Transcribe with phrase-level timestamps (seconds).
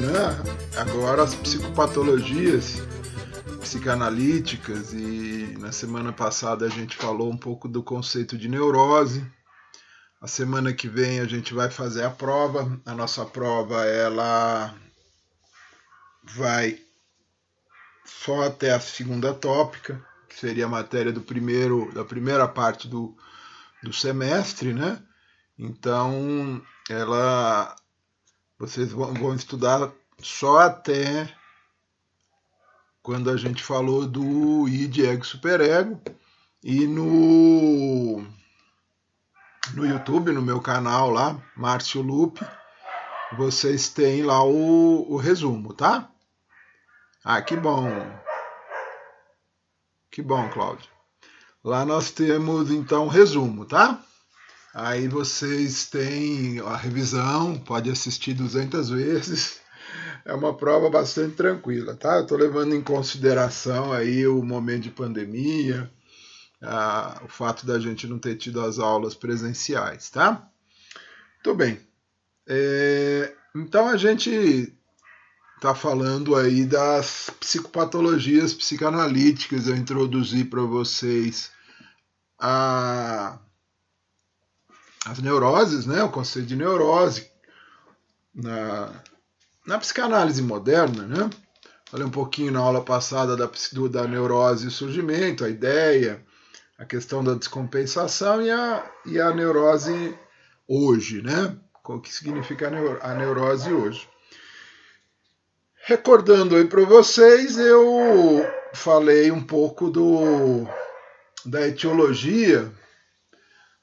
[0.00, 0.12] né,
[0.76, 2.76] agora as psicopatologias
[3.60, 9.24] psicanalíticas e na semana passada a gente falou um pouco do conceito de neurose.
[10.20, 12.80] A semana que vem a gente vai fazer a prova.
[12.84, 14.74] A nossa prova ela
[16.22, 16.78] vai
[18.04, 23.16] só até a segunda tópica, que seria a matéria do primeiro da primeira parte do,
[23.82, 25.02] do semestre, né?
[25.58, 27.76] Então, ela
[28.58, 31.32] vocês vão, vão estudar só até
[33.02, 36.00] quando a gente falou do id ego superego
[36.62, 38.24] e no
[39.74, 42.46] no YouTube, no meu canal lá, Márcio Lupe,
[43.36, 46.10] vocês têm lá o, o resumo, tá?
[47.24, 47.88] Ah, que bom.
[50.10, 50.88] Que bom, Cláudio.
[51.62, 54.02] Lá nós temos então resumo, tá?
[54.74, 59.60] Aí vocês têm a revisão, pode assistir 200 vezes.
[60.24, 62.16] É uma prova bastante tranquila, tá?
[62.16, 65.88] Eu tô levando em consideração aí o momento de pandemia,
[66.60, 70.50] a, o fato da gente não ter tido as aulas presenciais, tá?
[71.36, 71.78] Muito bem.
[72.48, 74.74] É, então a gente
[75.54, 79.68] está falando aí das psicopatologias psicanalíticas.
[79.68, 81.52] Eu introduzi para vocês
[82.40, 83.38] a
[85.06, 87.30] as neuroses, né, o conceito de neurose
[88.34, 88.90] na,
[89.66, 91.30] na psicanálise moderna, né?
[91.90, 93.48] Falei um pouquinho na aula passada da,
[93.90, 96.24] da neurose e surgimento, a ideia,
[96.78, 100.18] a questão da descompensação e a, e a neurose
[100.66, 101.56] hoje, né?
[101.84, 102.68] O que significa
[103.02, 104.08] a neurose hoje.
[105.86, 110.66] Recordando aí para vocês, eu falei um pouco do,
[111.44, 112.72] da etiologia,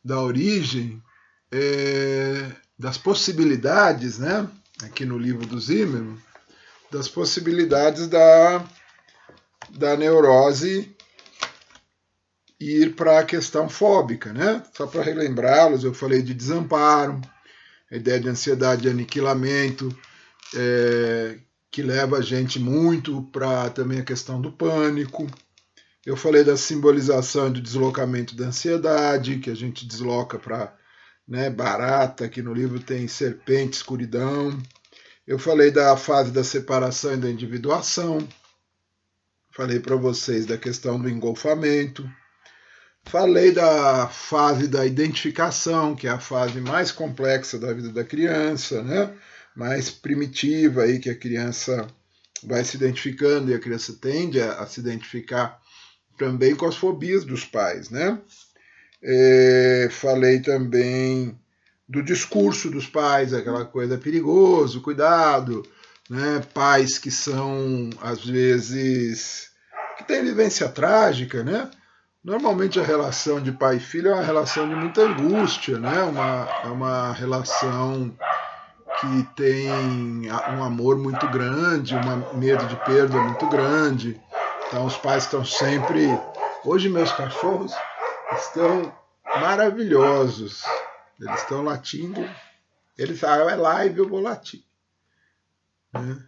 [0.04, 1.01] da origem
[1.52, 4.48] é, das possibilidades, né?
[4.84, 6.18] Aqui no livro do Zimmermann,
[6.92, 8.66] das possibilidades da,
[9.70, 10.96] da neurose
[12.60, 14.64] ir para a questão fóbica, né?
[14.76, 17.20] Só para relembrá-los, eu falei de desamparo,
[17.92, 19.96] a ideia de ansiedade de aniquilamento,
[20.56, 21.38] é,
[21.70, 25.28] que leva a gente muito para também a questão do pânico.
[26.06, 30.74] Eu falei da simbolização do deslocamento da ansiedade, que a gente desloca para
[31.32, 34.62] né, barata, que no livro tem serpente, escuridão.
[35.26, 38.28] Eu falei da fase da separação e da individuação.
[39.56, 42.06] Falei para vocês da questão do engolfamento.
[43.06, 48.84] Falei da fase da identificação, que é a fase mais complexa da vida da criança,
[48.84, 49.18] né?
[49.56, 51.88] mais primitiva aí que a criança
[52.44, 55.62] vai se identificando e a criança tende a, a se identificar
[56.18, 58.20] também com as fobias dos pais, né?
[59.04, 61.38] É, falei também
[61.88, 65.64] do discurso dos pais, aquela coisa perigoso, cuidado,
[66.10, 66.42] né?
[66.54, 69.50] Pais que são às vezes
[69.98, 71.70] que têm vivência trágica, né?
[72.24, 76.04] Normalmente a relação de pai e filho é uma relação de muita angústia, né?
[76.04, 78.16] Uma, é uma relação
[79.00, 79.68] que tem
[80.56, 84.22] um amor muito grande, um medo de perda muito grande.
[84.68, 86.08] Então os pais estão sempre.
[86.64, 87.74] Hoje meus cachorros
[88.36, 90.64] estão maravilhosos.
[91.20, 92.22] Eles estão latindo.
[92.98, 94.64] Eles ah, é live, eu vou latir.
[95.94, 96.24] Né?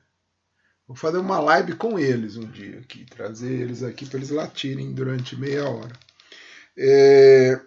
[0.88, 4.94] Vou fazer uma live com eles um dia aqui, trazer eles aqui para eles latirem
[4.94, 5.94] durante meia hora.
[6.78, 7.60] É...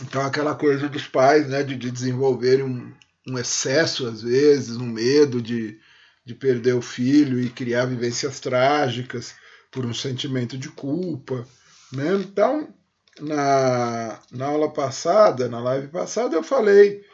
[0.00, 2.92] Então aquela coisa dos pais, né, de, de desenvolverem um,
[3.28, 5.78] um, excesso às vezes, um medo de,
[6.24, 9.34] de perder o filho e criar vivências trágicas
[9.70, 11.46] por um sentimento de culpa,
[11.92, 12.14] né?
[12.14, 12.74] Então
[13.20, 17.04] na, na aula passada, na live passada, eu falei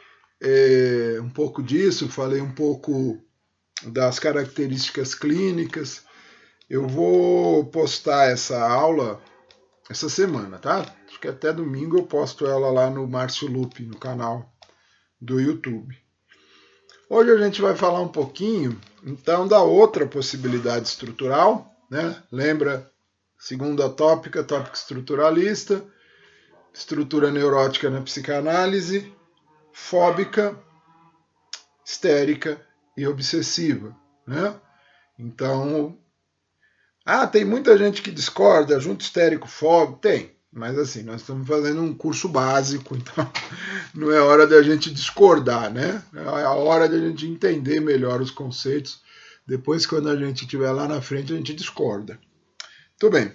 [0.41, 3.19] é, um pouco disso, falei um pouco
[3.83, 6.03] das características clínicas.
[6.69, 9.21] Eu vou postar essa aula
[9.89, 10.85] essa semana, tá?
[11.07, 14.53] Acho que até domingo eu posto ela lá no Márcio Lupe, no canal
[15.19, 15.97] do YouTube.
[17.09, 22.21] Hoje a gente vai falar um pouquinho, então, da outra possibilidade estrutural, né?
[22.31, 22.91] Lembra,
[23.39, 25.83] segunda tópica, tópica estruturalista,
[26.73, 29.11] estrutura neurótica na psicanálise,
[29.71, 30.59] fóbica,
[31.85, 32.61] histérica
[32.97, 33.95] e obsessiva,
[34.27, 34.53] né?
[35.17, 35.97] Então,
[37.05, 40.37] ah, tem muita gente que discorda, junto histérico, fóbico, tem.
[40.51, 43.31] Mas assim, nós estamos fazendo um curso básico, então
[43.93, 46.03] não é hora da gente discordar, né?
[46.13, 49.01] É a hora da gente entender melhor os conceitos.
[49.47, 52.19] Depois, quando a gente estiver lá na frente, a gente discorda.
[52.99, 53.31] Tudo bem.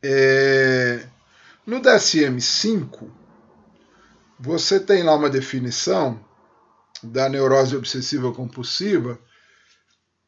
[0.00, 1.04] É...
[1.66, 3.10] No DSM-5,
[4.38, 6.24] você tem lá uma definição
[7.02, 9.18] da neurose obsessiva compulsiva.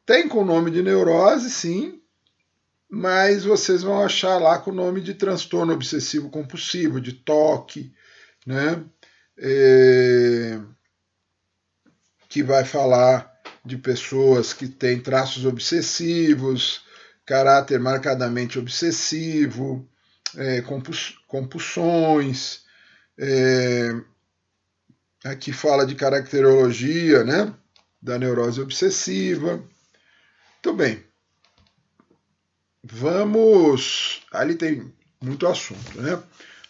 [0.05, 2.01] Tem com o nome de neurose, sim,
[2.89, 7.93] mas vocês vão achar lá com o nome de transtorno obsessivo compulsivo, de toque,
[8.45, 8.83] né?
[9.37, 10.59] É...
[12.27, 13.31] que vai falar
[13.63, 16.83] de pessoas que têm traços obsessivos,
[17.31, 19.87] caráter marcadamente obsessivo,
[20.35, 20.61] é,
[21.27, 22.65] compulsões.
[23.17, 23.95] É...
[25.23, 27.53] aqui fala de caracterologia, né?
[28.01, 29.63] Da neurose obsessiva.
[30.53, 31.01] Muito bem.
[32.83, 34.23] Vamos.
[34.29, 36.21] Ali tem muito assunto, né?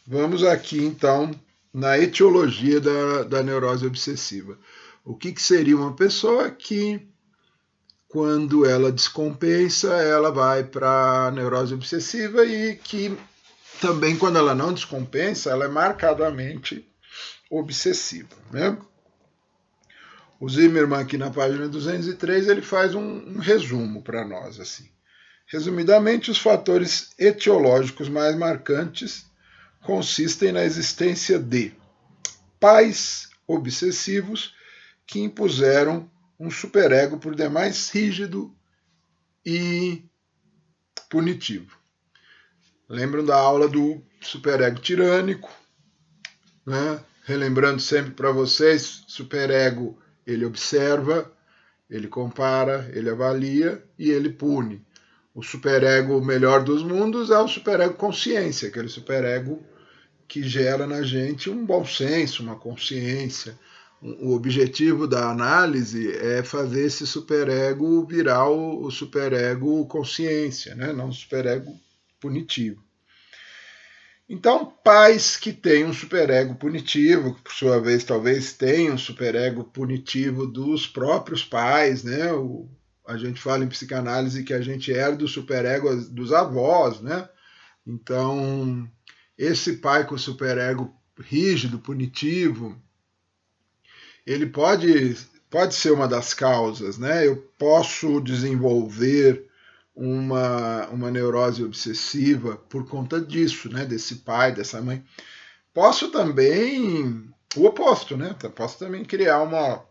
[0.06, 1.31] Vamos aqui então
[1.74, 4.60] na etiologia da, da neurose obsessiva.
[5.04, 7.02] O que, que seria uma pessoa que,
[8.12, 13.18] quando ela descompensa, ela vai para a neurose obsessiva e que
[13.80, 16.86] também, quando ela não descompensa, ela é marcadamente
[17.50, 18.78] obsessiva, né?
[20.40, 24.90] O Zimmermann, aqui na página 203, ele faz um, um resumo para nós, assim.
[25.48, 29.25] Resumidamente, os fatores etiológicos mais marcantes
[29.84, 31.72] consistem na existência de
[32.60, 34.54] pais obsessivos
[35.06, 36.10] que impuseram
[36.41, 38.53] um superego por demais rígido
[39.45, 40.03] e
[41.09, 41.77] punitivo.
[42.89, 45.49] Lembram da aula do superego tirânico,
[46.65, 47.03] né?
[47.23, 51.31] Relembrando sempre para vocês, superego ele observa,
[51.89, 54.83] ele compara, ele avalia e ele pune
[55.33, 59.63] o superego melhor dos mundos é o superego consciência, aquele superego
[60.27, 63.57] que gera na gente um bom senso, uma consciência.
[64.01, 70.92] O objetivo da análise é fazer esse superego virar o superego consciência, né?
[70.92, 71.80] não o superego
[72.19, 72.83] punitivo.
[74.27, 79.65] Então, pais que têm um superego punitivo, que por sua vez talvez tenham um superego
[79.65, 82.31] punitivo dos próprios pais, né?
[82.31, 82.68] O,
[83.06, 87.27] a gente fala em psicanálise que a gente herda o superego dos avós, né?
[87.86, 88.89] Então,
[89.38, 92.81] esse pai com superego rígido, punitivo,
[94.25, 95.18] ele pode,
[95.50, 97.27] pode ser uma das causas, né?
[97.27, 99.47] Eu posso desenvolver
[99.95, 103.85] uma, uma neurose obsessiva por conta disso, né?
[103.85, 105.03] Desse pai, dessa mãe.
[105.73, 108.35] Posso também o oposto, né?
[108.56, 109.83] Posso também criar uma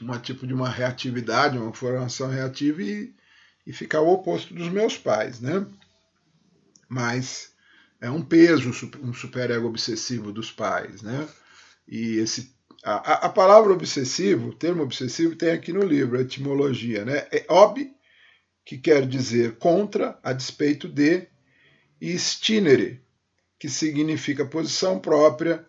[0.00, 3.14] uma tipo de uma reatividade, uma formação reativa e,
[3.66, 5.66] e ficar o oposto dos meus pais, né?
[6.88, 7.52] Mas
[8.00, 8.70] é um peso,
[9.02, 11.28] um superego obsessivo dos pais, né?
[11.86, 12.54] E esse
[12.84, 17.26] a, a palavra obsessivo, o termo obsessivo tem aqui no livro, a etimologia, né?
[17.32, 17.92] É ob,
[18.64, 21.26] que quer dizer contra, a despeito de,
[22.00, 23.02] e stinere,
[23.58, 25.66] que significa posição própria,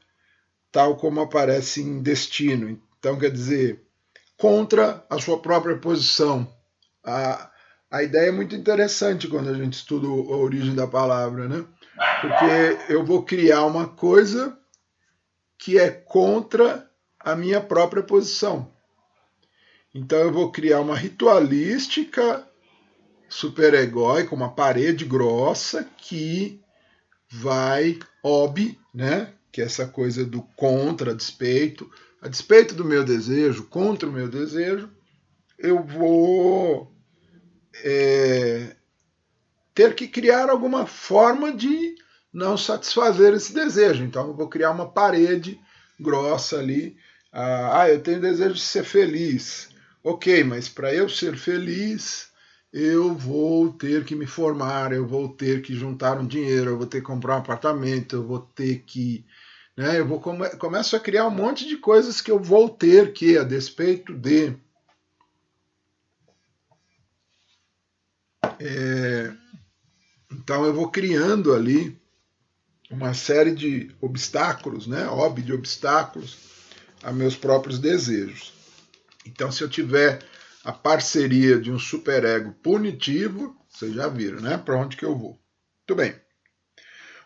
[0.71, 2.79] tal como aparece em destino.
[2.99, 3.81] Então, quer dizer,
[4.37, 6.51] contra a sua própria posição.
[7.03, 7.49] A,
[7.89, 11.65] a ideia é muito interessante quando a gente estuda a origem da palavra, né?
[12.21, 14.57] Porque eu vou criar uma coisa
[15.57, 16.88] que é contra
[17.31, 18.71] a minha própria posição.
[19.93, 22.47] Então eu vou criar uma ritualística
[23.27, 26.59] superegóica, uma parede grossa que
[27.29, 29.33] vai ob, né?
[29.51, 31.89] Que é essa coisa do contra, despeito,
[32.21, 34.89] a despeito do meu desejo, contra o meu desejo,
[35.57, 36.91] eu vou
[37.83, 38.75] é,
[39.73, 41.95] ter que criar alguma forma de
[42.31, 44.03] não satisfazer esse desejo.
[44.03, 45.59] Então, eu vou criar uma parede
[45.99, 46.97] grossa ali.
[47.31, 49.69] Ah, ah, eu tenho desejo de ser feliz.
[50.03, 52.31] Ok, mas para eu ser feliz,
[52.73, 56.87] eu vou ter que me formar, eu vou ter que juntar um dinheiro, eu vou
[56.87, 59.25] ter que comprar um apartamento, eu vou ter que.
[59.77, 63.13] Né, eu vou come começo a criar um monte de coisas que eu vou ter
[63.13, 64.55] que, a despeito de.
[68.59, 69.33] É,
[70.31, 71.97] então eu vou criando ali
[72.89, 75.07] uma série de obstáculos, né?
[75.07, 76.48] Ob de obstáculos
[77.03, 78.53] a meus próprios desejos.
[79.25, 80.19] Então, se eu tiver
[80.63, 84.57] a parceria de um superego punitivo, vocês já viram, né?
[84.57, 85.39] Para onde que eu vou?
[85.87, 86.15] Muito bem.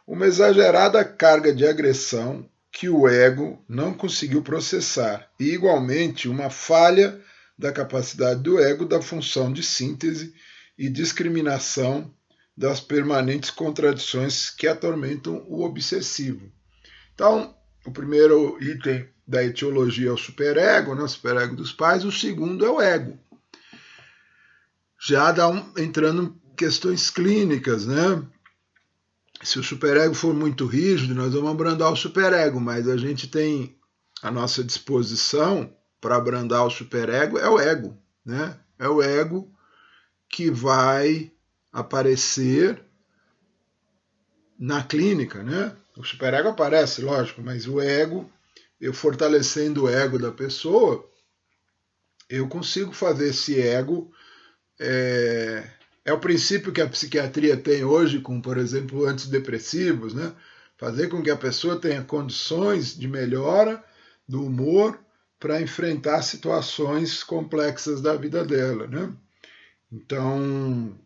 [0.06, 7.22] Uma exagerada carga de agressão que o ego não conseguiu processar, e igualmente uma falha
[7.58, 10.34] da capacidade do ego da função de síntese
[10.78, 12.14] e discriminação
[12.58, 16.52] das permanentes contradições que atormentam o obsessivo.
[17.14, 22.12] Então, o primeiro item da etiologia é o superego, né, o superego dos pais, o
[22.12, 23.18] segundo é o ego.
[25.00, 28.24] Já dá um, entrando em questões clínicas, né?
[29.42, 33.76] Se o superego for muito rígido, nós vamos abrandar o superego, mas a gente tem
[34.22, 38.58] a nossa disposição para abrandar o superego é o ego, né?
[38.80, 39.52] É o ego
[40.30, 41.32] que vai
[41.72, 42.82] aparecer
[44.58, 45.76] na clínica, né?
[45.98, 48.30] O superego aparece, lógico, mas o ego,
[48.84, 51.10] eu fortalecendo o ego da pessoa,
[52.30, 54.12] eu consigo fazer esse ego
[54.78, 55.64] é,
[56.04, 60.34] é o princípio que a psiquiatria tem hoje com, por exemplo, antidepressivos, né?
[60.78, 63.82] Fazer com que a pessoa tenha condições de melhora
[64.28, 65.00] do humor
[65.40, 69.14] para enfrentar situações complexas da vida dela, né?
[69.90, 71.00] Então,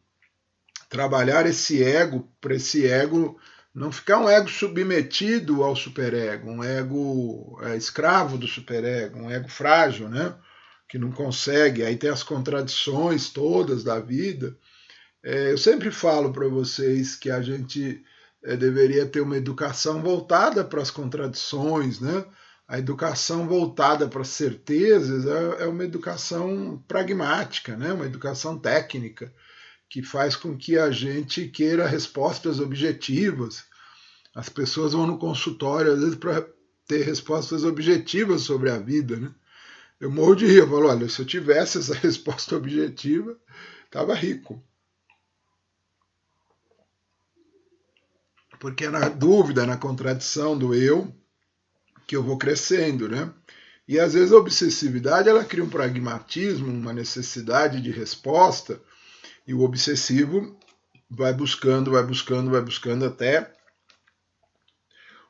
[0.90, 3.40] trabalhar esse ego, para esse ego
[3.78, 9.50] não ficar um ego submetido ao superego, um ego é, escravo do superego, um ego
[9.50, 10.36] frágil, né?
[10.90, 14.58] Que não consegue, aí tem as contradições todas da vida
[15.24, 18.02] é, eu sempre falo para vocês que a gente
[18.44, 22.26] é, deveria ter uma educação voltada para as contradições, né?
[22.66, 27.92] A educação voltada para as certezas é, é uma educação pragmática, né?
[27.92, 29.34] Uma educação técnica
[29.90, 33.66] que faz com que a gente queira respostas objetivas.
[34.38, 36.48] As pessoas vão no consultório às vezes para
[36.88, 39.34] ter respostas objetivas sobre a vida, né?
[40.00, 43.36] Eu morro de rir, eu falo, olha, se eu tivesse essa resposta objetiva,
[43.88, 44.64] estava rico.
[48.60, 51.14] porque é na dúvida, na contradição do eu,
[52.06, 53.32] que eu vou crescendo, né?
[53.88, 58.82] E às vezes a obsessividade ela cria um pragmatismo, uma necessidade de resposta,
[59.46, 60.58] e o obsessivo
[61.10, 63.54] vai buscando, vai buscando, vai buscando até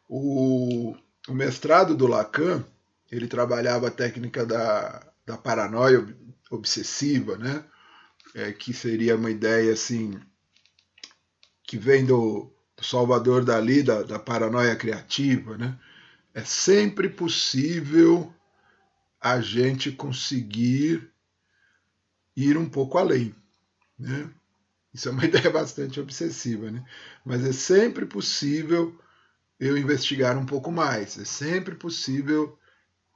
[0.08, 0.96] o,
[1.28, 2.64] o mestrado do Lacan,
[3.12, 6.06] ele trabalhava a técnica da, da paranoia
[6.50, 7.64] obsessiva, né?
[8.36, 10.20] É, que seria uma ideia assim
[11.64, 15.78] que vem do, Salvador Dali, da, da paranoia criativa, né?
[16.34, 18.34] É sempre possível
[19.20, 21.10] a gente conseguir
[22.36, 23.36] ir um pouco além,
[23.98, 24.30] né?
[24.94, 26.86] Isso é uma ideia bastante obsessiva, né?
[27.26, 28.98] Mas é sempre possível
[29.60, 32.58] eu investigar um pouco mais, é sempre possível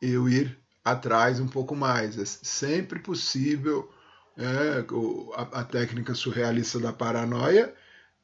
[0.02, 3.92] eu ir atrás um pouco mais, é sempre possível
[4.38, 4.84] é,
[5.36, 7.74] a, a técnica surrealista da paranoia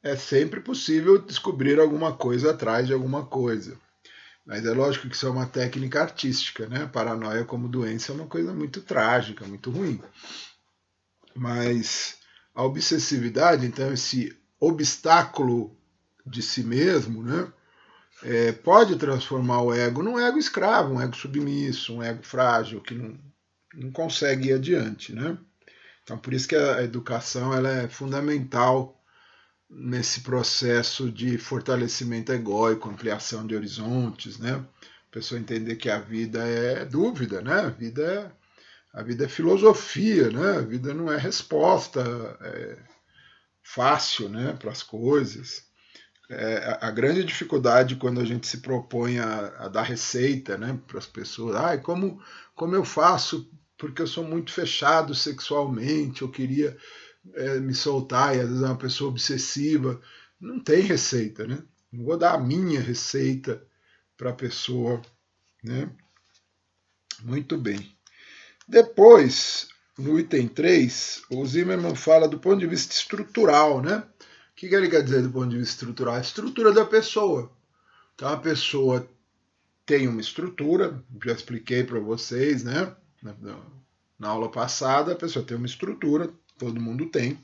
[0.02, 3.78] é sempre possível descobrir alguma coisa atrás de alguma coisa.
[4.46, 6.84] Mas é lógico que isso é uma técnica artística, né?
[6.84, 10.00] A paranoia como doença é uma coisa muito trágica, muito ruim.
[11.34, 12.16] Mas
[12.54, 15.76] a obsessividade, então, esse obstáculo
[16.24, 17.52] de si mesmo, né?
[18.22, 22.94] É, pode transformar o ego num ego escravo, um ego submisso, um ego frágil, que
[22.94, 23.18] não,
[23.74, 25.38] não consegue ir adiante, né?
[26.02, 29.00] Então, por isso que a educação ela é fundamental
[29.70, 34.54] nesse processo de fortalecimento egóico, ampliação de horizontes, né?
[34.54, 37.60] A pessoa entender que a vida é dúvida, né?
[37.60, 40.58] A vida é, a vida é filosofia, né?
[40.58, 42.00] A vida não é resposta
[42.40, 42.78] é
[43.68, 45.67] fácil, né, para as coisas.
[46.30, 50.98] É, a grande dificuldade quando a gente se propõe a, a dar receita, né, para
[50.98, 52.20] as pessoas, ai, como
[52.54, 56.76] como eu faço porque eu sou muito fechado sexualmente, eu queria
[57.34, 60.00] é, me soltar, e às vezes é uma pessoa obsessiva.
[60.40, 61.62] Não tem receita, né?
[61.92, 63.62] Não vou dar a minha receita
[64.16, 65.00] para a pessoa,
[65.62, 65.88] né?
[67.22, 67.96] Muito bem.
[68.66, 74.02] Depois, no item 3, o Zimmermann fala do ponto de vista estrutural, né?
[74.58, 76.16] O que ele quer dizer do ponto de vista estrutural?
[76.16, 77.48] A estrutura da pessoa.
[78.12, 79.08] Então, a pessoa
[79.86, 82.92] tem uma estrutura, já expliquei para vocês, né?
[83.22, 83.36] Na,
[84.18, 87.38] na aula passada, a pessoa tem uma estrutura, todo mundo tem,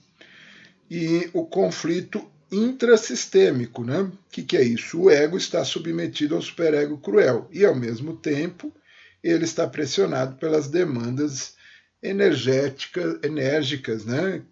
[0.90, 4.00] e o conflito intrasistêmico, né?
[4.00, 5.02] O que, que é isso?
[5.02, 8.74] O ego está submetido ao superego cruel e, ao mesmo tempo,
[9.22, 11.54] ele está pressionado pelas demandas
[12.02, 14.42] energéticas, enérgicas, né?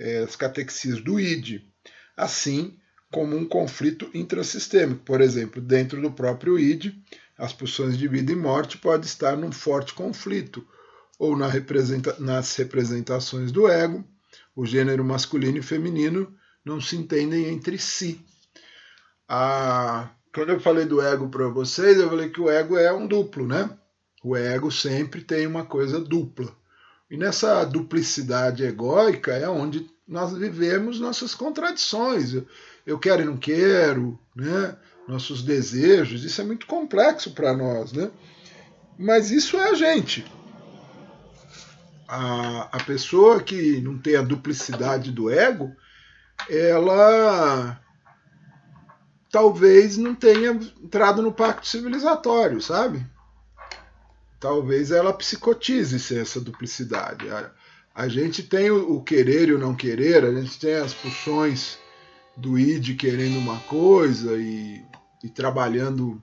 [0.00, 1.60] É, as catexias do ID,
[2.16, 2.76] assim
[3.12, 5.04] como um conflito intrasistêmico.
[5.04, 6.94] Por exemplo, dentro do próprio ID,
[7.36, 10.66] as pulsões de vida e morte podem estar num forte conflito,
[11.18, 14.04] ou na representa nas representações do ego,
[14.56, 18.24] o gênero masculino e feminino não se entendem entre si.
[20.34, 23.46] Quando eu falei do ego para vocês, eu falei que o ego é um duplo,
[23.46, 23.70] né?
[24.22, 26.54] O ego sempre tem uma coisa dupla.
[27.10, 32.36] E nessa duplicidade egóica é onde nós vivemos nossas contradições.
[32.86, 34.76] Eu quero e não quero, né?
[35.08, 37.92] nossos desejos, isso é muito complexo para nós.
[37.92, 38.10] Né?
[38.96, 40.24] Mas isso é a gente.
[42.06, 45.74] A, a pessoa que não tem a duplicidade do ego,
[46.48, 47.80] ela
[49.30, 53.04] talvez não tenha entrado no pacto civilizatório, sabe?
[54.40, 57.28] Talvez ela psicotize essa duplicidade.
[57.28, 57.52] A,
[57.94, 61.78] a gente tem o, o, querer e o não querer, a gente tem as pulsões
[62.36, 64.82] do id querendo uma coisa e,
[65.22, 66.20] e trabalhando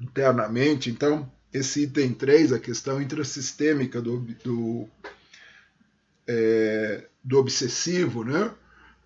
[0.00, 0.90] internamente.
[0.90, 4.88] Então, esse item 3, a questão intrasistêmica do, do,
[6.26, 8.52] é, do obsessivo, né?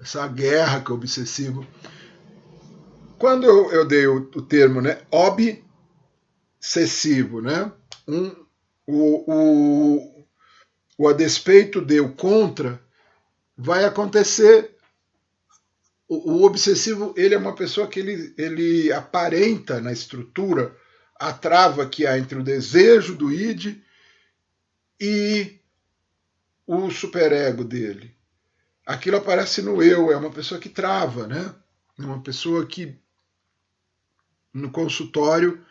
[0.00, 1.66] essa guerra que o obsessivo.
[3.18, 5.02] Quando eu, eu dei o, o termo né,
[6.60, 7.70] obsessivo, né?
[8.08, 8.34] Um,
[8.86, 10.26] o, o,
[10.96, 12.82] o a despeito de o contra,
[13.56, 14.76] vai acontecer.
[16.08, 20.74] O, o, obsessivo ele é uma pessoa que ele, ele aparenta na estrutura
[21.20, 23.76] a trava que há entre o desejo do id
[24.98, 25.60] e
[26.66, 28.16] o superego dele.
[28.86, 31.54] Aquilo aparece no eu, é uma pessoa que trava, né?
[31.98, 32.96] É uma pessoa que
[34.54, 35.62] no consultório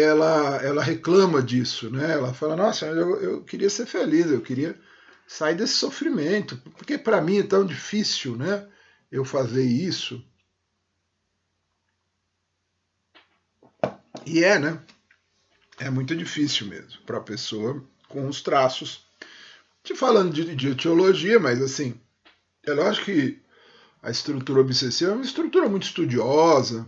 [0.00, 2.12] ela, ela reclama disso, né?
[2.12, 4.78] Ela fala, nossa, eu, eu queria ser feliz, eu queria
[5.26, 8.68] sair desse sofrimento, porque para mim é tão difícil, né?
[9.10, 10.24] Eu fazer isso.
[14.26, 14.80] E é, né?
[15.78, 19.06] É muito difícil mesmo para a pessoa com os traços.
[19.82, 22.00] Te falando de, de teologia, mas assim,
[22.64, 23.42] é lógico que
[24.02, 26.86] a estrutura obsessiva é uma estrutura muito estudiosa,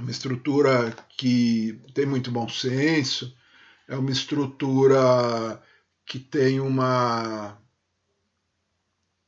[0.00, 3.34] uma estrutura que tem muito bom senso,
[3.88, 5.60] é uma estrutura
[6.06, 7.58] que tem uma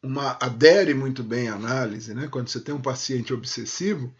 [0.03, 2.27] uma adere muito bem à análise, né?
[2.29, 4.15] Quando você tem um paciente obsessivo,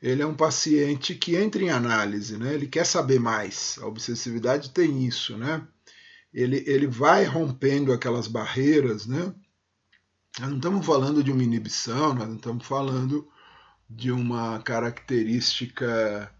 [0.00, 2.54] ele é um paciente que entra em análise, né?
[2.54, 3.78] Ele quer saber mais.
[3.82, 5.66] A obsessividade tem isso, né?
[6.32, 9.34] Ele, ele vai rompendo aquelas barreiras, né?
[10.38, 13.28] Nós não estamos falando de uma inibição, nós não estamos falando
[13.88, 16.30] de uma característica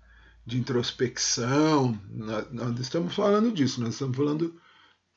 [0.45, 1.99] de introspecção.
[2.51, 4.61] Nós estamos falando disso, nós estamos falando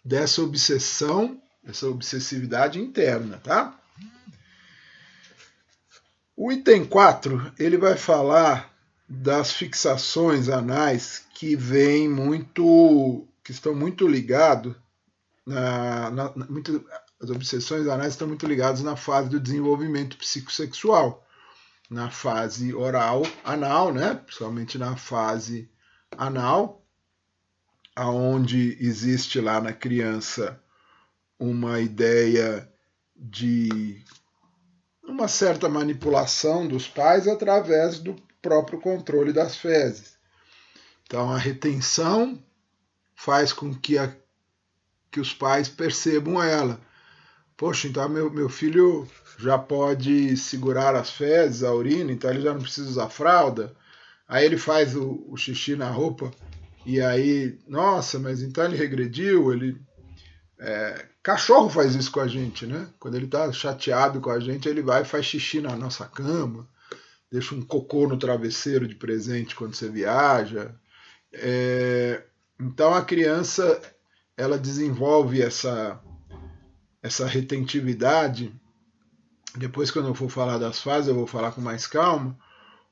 [0.04, 3.78] dessa obsessão, essa obsessividade interna, tá?
[6.36, 8.72] O item 4, ele vai falar
[9.08, 14.74] das fixações anais que vêm muito, que estão muito ligados
[15.46, 16.34] na, na
[17.22, 21.21] as obsessões anais estão muito ligadas na fase do desenvolvimento psicossexual
[21.92, 24.16] na fase oral anal, né?
[24.16, 25.70] principalmente na fase
[26.18, 26.82] anal,
[27.94, 30.64] aonde existe lá na criança
[31.38, 32.72] uma ideia
[33.14, 34.06] de
[35.04, 40.18] uma certa manipulação dos pais através do próprio controle das fezes.
[41.04, 42.42] Então a retenção
[43.14, 44.16] faz com que, a,
[45.12, 46.80] que os pais percebam ela.
[47.58, 49.06] Poxa, então meu, meu filho
[49.42, 53.74] já pode segurar as fezes, a urina, então ele já não precisa usar fralda.
[54.28, 56.32] Aí ele faz o, o xixi na roupa
[56.86, 59.80] e aí, nossa, mas então ele regrediu, ele
[60.60, 62.88] é, cachorro faz isso com a gente, né?
[63.00, 66.68] Quando ele tá chateado com a gente, ele vai e faz xixi na nossa cama,
[67.32, 70.74] deixa um cocô no travesseiro de presente quando você viaja.
[71.34, 72.24] É,
[72.60, 73.82] então a criança
[74.38, 76.00] ela desenvolve essa
[77.04, 78.54] essa retentividade
[79.56, 82.38] depois quando eu for falar das fases eu vou falar com mais calma,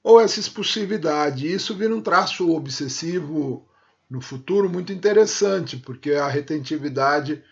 [0.04, 1.52] ou essa expulsividade.
[1.52, 3.68] Isso vira um traço obsessivo
[4.10, 7.44] no futuro muito interessante, porque a retentividade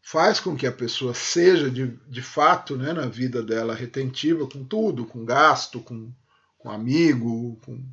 [0.00, 4.64] faz com que a pessoa seja de, de fato né, na vida dela retentiva com
[4.64, 6.12] tudo, com gasto, com,
[6.56, 7.84] com amigo, com,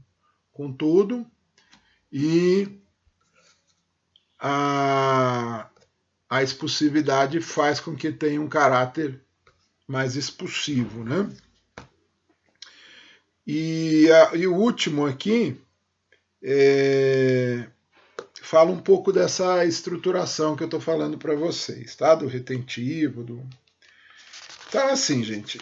[0.51, 1.25] com tudo.
[2.11, 2.79] E
[4.39, 5.67] a,
[6.29, 9.23] a expulsividade faz com que tenha um caráter
[9.87, 11.29] mais expulsivo, né?
[13.45, 15.59] E, a, e o último aqui
[16.41, 17.67] é,
[18.41, 22.15] fala um pouco dessa estruturação que eu estou falando para vocês, tá?
[22.15, 23.43] Do retentivo, do...
[24.67, 25.59] Então, assim, gente.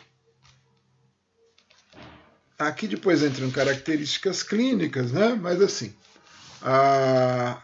[2.58, 5.34] Aqui depois entram características clínicas, né?
[5.34, 5.96] Mas assim,
[6.62, 7.64] a,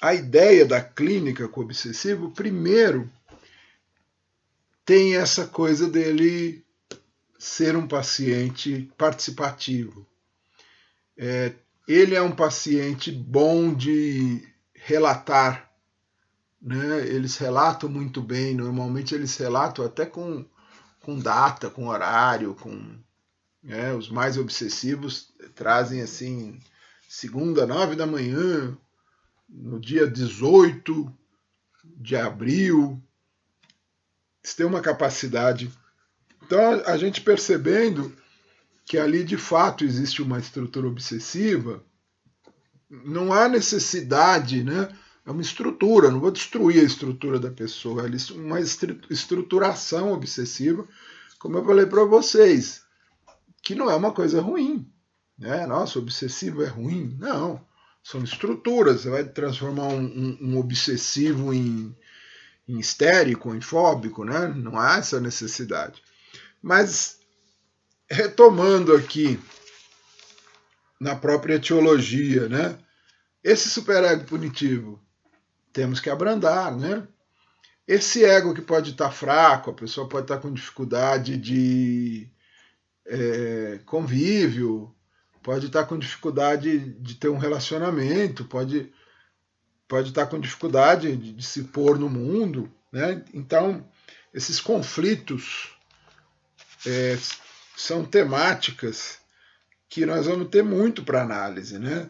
[0.00, 3.10] a ideia da clínica com obsessivo, primeiro,
[4.84, 6.64] tem essa coisa dele
[7.38, 10.06] ser um paciente participativo.
[11.16, 11.54] É,
[11.86, 15.70] ele é um paciente bom de relatar.
[16.60, 17.06] Né?
[17.06, 20.44] Eles relatam muito bem, normalmente eles relatam até com,
[21.00, 22.98] com data, com horário, com
[23.62, 23.92] né?
[23.92, 26.58] os mais obsessivos trazem assim,
[27.08, 28.76] segunda, nove da manhã,
[29.48, 31.12] no dia 18
[31.84, 33.02] de abril.
[34.44, 35.72] Eles têm uma capacidade.
[36.42, 38.14] Então a gente percebendo
[38.84, 41.82] que ali de fato existe uma estrutura obsessiva,
[42.90, 44.94] não há necessidade, né?
[45.26, 50.86] É uma estrutura, não vou destruir a estrutura da pessoa, é uma estruturação obsessiva,
[51.38, 52.82] como eu falei para vocês,
[53.62, 54.86] que não é uma coisa ruim.
[55.38, 55.66] Né?
[55.66, 57.16] Nossa, obsessivo é ruim.
[57.18, 57.58] Não,
[58.02, 59.00] são estruturas.
[59.00, 61.96] Você vai transformar um, um, um obsessivo em,
[62.66, 64.48] em histérico, em fóbico, né?
[64.48, 66.02] não há essa necessidade.
[66.62, 67.18] Mas
[68.10, 69.38] retomando aqui
[71.00, 72.78] na própria etiologia, né?
[73.42, 75.02] Esse superego punitivo
[75.72, 77.06] temos que abrandar, né?
[77.86, 82.30] Esse ego que pode estar fraco, a pessoa pode estar com dificuldade de
[83.06, 84.94] é, convívio,
[85.42, 88.90] pode estar com dificuldade de ter um relacionamento, pode,
[89.88, 93.24] pode estar com dificuldade de, de se pôr no mundo, né?
[93.32, 93.86] Então,
[94.32, 95.70] esses conflitos
[96.86, 97.18] é,
[97.76, 99.18] são temáticas
[99.88, 102.08] que nós vamos ter muito para análise, né?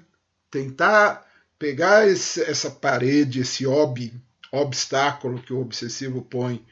[0.51, 1.27] Tentar
[1.59, 4.13] pegar esse, essa parede, esse ob,
[4.53, 6.65] obstáculo que o obsessivo põe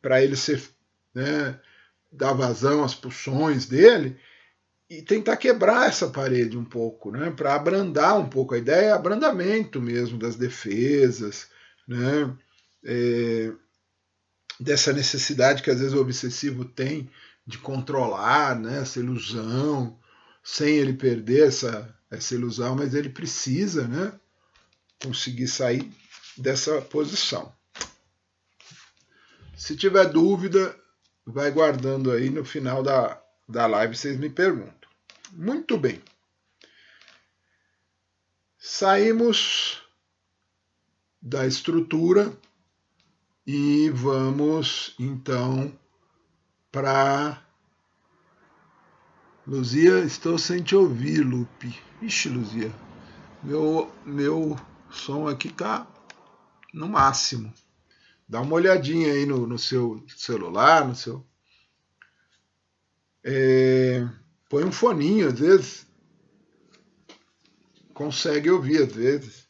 [0.00, 0.62] para ele ser,
[1.14, 1.58] né,
[2.10, 4.18] dar vazão às pulsões dele
[4.90, 8.92] e tentar quebrar essa parede um pouco, né, para abrandar um pouco a ideia, é
[8.92, 11.46] abrandamento mesmo das defesas,
[11.86, 12.36] né,
[12.84, 13.52] é,
[14.58, 17.08] dessa necessidade que às vezes o obsessivo tem
[17.46, 19.96] de controlar né, essa ilusão,
[20.42, 24.12] sem ele perder essa, essa ilusão, mas ele precisa né,
[25.00, 25.88] conseguir sair
[26.36, 27.52] dessa posição.
[29.56, 30.76] Se tiver dúvida,
[31.24, 34.79] vai guardando aí no final da, da live, vocês me perguntam.
[35.32, 36.02] Muito bem.
[38.58, 39.82] Saímos
[41.22, 42.36] da estrutura
[43.46, 45.72] e vamos então
[46.70, 47.42] para.
[49.46, 51.76] Luzia, estou sem te ouvir, Lupe.
[52.02, 52.72] Ixi, Luzia,
[53.42, 54.56] meu, meu
[54.90, 55.86] som aqui tá
[56.72, 57.52] no máximo.
[58.28, 61.26] Dá uma olhadinha aí no, no seu celular, no seu.
[63.24, 64.08] É,
[64.50, 65.86] põe um foninho, às vezes.
[67.94, 69.48] Consegue ouvir, às vezes.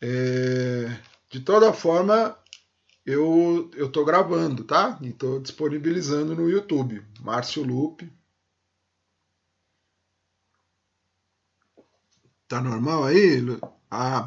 [0.00, 0.96] É,
[1.28, 2.38] de toda forma,
[3.04, 4.98] eu eu tô gravando, tá?
[5.02, 7.04] E tô disponibilizando no YouTube.
[7.20, 8.10] Márcio Lupe.
[12.48, 13.40] Tá normal aí?
[13.90, 14.26] Ah,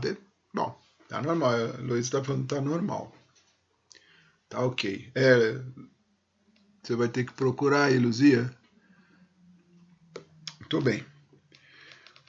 [0.54, 1.52] bom, tá normal.
[1.80, 3.13] Luiz tá falando que tá normal.
[4.49, 5.12] Tá ok.
[5.15, 5.62] É,
[6.82, 8.49] você vai ter que procurar aí, Luzia.
[10.73, 11.05] Muito bem.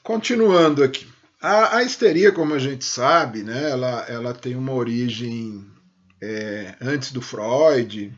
[0.03, 1.09] Continuando aqui.
[1.41, 5.67] A, a, histeria, como a gente sabe, né, ela, ela tem uma origem
[6.21, 8.13] é, antes do Freud,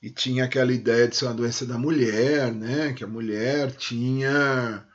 [0.00, 2.94] e tinha aquela ideia de ser uma doença da mulher, né?
[2.94, 4.86] Que a mulher tinha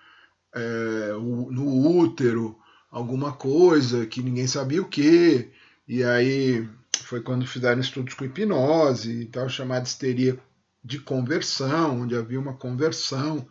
[0.56, 1.12] é,
[1.52, 2.58] no útero
[2.90, 5.52] alguma coisa que ninguém sabia o que,
[5.88, 6.68] e aí
[7.04, 10.36] foi quando fizeram estudos com hipnose e tal, chamada histeria
[10.84, 13.48] de conversão, onde havia uma conversão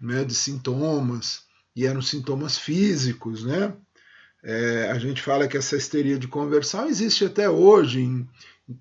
[0.00, 1.42] né, de sintomas,
[1.74, 3.74] e eram sintomas físicos, né?
[4.42, 8.28] É, a gente fala que essa histeria de conversão existe até hoje, em,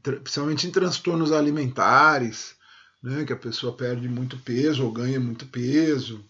[0.02, 2.56] principalmente em transtornos alimentares,
[3.04, 6.26] né, que a pessoa perde muito peso ou ganha muito peso.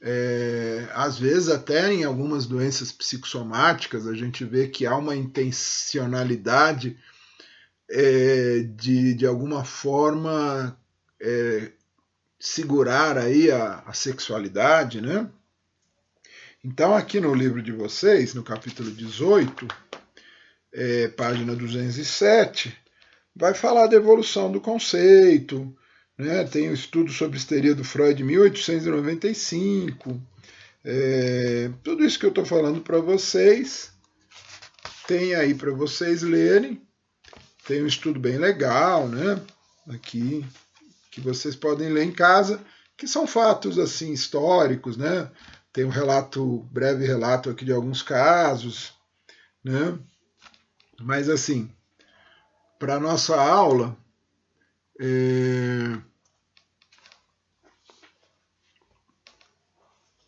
[0.00, 6.98] É, às vezes, até em algumas doenças psicossomáticas, a gente vê que há uma intencionalidade
[7.88, 10.76] é, de, de alguma forma
[11.20, 11.72] é,
[12.38, 15.28] segurar aí a, a sexualidade, né?
[16.64, 19.68] Então, aqui no livro de vocês, no capítulo 18,
[20.72, 22.74] é, página 207,
[23.36, 25.76] vai falar da evolução do conceito.
[26.16, 26.44] Né?
[26.44, 30.20] Tem o um estudo sobre histeria do Freud de 1895.
[30.84, 33.92] É, tudo isso que eu estou falando para vocês,
[35.06, 36.80] tem aí para vocês lerem.
[37.66, 39.40] Tem um estudo bem legal, né?
[39.88, 40.44] aqui
[41.14, 42.60] que vocês podem ler em casa,
[42.96, 45.30] que são fatos assim históricos, né?
[45.72, 48.92] Tem um relato, breve relato aqui de alguns casos,
[49.62, 49.96] né?
[51.00, 51.70] Mas assim,
[52.80, 53.96] para nossa aula,
[55.00, 55.96] é...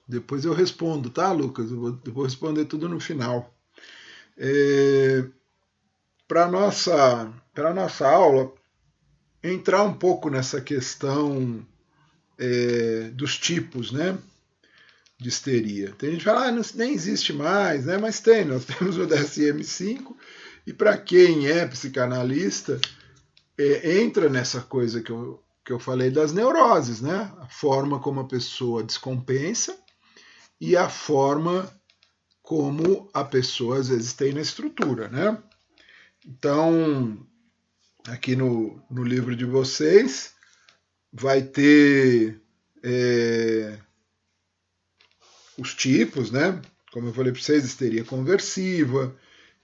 [0.06, 1.68] depois eu respondo, tá, Lucas?
[1.72, 3.52] Eu vou, eu vou responder tudo no final.
[4.38, 5.28] É...
[6.28, 8.52] Para nossa para nossa aula
[9.52, 11.64] entrar um pouco nessa questão
[12.38, 14.16] é, dos tipos, né?
[15.18, 15.92] De histeria.
[15.96, 17.96] Tem gente que fala, ah, não, nem existe mais, né?
[17.98, 20.14] Mas tem, nós temos o DSM-5
[20.66, 22.80] e para quem é psicanalista,
[23.56, 27.32] é, entra nessa coisa que eu, que eu falei das neuroses, né?
[27.40, 29.78] A forma como a pessoa descompensa
[30.60, 31.70] e a forma
[32.42, 35.38] como a pessoa às vezes tem na estrutura, né?
[36.26, 37.18] Então,
[38.08, 40.32] aqui no, no livro de vocês,
[41.12, 42.40] vai ter
[42.82, 43.78] é,
[45.58, 46.60] os tipos, né?
[46.92, 49.14] Como eu falei para vocês, histeria conversiva,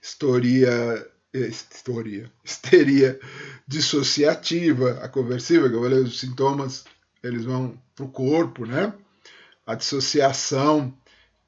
[0.01, 3.19] histeria, histeria, histeria
[3.67, 6.85] dissociativa, a conversiva, que eu falei, os sintomas
[7.23, 8.93] eles vão para o corpo, né?
[9.65, 10.93] A dissociação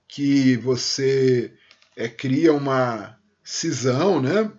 [0.08, 1.54] que você
[1.96, 4.50] é, cria uma cisão, né?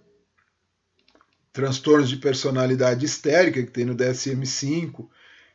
[1.56, 5.08] Transtornos de personalidade histérica que tem no DSM-5,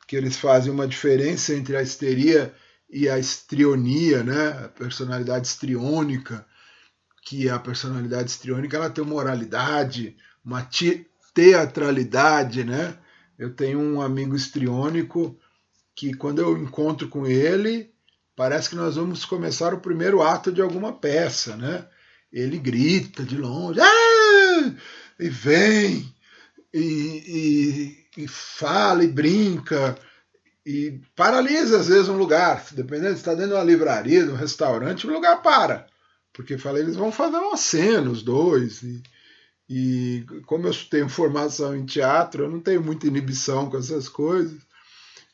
[0.07, 2.51] que eles fazem uma diferença entre a histeria
[2.89, 4.47] e a estrionia, né?
[4.65, 6.43] A personalidade estriônica,
[7.21, 10.67] que a personalidade estriônica ela tem uma moralidade, uma
[11.35, 12.97] teatralidade, né?
[13.37, 15.37] Eu tenho um amigo estriônico
[15.95, 17.93] que quando eu encontro com ele,
[18.35, 21.87] parece que nós vamos começar o primeiro ato de alguma peça, né?
[22.33, 24.75] Ele grita de longe, ah!
[25.21, 26.13] E vem,
[26.73, 29.95] e, e, e fala e brinca,
[30.65, 34.35] e paralisa às vezes um lugar, dependendo se está dentro de uma livraria, de um
[34.35, 35.87] restaurante, o lugar para.
[36.33, 38.81] Porque falei, eles vão fazer uma cena, os dois.
[38.83, 39.03] E,
[39.69, 44.59] e como eu tenho formação em teatro, eu não tenho muita inibição com essas coisas.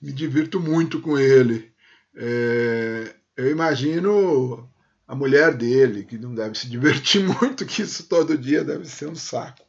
[0.01, 1.71] Me divirto muito com ele.
[2.15, 4.69] É, eu imagino
[5.07, 9.07] a mulher dele, que não deve se divertir muito, que isso todo dia deve ser
[9.07, 9.66] um saco.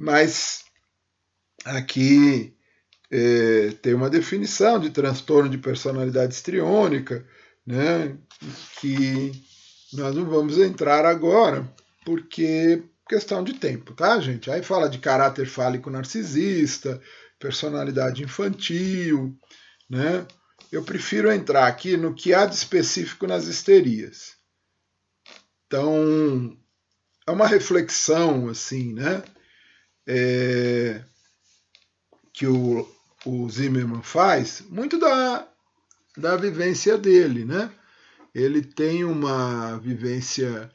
[0.00, 0.64] Mas
[1.62, 2.56] aqui
[3.10, 7.28] é, tem uma definição de transtorno de personalidade estriônica,
[7.66, 8.16] né,
[8.80, 9.30] que
[9.92, 11.70] nós não vamos entrar agora,
[12.02, 14.50] porque questão de tempo, tá, gente?
[14.50, 16.98] Aí fala de caráter fálico narcisista,
[17.38, 19.36] personalidade infantil,
[19.88, 20.26] né?
[20.72, 24.36] Eu prefiro entrar aqui no que há de específico nas histerias.
[25.66, 26.56] Então,
[27.26, 29.22] é uma reflexão, assim, né?
[30.06, 31.04] É,
[32.32, 32.88] que o,
[33.24, 35.46] o Zimmerman faz, muito da,
[36.16, 37.70] da vivência dele, né?
[38.34, 40.70] ele tem uma vivência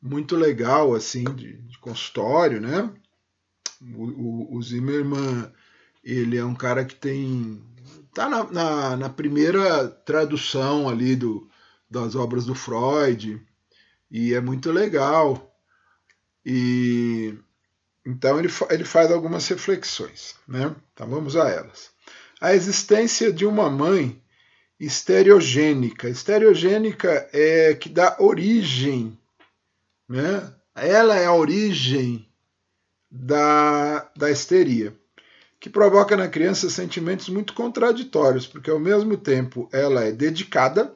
[0.00, 2.90] muito legal assim de, de consultório, né?
[3.94, 5.52] O, o, o, Zimmerman
[6.02, 7.62] ele é um cara que tem
[8.14, 11.48] tá na, na, na, primeira tradução ali do,
[11.90, 13.40] das obras do Freud
[14.10, 15.54] e é muito legal
[16.44, 17.36] e
[18.06, 20.74] então ele, ele faz algumas reflexões, né?
[20.94, 21.90] Então vamos a elas.
[22.40, 24.22] A existência de uma mãe
[24.78, 26.08] estereogênica.
[26.08, 29.18] Estereogênica é que dá origem,
[30.08, 30.54] né?
[30.72, 32.28] Ela é a origem
[33.10, 34.94] da, da histeria,
[35.58, 40.94] que provoca na criança sentimentos muito contraditórios, porque ao mesmo tempo ela é dedicada.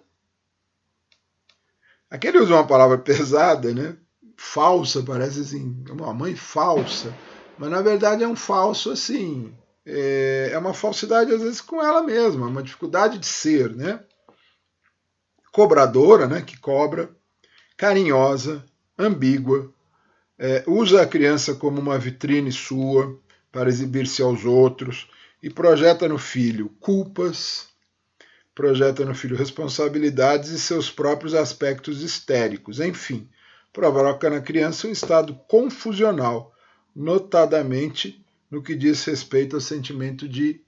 [2.08, 3.96] Aqui ele usa uma palavra pesada, né?
[4.42, 7.14] Falsa, parece assim, uma mãe falsa,
[7.58, 12.02] mas na verdade é um falso assim, é, é uma falsidade, às vezes, com ela
[12.02, 14.02] mesma, uma dificuldade de ser, né?
[15.52, 16.40] Cobradora, né?
[16.40, 17.14] Que cobra,
[17.76, 18.64] carinhosa,
[18.98, 19.70] ambígua,
[20.38, 23.20] é, usa a criança como uma vitrine sua
[23.52, 25.06] para exibir-se aos outros
[25.42, 27.68] e projeta no filho culpas,
[28.54, 32.80] projeta no filho responsabilidades e seus próprios aspectos histéricos.
[32.80, 33.28] Enfim,
[33.72, 36.54] provoca na criança um estado confusional,
[36.94, 40.60] notadamente no que diz respeito ao sentimento de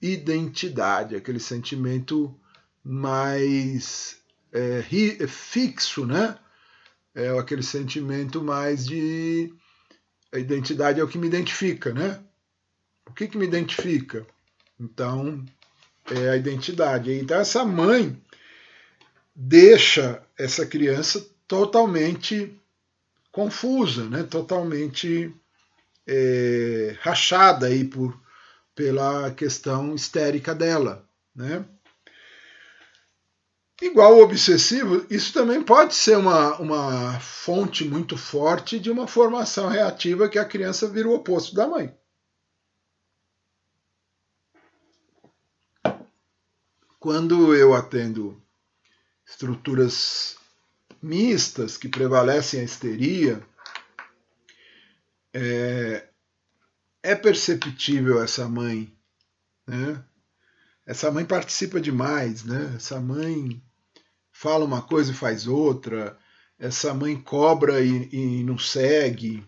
[0.00, 2.38] identidade, aquele sentimento
[2.84, 4.18] mais
[4.52, 4.84] é,
[5.20, 6.36] é, fixo, né?
[7.14, 9.54] É aquele sentimento mais de
[10.32, 12.20] a identidade é o que me identifica, né?
[13.06, 14.26] O que, que me identifica?
[14.80, 15.44] Então,
[16.10, 17.12] é a identidade.
[17.12, 18.20] Então, essa mãe
[19.34, 22.58] deixa essa criança totalmente
[23.30, 24.22] confusa, né?
[24.22, 25.36] totalmente
[26.06, 28.18] é, rachada aí por,
[28.74, 31.62] pela questão histérica dela, né?
[33.82, 39.68] Igual o obsessivo, isso também pode ser uma, uma fonte muito forte de uma formação
[39.68, 41.94] reativa que a criança vira o oposto da mãe.
[46.98, 48.42] Quando eu atendo
[49.26, 50.40] estruturas
[51.02, 53.42] mistas que prevalecem a histeria,
[55.34, 56.08] é,
[57.02, 58.96] é perceptível essa mãe,
[59.66, 60.04] né?
[60.86, 62.72] Essa mãe participa demais, né?
[62.76, 63.62] Essa mãe
[64.30, 66.18] fala uma coisa e faz outra.
[66.58, 69.46] Essa mãe cobra e, e não segue.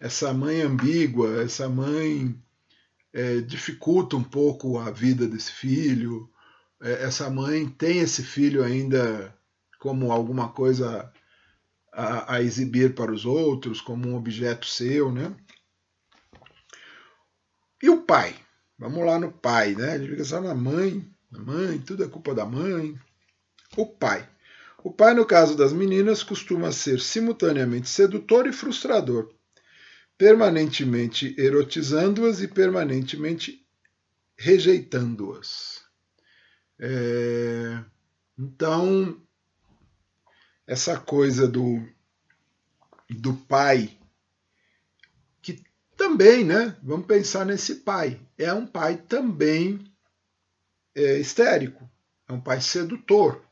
[0.00, 1.42] Essa mãe ambígua.
[1.42, 2.40] Essa mãe
[3.12, 6.30] é, dificulta um pouco a vida desse filho.
[6.80, 9.36] É, essa mãe tem esse filho ainda
[9.78, 11.12] como alguma coisa
[11.92, 15.34] a, a, exibir para os outros, como um objeto seu, né?
[17.82, 18.36] E o pai?
[18.78, 19.92] Vamos lá no pai, né?
[19.92, 22.98] A gente fica só na mãe, na mãe, tudo é culpa da mãe.
[23.76, 24.28] O pai.
[24.82, 29.32] O pai, no caso das meninas, costuma ser simultaneamente sedutor e frustrador,
[30.16, 33.66] permanentemente erotizando-as e permanentemente
[34.36, 35.82] rejeitando-as.
[36.80, 37.84] É...
[38.38, 39.20] Então,
[40.68, 41.82] essa coisa do,
[43.08, 43.96] do pai,
[45.40, 45.64] que
[45.96, 46.76] também, né?
[46.82, 48.20] Vamos pensar nesse pai.
[48.36, 49.80] É um pai também
[50.94, 51.90] é, histérico,
[52.28, 53.42] é um pai sedutor,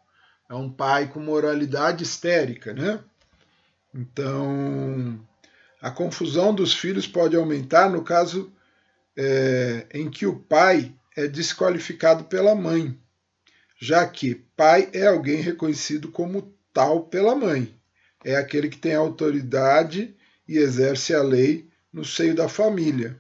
[0.51, 3.03] é um pai com moralidade histérica, né?
[3.95, 5.19] Então,
[5.81, 8.53] a confusão dos filhos pode aumentar no caso
[9.17, 13.01] é, em que o pai é desqualificado pela mãe,
[13.81, 17.75] já que pai é alguém reconhecido como tal pela mãe.
[18.23, 20.15] É aquele que tem autoridade
[20.47, 23.19] e exerce a lei no seio da família,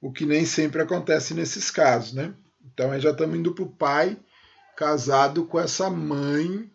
[0.00, 2.34] o que nem sempre acontece nesses casos, né?
[2.64, 4.16] Então aí já estamos indo para o pai
[4.74, 6.72] casado com essa mãe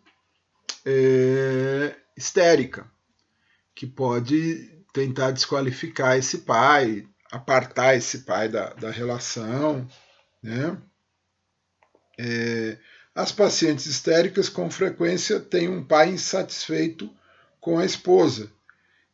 [0.86, 2.88] é, histérica,
[3.74, 9.84] que pode tentar desqualificar esse pai, apartar esse pai da, da relação,
[10.40, 10.78] né?
[12.16, 12.78] É,
[13.18, 17.10] as pacientes histéricas com frequência têm um pai insatisfeito
[17.60, 18.48] com a esposa,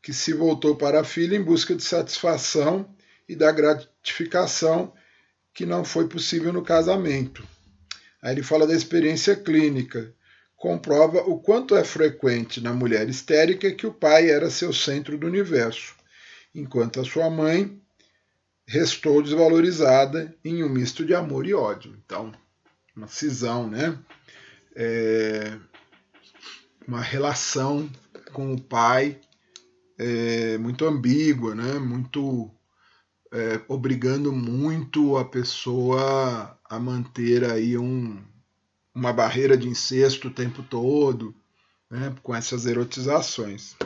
[0.03, 2.95] que se voltou para a filha em busca de satisfação
[3.27, 4.93] e da gratificação
[5.55, 7.43] que não foi possível no casamento.
[8.21, 10.15] Aí ele fala da experiência clínica,
[10.55, 15.27] comprova o quanto é frequente na mulher histérica que o pai era seu centro do
[15.27, 15.95] universo,
[16.55, 17.81] enquanto a sua mãe
[18.67, 21.99] restou desvalorizada em um misto de amor e ódio.
[22.05, 22.35] Então,
[22.97, 23.99] uma cisão, né?
[24.77, 25.57] É,
[26.87, 27.91] uma relação
[28.33, 29.21] com o pai
[29.99, 31.79] é, muito ambígua, né?
[31.79, 32.51] Muito
[33.33, 38.23] é, obrigando muito a pessoa a manter aí um,
[38.95, 41.35] uma barreira de incesto o tempo todo,
[41.91, 42.15] né?
[42.23, 43.77] Com essas erotizações.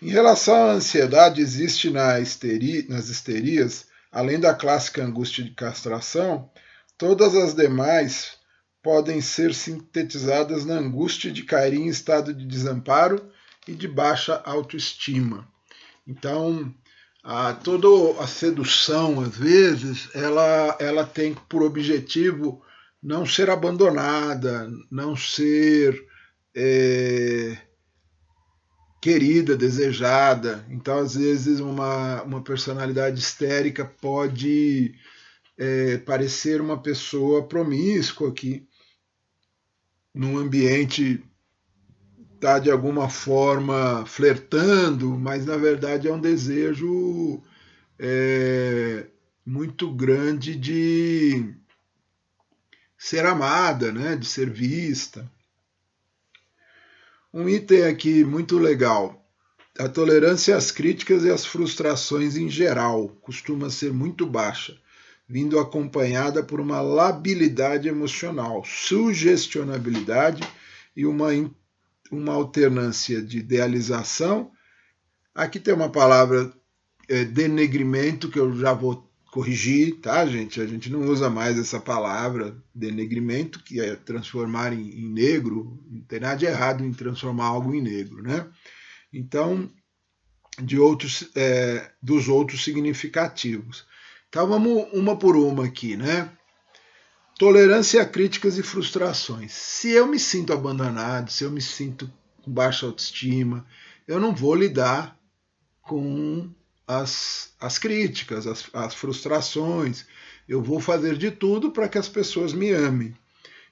[0.00, 6.50] Em relação à ansiedade, existe na histeri, nas histerias, além da clássica angústia de castração,
[6.98, 8.38] Todas as demais
[8.82, 13.30] podem ser sintetizadas na angústia de cair em estado de desamparo
[13.66, 15.46] e de baixa autoestima.
[16.06, 16.72] Então,
[17.22, 22.62] a, toda a sedução, às vezes, ela, ela tem por objetivo
[23.02, 26.00] não ser abandonada, não ser
[26.56, 27.58] é,
[29.02, 30.64] querida, desejada.
[30.70, 34.94] Então, às vezes, uma, uma personalidade histérica pode
[35.56, 38.66] é, parecer uma pessoa promíscua que
[40.14, 41.22] num ambiente
[42.34, 47.42] está de alguma forma flertando, mas na verdade é um desejo
[47.98, 49.06] é,
[49.44, 51.54] muito grande de
[52.98, 55.30] ser amada, né, de ser vista.
[57.32, 59.22] Um item aqui muito legal.
[59.78, 64.78] A tolerância às críticas e às frustrações em geral costuma ser muito baixa
[65.28, 70.42] vindo acompanhada por uma labilidade emocional, sugestionabilidade
[70.96, 71.28] e uma,
[72.10, 74.52] uma alternância de idealização.
[75.34, 76.52] Aqui tem uma palavra
[77.08, 79.06] é, denegrimento que eu já vou
[79.36, 80.60] corrigir, tá, gente?
[80.60, 85.78] A gente não usa mais essa palavra denegrimento, que é transformar em, em negro.
[85.90, 88.48] Não tem nada de errado em transformar algo em negro, né?
[89.12, 89.70] Então,
[90.62, 93.84] de outros, é, dos outros significativos.
[94.28, 96.30] Então vamos uma por uma aqui, né?
[97.38, 99.52] Tolerância a críticas e frustrações.
[99.52, 102.10] Se eu me sinto abandonado, se eu me sinto
[102.42, 103.66] com baixa autoestima,
[104.06, 105.18] eu não vou lidar
[105.82, 106.50] com
[106.86, 110.06] as, as críticas, as, as frustrações.
[110.48, 113.14] Eu vou fazer de tudo para que as pessoas me amem.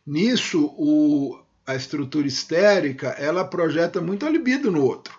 [0.06, 5.18] Nisso, o, a estrutura histérica ela projeta muito a libido no outro.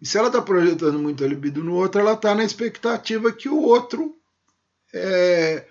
[0.00, 3.48] E se ela está projetando muito a libido no outro, ela está na expectativa que
[3.48, 4.16] o outro,
[4.92, 5.66] é,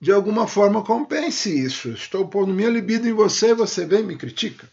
[0.00, 1.90] de alguma forma, compense isso.
[1.90, 4.68] Estou pondo minha libido em você, você vem e me critica.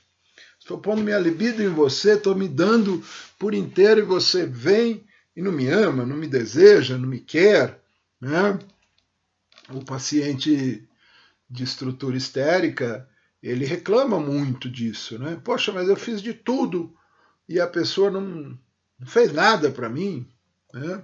[0.59, 3.03] Estou pondo minha libido em você, estou me dando
[3.37, 7.79] por inteiro e você vem e não me ama, não me deseja, não me quer.
[8.19, 8.57] Né?
[9.69, 10.87] O paciente
[11.49, 13.07] de estrutura histérica,
[13.41, 15.19] ele reclama muito disso.
[15.19, 15.39] Né?
[15.43, 16.95] Poxa, mas eu fiz de tudo
[17.47, 18.57] e a pessoa não,
[18.99, 20.27] não fez nada para mim.
[20.73, 21.03] Né?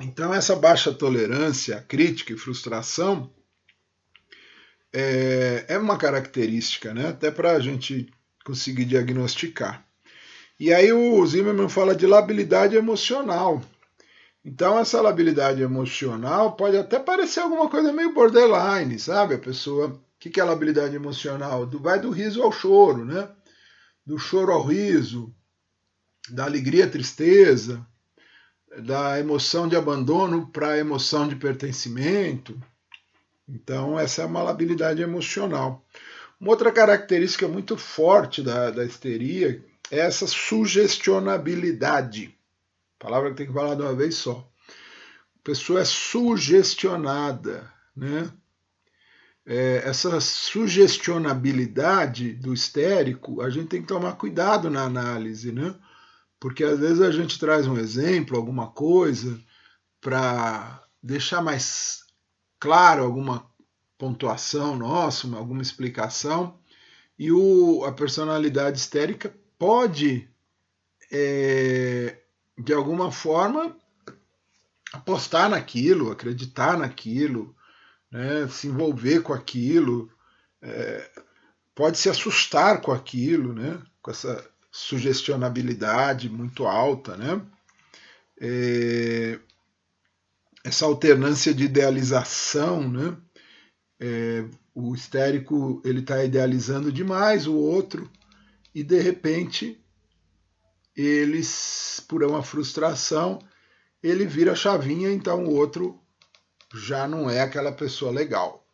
[0.00, 3.32] Então, essa baixa tolerância, crítica e frustração
[4.92, 7.08] é, é uma característica, né?
[7.08, 8.12] até para a gente
[8.44, 9.86] conseguir diagnosticar.
[10.60, 13.62] E aí o Zimmerman fala de labilidade emocional.
[14.44, 19.34] Então essa labilidade emocional pode até parecer alguma coisa meio borderline, sabe?
[19.34, 21.64] A pessoa, o que é labilidade emocional?
[21.64, 23.28] Do, vai do riso ao choro, né?
[24.04, 25.34] Do choro ao riso,
[26.28, 27.86] da alegria à tristeza,
[28.78, 32.58] da emoção de abandono para a emoção de pertencimento.
[33.48, 35.84] Então essa é uma labilidade emocional.
[36.40, 39.62] Uma outra característica muito forte da, da histeria
[39.92, 42.36] essa sugestionabilidade.
[42.98, 44.50] Palavra que tem que falar de uma vez só.
[45.36, 48.32] A pessoa é sugestionada, né?
[49.44, 55.74] É, essa sugestionabilidade do histérico, a gente tem que tomar cuidado na análise, né?
[56.42, 59.40] Porque às vezes a gente traz um exemplo, alguma coisa,
[60.00, 62.04] para deixar mais
[62.58, 63.48] claro alguma
[63.96, 66.58] pontuação nossa, alguma explicação,
[67.16, 70.28] e o, a personalidade histérica pode,
[71.12, 72.18] é,
[72.58, 73.76] de alguma forma,
[74.92, 77.54] apostar naquilo, acreditar naquilo,
[78.10, 80.10] né, se envolver com aquilo,
[80.60, 81.08] é,
[81.72, 87.40] pode se assustar com aquilo, né, com essa sugestionabilidade muito alta, né?
[88.40, 89.38] É,
[90.64, 93.16] essa alternância de idealização, né?
[94.00, 94.44] É,
[94.74, 98.10] o histérico ele está idealizando demais o outro
[98.74, 99.78] e de repente
[100.96, 103.38] eles, por uma frustração,
[104.02, 106.00] ele vira a chavinha, então o outro
[106.74, 108.66] já não é aquela pessoa legal.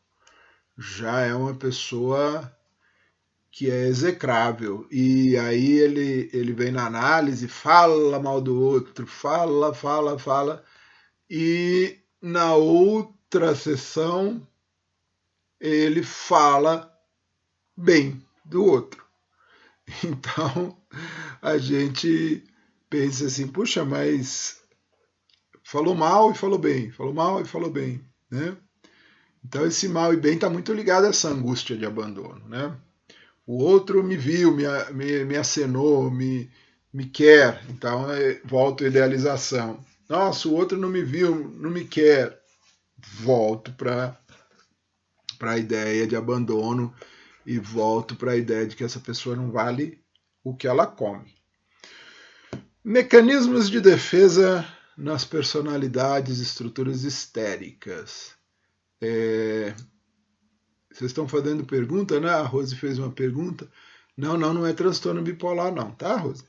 [0.76, 2.56] Já é uma pessoa
[3.58, 4.86] que é execrável.
[4.88, 10.64] E aí ele, ele vem na análise, fala mal do outro, fala, fala, fala.
[11.28, 14.46] E na outra sessão
[15.58, 16.88] ele fala
[17.76, 19.04] bem do outro.
[20.04, 20.78] Então
[21.42, 22.44] a gente
[22.88, 24.62] pensa assim, puxa, mas
[25.64, 28.00] falou mal e falou bem, falou mal e falou bem,
[28.30, 28.56] né?
[29.44, 32.78] Então esse mal e bem está muito ligado a essa angústia de abandono, né?
[33.48, 36.50] O outro me viu, me, me, me acenou, me,
[36.92, 39.82] me quer, então é, volto à idealização.
[40.06, 42.38] Nossa, o outro não me viu, não me quer,
[42.98, 44.20] volto para
[45.40, 46.94] a ideia de abandono
[47.46, 49.98] e volto para a ideia de que essa pessoa não vale
[50.44, 51.34] o que ela come.
[52.84, 54.62] Mecanismos de defesa
[54.94, 58.34] nas personalidades estruturas histéricas.
[59.00, 59.74] É...
[60.90, 62.30] Vocês estão fazendo pergunta, né?
[62.30, 63.68] A Rose fez uma pergunta.
[64.16, 66.44] Não, não, não é transtorno bipolar, não, tá, Rose?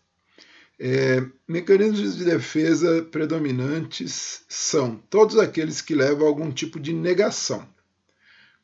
[0.79, 7.67] É, mecanismos de defesa predominantes são todos aqueles que levam a algum tipo de negação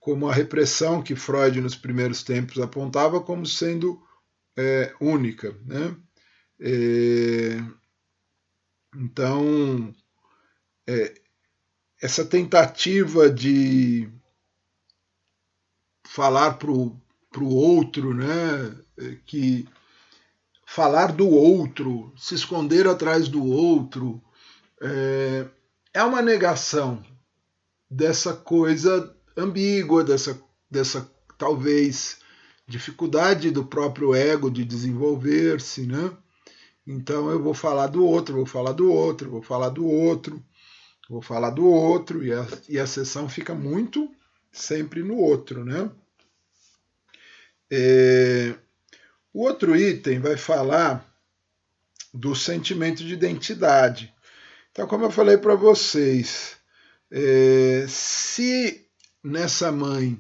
[0.05, 3.99] como a repressão que Freud nos primeiros tempos apontava como sendo
[4.55, 5.57] é, única.
[5.65, 5.97] Né?
[6.59, 7.57] É,
[8.95, 9.91] então,
[10.86, 11.11] é,
[11.99, 14.07] essa tentativa de
[16.08, 17.01] falar para o
[17.41, 18.76] outro, né,
[19.26, 19.68] que
[20.66, 24.22] falar do outro, se esconder atrás do outro,
[24.82, 25.45] é,
[25.93, 27.03] é uma negação
[27.89, 30.39] dessa coisa ambígua, dessa,
[30.70, 32.18] dessa talvez
[32.68, 36.12] dificuldade do próprio ego de desenvolver-se, né?
[36.88, 40.43] Então eu vou falar do outro, vou falar do outro, vou falar do outro,
[41.10, 44.10] vou falar do outro, e a, e a sessão fica muito
[44.56, 45.91] sempre no outro, né?
[47.70, 48.56] É,
[49.34, 51.06] o outro item vai falar
[52.14, 54.14] do sentimento de identidade.
[54.72, 56.56] Então, como eu falei para vocês,
[57.12, 58.88] é, se
[59.24, 60.18] nessa mãe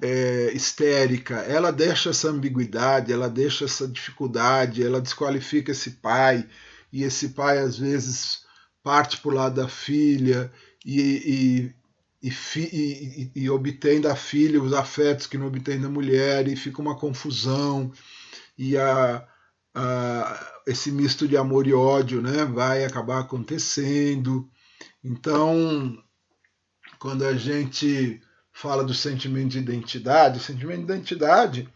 [0.00, 6.48] é, histérica, ela deixa essa ambiguidade, ela deixa essa dificuldade, ela desqualifica esse pai,
[6.92, 8.44] e esse pai às vezes
[8.82, 10.52] parte para o lado da filha
[10.84, 11.74] e,
[12.24, 12.30] e,
[12.62, 16.96] e, e, obtém da filha os afetos que não obtém da mulher, e fica uma
[16.96, 17.92] confusão,
[18.56, 19.28] e a,
[19.74, 24.48] a, esse misto de amor e ódio né, vai acabar acontecendo.
[25.02, 26.02] Então,
[26.98, 28.22] quando a gente
[28.52, 31.68] fala do sentimento de identidade, o sentimento de identidade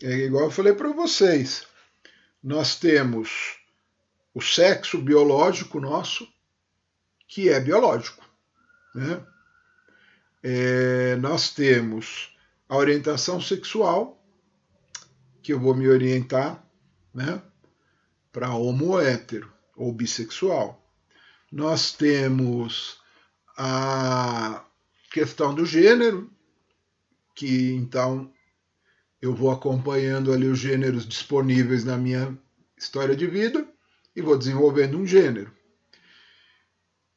[0.00, 1.66] é igual eu falei para vocês.
[2.40, 3.58] Nós temos
[4.32, 6.28] o sexo biológico nosso,
[7.26, 8.24] que é biológico.
[8.94, 9.20] Né?
[10.42, 12.34] É, nós temos
[12.68, 14.22] a orientação sexual,
[15.42, 16.64] que eu vou me orientar
[17.12, 17.42] né,
[18.32, 20.80] para homo hétero ou bissexual.
[21.50, 23.00] Nós temos
[23.56, 24.64] a
[25.10, 26.30] questão do gênero,
[27.34, 28.32] que então
[29.20, 32.38] eu vou acompanhando ali os gêneros disponíveis na minha
[32.76, 33.66] história de vida
[34.14, 35.52] e vou desenvolvendo um gênero.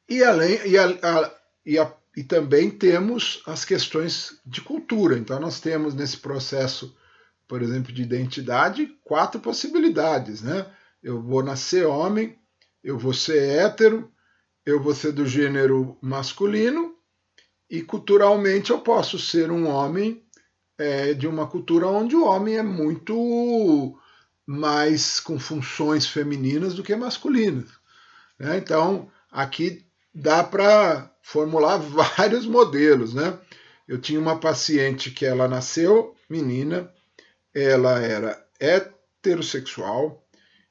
[0.08, 5.18] E, além, e, a, a, e, a, e também temos as questões de cultura.
[5.18, 6.96] Então, nós temos nesse processo,
[7.48, 10.42] por exemplo, de identidade, quatro possibilidades.
[10.42, 10.66] Né?
[11.02, 12.38] Eu vou nascer homem,
[12.82, 14.12] eu vou ser hétero,
[14.64, 16.94] eu vou ser do gênero masculino
[17.68, 20.24] e culturalmente eu posso ser um homem
[20.78, 23.98] é, de uma cultura onde o homem é muito
[24.46, 27.70] mais com funções femininas do que masculinas.
[28.38, 28.58] Né?
[28.58, 29.83] Então, aqui
[30.14, 33.12] dá para formular vários modelos.
[33.14, 33.38] Né?
[33.88, 36.92] Eu tinha uma paciente que ela nasceu menina,
[37.52, 40.24] ela era heterossexual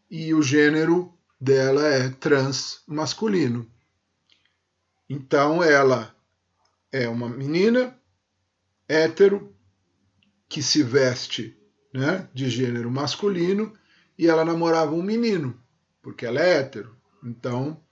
[0.10, 3.70] e o gênero dela é trans masculino.
[5.10, 6.16] Então ela
[6.92, 8.00] é uma menina
[8.88, 9.54] hétero
[10.48, 11.58] que se veste
[11.94, 13.74] né, de gênero masculino
[14.18, 15.60] e ela namorava um menino,
[16.02, 16.96] porque ela é hétero.
[17.24, 17.83] Então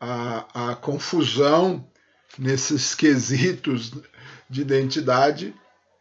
[0.00, 1.86] a, a confusão
[2.38, 3.92] nesses quesitos
[4.48, 5.54] de identidade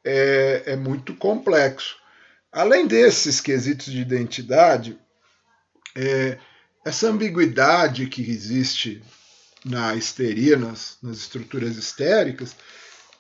[0.04, 1.98] é, é muito complexo.
[2.52, 4.98] Além desses quesitos de identidade,
[5.96, 6.40] é,
[6.86, 9.04] essa ambiguidade que existe
[9.66, 12.56] na histeria, nas, nas estruturas histéricas,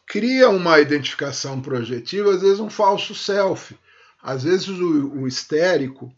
[0.08, 3.78] cria uma identificação projetiva, às vezes um falso self.
[4.24, 6.12] Às vezes o, o histérico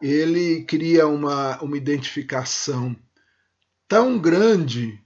[0.00, 2.96] ele cria uma, uma identificação
[3.88, 5.00] tão grande,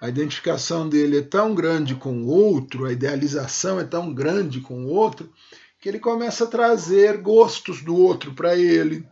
[0.00, 4.84] a identificação dele é tão grande com o outro, a idealização é tão grande com
[4.84, 5.32] o outro,
[5.80, 9.06] que ele começa a trazer gostos do outro para ele,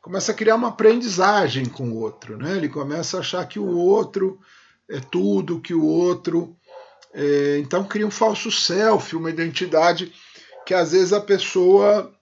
[0.00, 2.56] começa a criar uma aprendizagem com o outro, né?
[2.56, 4.40] Ele começa a achar que o outro
[4.88, 6.56] é tudo, que o outro.
[7.12, 7.58] É...
[7.58, 10.12] então cria um falso self, uma identidade
[10.64, 12.12] que às vezes a pessoa.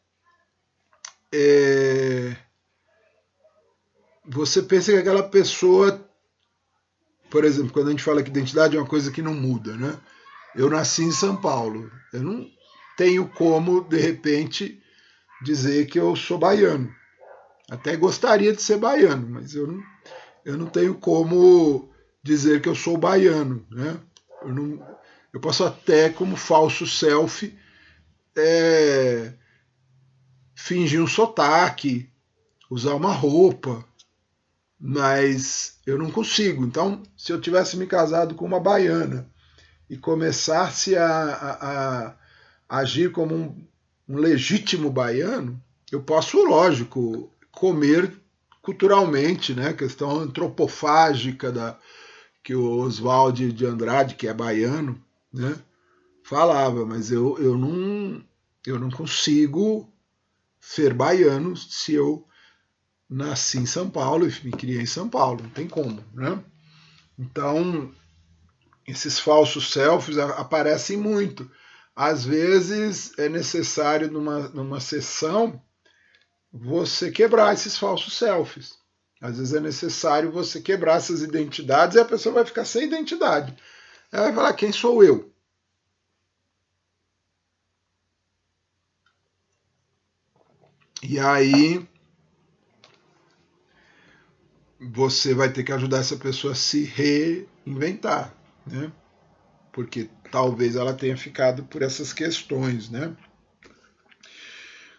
[1.33, 2.37] É...
[4.29, 6.05] você pensa que aquela pessoa.
[7.31, 9.99] Por exemplo, quando a gente fala que identidade é uma coisa que não muda, né?
[10.55, 11.91] Eu nasci em São Paulo.
[12.13, 12.47] Eu não
[12.97, 14.83] tenho como, de repente,
[15.43, 16.95] dizer que eu sou baiano.
[17.71, 19.83] Até gostaria de ser baiano, mas eu não,
[20.45, 21.91] eu não tenho como
[22.23, 23.67] dizer que eu sou baiano.
[23.71, 23.99] Né?
[24.43, 24.87] Eu, não,
[25.33, 27.55] eu posso até, como falso self,
[28.35, 29.35] é,
[30.55, 32.11] fingir um sotaque,
[32.71, 33.85] usar uma roupa,
[34.81, 36.65] mas eu não consigo.
[36.65, 39.29] Então, se eu tivesse me casado com uma baiana
[39.91, 42.07] e começasse a, a,
[42.69, 43.67] a agir como um,
[44.09, 45.61] um legítimo baiano,
[45.91, 48.13] eu posso, lógico, comer
[48.63, 49.73] culturalmente, né?
[49.73, 51.79] Questão antropofágica da
[52.45, 55.03] que o Oswald de Andrade, que é baiano,
[55.33, 55.57] né?
[56.23, 58.23] Falava, mas eu, eu não
[58.67, 59.91] eu não consigo
[60.61, 62.28] ser baiano se eu
[63.09, 66.43] nasci em São Paulo e me criei em São Paulo, não tem como, né?
[67.19, 67.93] Então,
[68.87, 71.51] esses falsos selfies aparecem muito.
[71.97, 75.61] Às vezes é necessário numa, numa sessão
[76.53, 78.79] você quebrar esses falsos selfies.
[79.21, 83.57] Às vezes é necessário você quebrar essas identidades e a pessoa vai ficar sem identidade.
[84.13, 85.33] Ela vai falar: quem sou eu?
[91.03, 91.87] E aí
[94.81, 98.35] você vai ter que ajudar essa pessoa a se reinventar,
[98.67, 98.93] né?
[99.73, 103.17] Porque talvez ela tenha ficado por essas questões, né?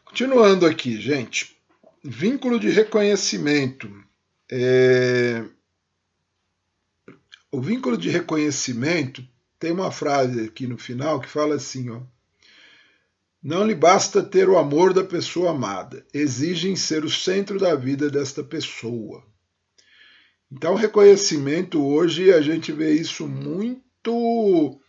[0.04, 1.58] Continuando aqui, gente.
[2.04, 3.90] Vínculo de reconhecimento.
[4.52, 5.46] É...
[7.52, 9.26] O vínculo de reconhecimento
[9.58, 12.02] tem uma frase aqui no final que fala assim: ó,
[13.42, 18.10] Não lhe basta ter o amor da pessoa amada, exigem ser o centro da vida
[18.10, 19.24] desta pessoa.
[20.52, 24.80] Então, reconhecimento hoje a gente vê isso muito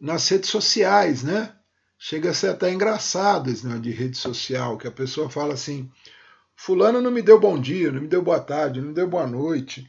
[0.00, 1.54] nas redes sociais, né?
[1.98, 5.90] Chega a ser até engraçado esse negócio de rede social, que a pessoa fala assim:
[6.56, 9.26] Fulano não me deu bom dia, não me deu boa tarde, não me deu boa
[9.26, 9.88] noite.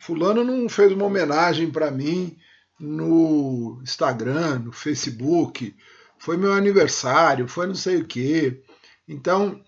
[0.00, 2.36] Fulano não fez uma homenagem para mim
[2.78, 5.74] no Instagram, no Facebook,
[6.18, 8.62] foi meu aniversário, foi não sei o quê.
[9.08, 9.62] Então,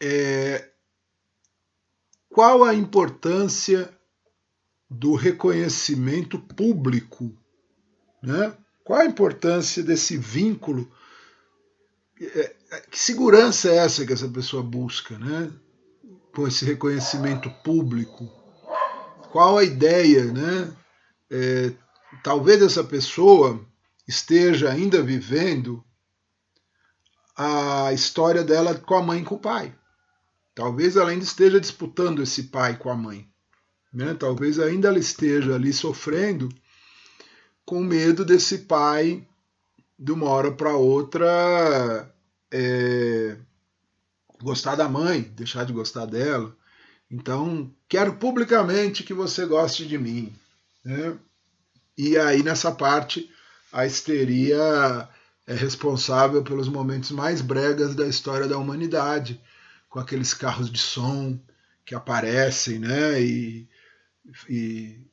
[0.00, 0.70] é,
[2.34, 3.96] qual a importância
[4.90, 7.32] do reconhecimento público?
[8.20, 8.52] Né?
[8.82, 10.90] Qual a importância desse vínculo?
[12.20, 15.48] É, é, que segurança é essa que essa pessoa busca, né?
[16.34, 18.24] Com esse reconhecimento público?
[19.30, 20.76] Qual a ideia, né?
[21.30, 21.72] É,
[22.24, 23.64] talvez essa pessoa
[24.08, 25.84] esteja ainda vivendo
[27.36, 29.72] a história dela com a mãe e com o pai.
[30.54, 33.28] Talvez ela ainda esteja disputando esse pai com a mãe.
[33.92, 34.14] Né?
[34.14, 36.48] Talvez ainda ela esteja ali sofrendo
[37.64, 39.26] com medo desse pai,
[39.98, 42.12] de uma hora para outra,
[42.50, 43.36] é,
[44.42, 46.54] gostar da mãe, deixar de gostar dela.
[47.10, 50.32] Então, quero publicamente que você goste de mim.
[50.84, 51.16] Né?
[51.96, 53.30] E aí, nessa parte,
[53.72, 55.08] a histeria
[55.46, 59.40] é responsável pelos momentos mais bregas da história da humanidade,
[59.94, 61.38] com aqueles carros de som
[61.86, 63.22] que aparecem, né?
[63.22, 63.68] E,
[64.48, 65.06] e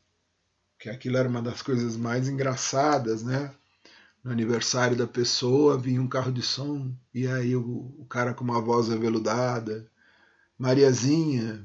[0.79, 3.53] que aquilo era uma das coisas mais engraçadas, né?
[4.23, 8.43] No aniversário da pessoa vinha um carro de som e aí o, o cara com
[8.43, 9.87] uma voz aveludada,
[10.57, 11.63] Mariazinha,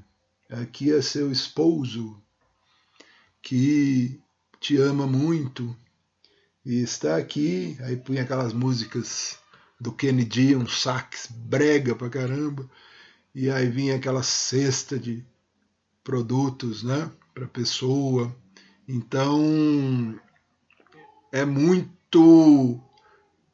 [0.51, 2.23] aqui é seu esposo
[3.41, 4.21] que
[4.61, 5.75] te ama muito
[6.67, 7.79] e está aqui.
[7.81, 9.39] Aí punha aquelas músicas
[9.81, 12.69] do Kennedy, um sax brega pra caramba,
[13.37, 15.23] e aí vinha aquela cesta de
[16.03, 18.35] produtos, né, para pessoa.
[18.89, 20.19] Então
[21.31, 22.81] é muito,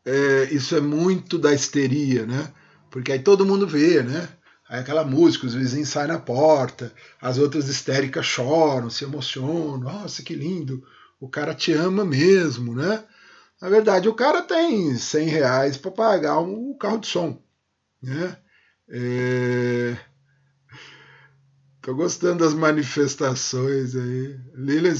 [0.04, 2.54] é, isso é muito da histeria, né?
[2.92, 4.28] Porque aí todo mundo vê, né?
[4.68, 10.22] Aí aquela música, os vizinhos saem na porta, as outras histéricas choram, se emocionam, nossa,
[10.22, 10.86] que lindo,
[11.18, 13.02] o cara te ama mesmo, né?
[13.60, 17.42] Na verdade, o cara tem 100 reais para pagar um carro de som,
[18.00, 18.36] né?
[18.92, 19.96] É...
[21.80, 24.38] Tô gostando das manifestações aí.
[24.54, 24.94] Lilian,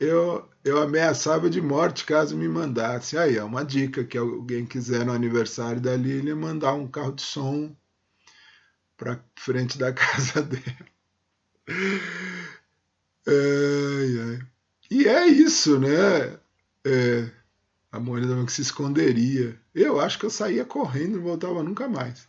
[0.00, 3.16] eu, eu ameaçava de morte caso me mandasse.
[3.16, 7.22] Aí, é uma dica que alguém quiser no aniversário da Lilian mandar um carro de
[7.22, 7.74] som
[8.96, 10.96] para frente da casa dela.
[14.90, 16.38] E é isso, né?
[16.84, 17.30] É,
[17.90, 19.58] a Mônica que se esconderia.
[19.74, 22.28] Eu acho que eu saía correndo e voltava nunca mais.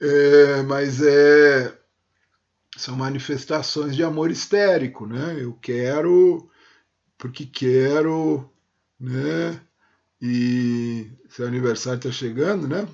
[0.00, 1.76] É, mas é,
[2.76, 5.36] são manifestações de amor histérico, né?
[5.38, 6.50] Eu quero
[7.20, 8.50] porque quero,
[8.98, 9.60] né?
[10.22, 12.86] E seu aniversário está chegando, né?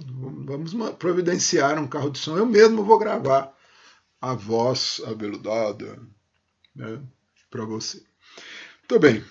[0.45, 2.37] Vamos providenciar um carro de som.
[2.37, 3.57] Eu mesmo vou gravar
[4.21, 5.99] a voz abeludada
[6.75, 7.01] né?
[7.51, 8.03] para você.
[8.81, 9.25] Muito bem.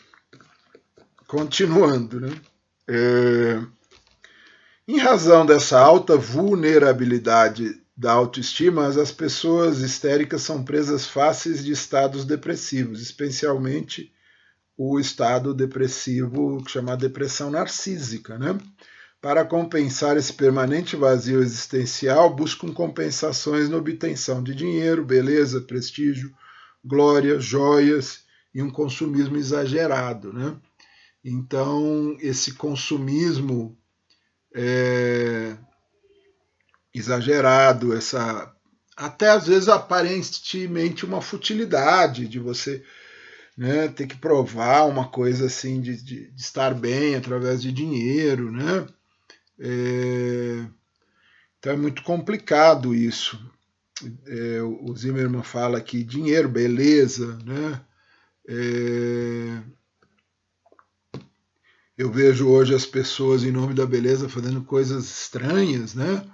[1.28, 2.42] Continuando, né?
[2.88, 3.62] É...
[4.88, 12.24] Em razão dessa alta vulnerabilidade da autoestima, as pessoas histéricas são presas fáceis de estados
[12.24, 14.14] depressivos, especialmente
[14.78, 18.60] o estado depressivo chamado depressão narcísica, né?
[19.20, 26.32] Para compensar esse permanente vazio existencial, buscam compensações na obtenção de dinheiro, beleza, prestígio,
[26.84, 28.20] glória, joias
[28.54, 30.56] e um consumismo exagerado, né?
[31.24, 33.76] Então esse consumismo
[34.56, 35.58] é,
[36.94, 38.52] exagerado, essa
[38.96, 42.82] até às vezes aparentemente uma futilidade de você
[43.58, 48.50] né, ter que provar uma coisa assim de, de, de estar bem através de dinheiro,
[48.52, 48.88] né?
[49.60, 50.66] É,
[51.60, 53.40] então é muito complicado isso.
[54.28, 57.82] É, o Zimmerman fala que dinheiro, beleza, né?
[58.48, 59.62] É,
[61.98, 66.26] eu vejo hoje as pessoas em nome da beleza fazendo coisas estranhas, né?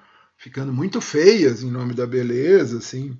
[0.42, 3.16] ficando muito feias em nome da beleza, assim,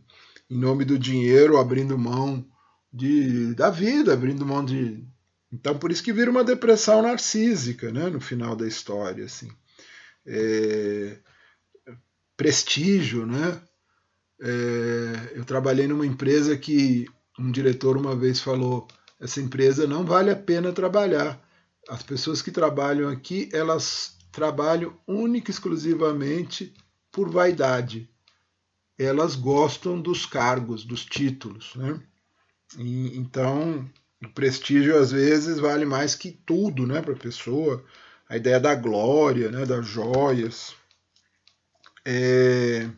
[0.50, 2.44] em nome do dinheiro, abrindo mão
[2.92, 5.06] de, da vida, abrindo mão de.
[5.54, 9.52] Então, por isso que vira uma depressão narcísica, né, no final da história, assim.
[10.26, 11.20] É...
[12.36, 13.62] prestígio, né?
[14.42, 15.34] É...
[15.36, 17.06] eu trabalhei numa empresa que
[17.38, 18.88] um diretor uma vez falou:
[19.20, 21.40] essa empresa não vale a pena trabalhar.
[21.90, 26.74] As pessoas que trabalham aqui, elas trabalham única e exclusivamente
[27.12, 28.10] por vaidade.
[28.98, 31.76] Elas gostam dos cargos, dos títulos.
[31.76, 32.00] Né?
[32.78, 33.90] E, então,
[34.24, 37.84] o prestígio às vezes vale mais que tudo né, para a pessoa.
[38.30, 40.76] A ideia da glória, né, das joias.
[42.06, 42.90] É...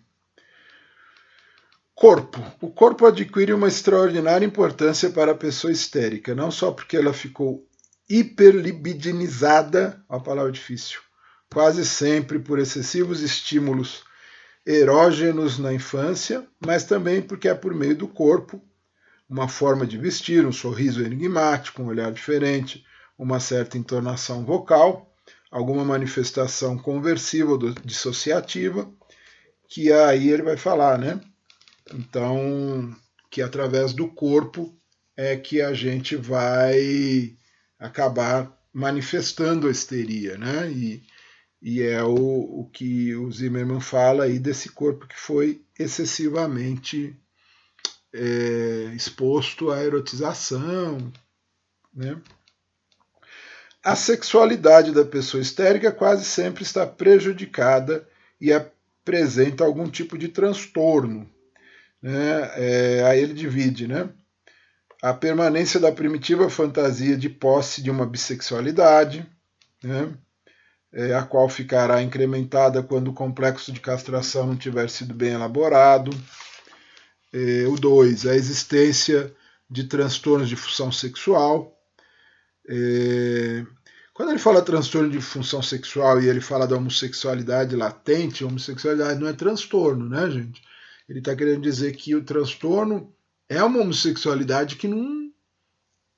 [1.95, 2.39] Corpo.
[2.59, 7.65] O corpo adquire uma extraordinária importância para a pessoa histérica, não só porque ela ficou
[8.09, 10.99] hiperlibidinizada, a palavra difícil,
[11.51, 14.03] quase sempre por excessivos estímulos
[14.65, 18.61] erógenos na infância, mas também porque é por meio do corpo,
[19.29, 22.85] uma forma de vestir, um sorriso enigmático, um olhar diferente,
[23.17, 25.11] uma certa entonação vocal,
[25.49, 28.91] alguma manifestação conversiva ou dissociativa,
[29.67, 31.19] que aí ele vai falar, né?
[31.93, 32.95] Então,
[33.29, 34.75] que através do corpo
[35.15, 37.35] é que a gente vai
[37.83, 40.71] acabar manifestando a histeria, né?
[40.71, 41.03] E,
[41.61, 47.15] e é o, o que o Zimmermann fala aí desse corpo que foi excessivamente
[48.13, 51.11] é, exposto à erotização,
[51.93, 52.19] né?
[53.83, 58.07] A sexualidade da pessoa histérica quase sempre está prejudicada
[58.39, 61.29] e apresenta algum tipo de transtorno.
[62.01, 62.51] Né?
[62.55, 64.09] É, aí ele divide, né?
[65.03, 69.29] A permanência da primitiva fantasia de posse de uma bissexualidade,
[69.83, 70.13] né,
[70.93, 76.09] é, a qual ficará incrementada quando o complexo de castração não tiver sido bem elaborado.
[77.33, 79.35] É, o 2, a existência
[79.69, 81.77] de transtornos de função sexual.
[82.69, 83.65] É,
[84.13, 89.27] quando ele fala transtorno de função sexual e ele fala da homossexualidade latente, homossexualidade não
[89.27, 90.61] é transtorno, né, gente?
[91.09, 93.12] Ele está querendo dizer que o transtorno
[93.53, 95.31] é uma homossexualidade que não,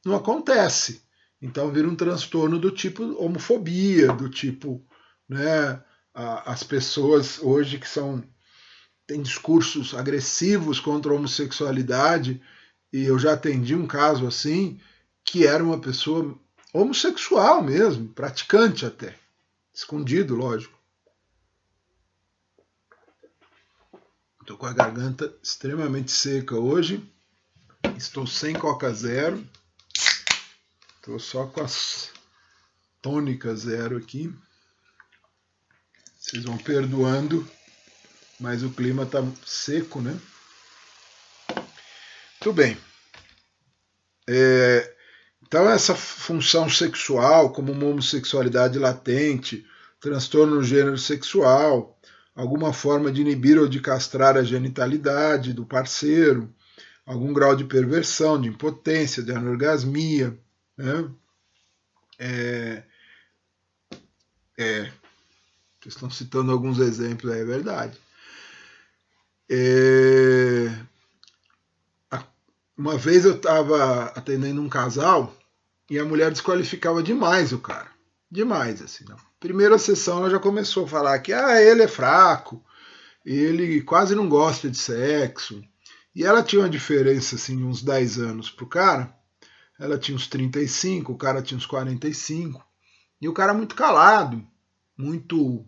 [0.06, 1.02] não acontece.
[1.42, 4.84] Então vira um transtorno do tipo homofobia, do tipo,
[5.28, 5.84] né,
[6.14, 8.24] as pessoas hoje que são
[9.06, 12.42] têm discursos agressivos contra a homossexualidade,
[12.92, 14.80] e eu já atendi um caso assim,
[15.24, 16.36] que era uma pessoa
[16.74, 19.16] homossexual mesmo, praticante até,
[19.72, 20.76] escondido, lógico.
[24.42, 27.04] Estou com a garganta extremamente seca hoje.
[27.98, 29.46] Estou sem Coca Zero.
[30.98, 32.10] Estou só com as
[33.02, 34.34] tônicas zero aqui.
[36.18, 37.48] Vocês vão perdoando,
[38.40, 40.20] mas o clima está seco, né?
[42.46, 42.78] Muito bem.
[44.28, 44.96] É,
[45.44, 49.64] então, essa função sexual, como uma homossexualidade latente,
[50.00, 52.00] transtorno no gênero sexual,
[52.36, 56.52] alguma forma de inibir ou de castrar a genitalidade do parceiro,
[57.06, 60.38] algum grau de perversão, de impotência, de anorgasmia.
[60.78, 61.10] Né?
[62.18, 62.84] É,
[64.58, 64.82] é,
[65.80, 67.98] vocês estão citando alguns exemplos, é verdade.
[69.50, 70.72] É,
[72.78, 75.34] uma vez eu estava atendendo um casal
[75.90, 77.90] e a mulher desqualificava demais o cara.
[78.30, 79.06] Demais, assim.
[79.08, 82.64] Na primeira sessão ela já começou a falar que ah, ele é fraco,
[83.26, 85.64] ele quase não gosta de sexo,
[86.16, 89.14] e ela tinha uma diferença assim, de uns 10 anos pro cara.
[89.78, 92.66] Ela tinha uns 35, o cara tinha uns 45.
[93.22, 94.42] E o cara muito calado,
[94.98, 95.66] muito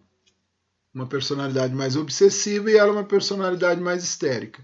[0.93, 4.63] uma personalidade mais obsessiva e ela uma personalidade mais histérica.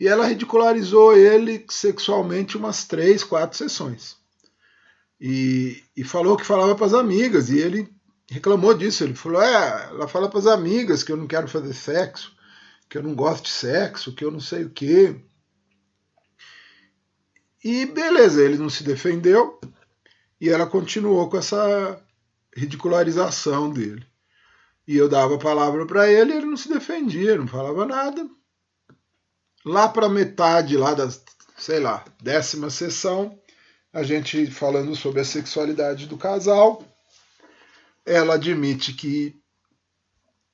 [0.00, 4.16] E ela ridicularizou ele sexualmente umas três, quatro sessões.
[5.20, 7.88] E, e falou que falava para as amigas, e ele
[8.30, 9.02] reclamou disso.
[9.02, 12.36] Ele falou: É, ela fala para as amigas que eu não quero fazer sexo
[12.88, 15.20] que eu não gosto de sexo, que eu não sei o quê.
[17.62, 19.60] E beleza, ele não se defendeu
[20.40, 22.00] e ela continuou com essa
[22.56, 24.06] ridicularização dele.
[24.86, 28.28] E eu dava a palavra para ele ele não se defendia, não falava nada.
[29.64, 31.08] Lá para metade lá da,
[31.58, 33.38] sei lá, décima sessão,
[33.92, 36.82] a gente falando sobre a sexualidade do casal,
[38.06, 39.38] ela admite que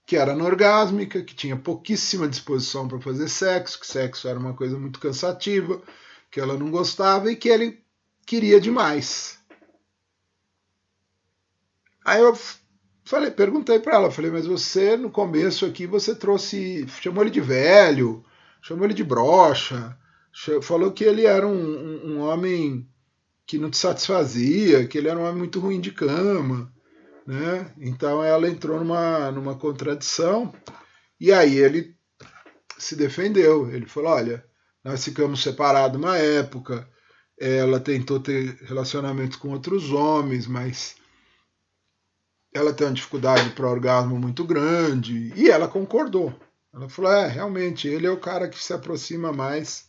[0.07, 4.79] que era anorgásmica, que tinha pouquíssima disposição para fazer sexo, que sexo era uma coisa
[4.79, 5.83] muito cansativa,
[6.31, 7.83] que ela não gostava e que ele
[8.27, 9.39] queria demais.
[12.05, 12.37] Aí eu
[13.05, 17.41] falei, perguntei para ela, falei, mas você no começo aqui você trouxe, chamou ele de
[17.41, 18.23] velho,
[18.61, 19.97] chamou ele de brocha,
[20.63, 22.87] falou que ele era um, um, um homem
[23.47, 26.74] que não te satisfazia, que ele era um homem muito ruim de cama.
[27.27, 27.73] Né?
[27.79, 30.55] Então ela entrou numa, numa contradição
[31.19, 31.97] e aí ele
[32.79, 33.71] se defendeu.
[33.71, 34.45] Ele falou: olha,
[34.83, 36.89] nós ficamos separados uma época,
[37.39, 40.97] ela tentou ter relacionamento com outros homens, mas
[42.53, 46.33] ela tem uma dificuldade para orgasmo muito grande, e ela concordou.
[46.73, 49.89] Ela falou: é, realmente, ele é o cara que se aproxima mais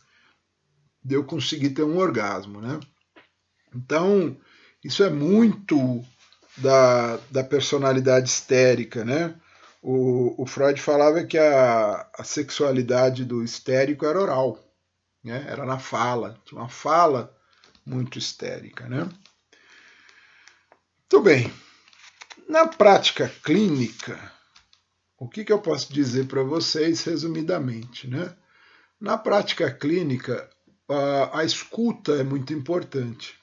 [1.02, 2.80] de eu conseguir ter um orgasmo, né?
[3.74, 4.36] Então,
[4.82, 6.02] isso é muito
[6.56, 9.34] da, da personalidade histérica, né?
[9.82, 14.58] O, o Freud falava que a, a sexualidade do histérico era oral,
[15.22, 15.44] né?
[15.48, 17.32] era na fala, tinha uma fala
[17.84, 19.08] muito histérica, né?
[21.00, 21.52] Muito bem.
[22.48, 24.18] Na prática clínica,
[25.18, 28.34] o que, que eu posso dizer para vocês resumidamente, né?
[29.00, 30.50] Na prática clínica,
[30.88, 33.38] a, a escuta é muito importante.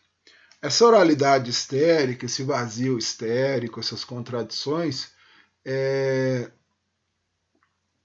[0.64, 5.12] Essa oralidade histérica, esse vazio histérico, essas contradições,
[5.66, 6.50] é,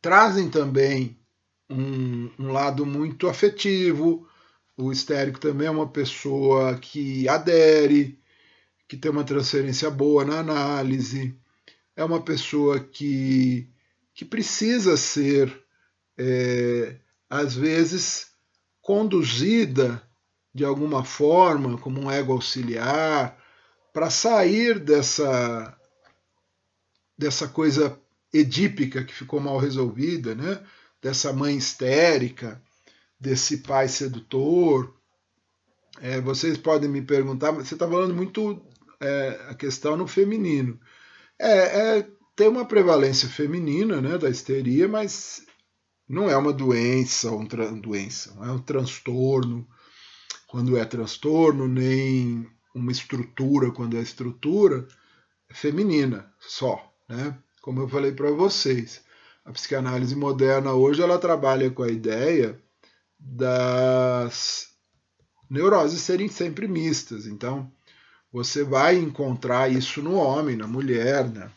[0.02, 1.16] trazem também
[1.70, 4.28] um, um, lado muito afetivo.
[4.76, 8.18] O histérico também é uma pessoa que adere,
[8.88, 11.38] que tem uma transferência boa na análise,
[11.94, 13.70] é uma pessoa que,
[14.12, 15.64] que precisa ser,
[16.18, 16.96] é,
[17.30, 18.32] às vezes,
[18.82, 20.07] conduzida
[20.58, 23.38] de alguma forma, como um ego auxiliar,
[23.92, 25.74] para sair dessa
[27.16, 27.98] dessa coisa
[28.32, 30.62] edípica que ficou mal resolvida, né?
[31.00, 32.60] dessa mãe histérica,
[33.18, 34.94] desse pai sedutor.
[36.00, 38.60] É, vocês podem me perguntar, você está falando muito
[39.00, 40.78] é, a questão no feminino.
[41.38, 45.44] É, é, tem uma prevalência feminina né, da histeria, mas
[46.08, 47.44] não é uma doença, um
[47.80, 49.68] doença, não é um transtorno,
[50.48, 54.88] quando é transtorno, nem uma estrutura quando é estrutura,
[55.48, 57.38] é feminina só, né?
[57.60, 59.02] Como eu falei para vocês,
[59.44, 62.58] a psicanálise moderna hoje ela trabalha com a ideia
[63.18, 64.68] das
[65.50, 67.26] neuroses serem sempre mistas.
[67.26, 67.70] Então,
[68.32, 71.50] você vai encontrar isso no homem, na mulher, né?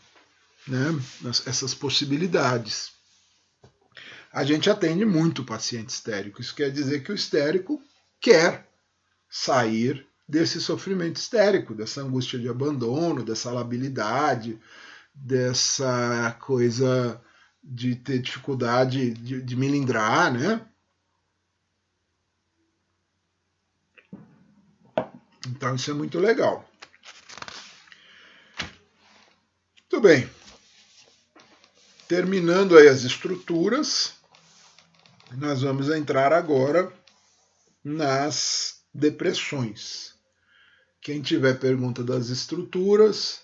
[0.67, 0.99] né?
[1.45, 2.91] essas possibilidades.
[4.33, 6.41] A gente atende muito paciente histérico.
[6.41, 7.81] Isso quer dizer que o histérico
[8.19, 8.70] quer
[9.31, 14.59] sair desse sofrimento histérico, dessa angústia de abandono, dessa labilidade,
[15.15, 17.19] dessa coisa
[17.63, 20.65] de ter dificuldade de, de milindrar, né?
[25.47, 26.69] Então isso é muito legal.
[29.91, 30.29] Muito bem.
[32.07, 34.13] Terminando aí as estruturas,
[35.31, 36.91] nós vamos entrar agora
[37.83, 40.13] nas depressões.
[40.99, 43.41] Quem tiver pergunta das estruturas,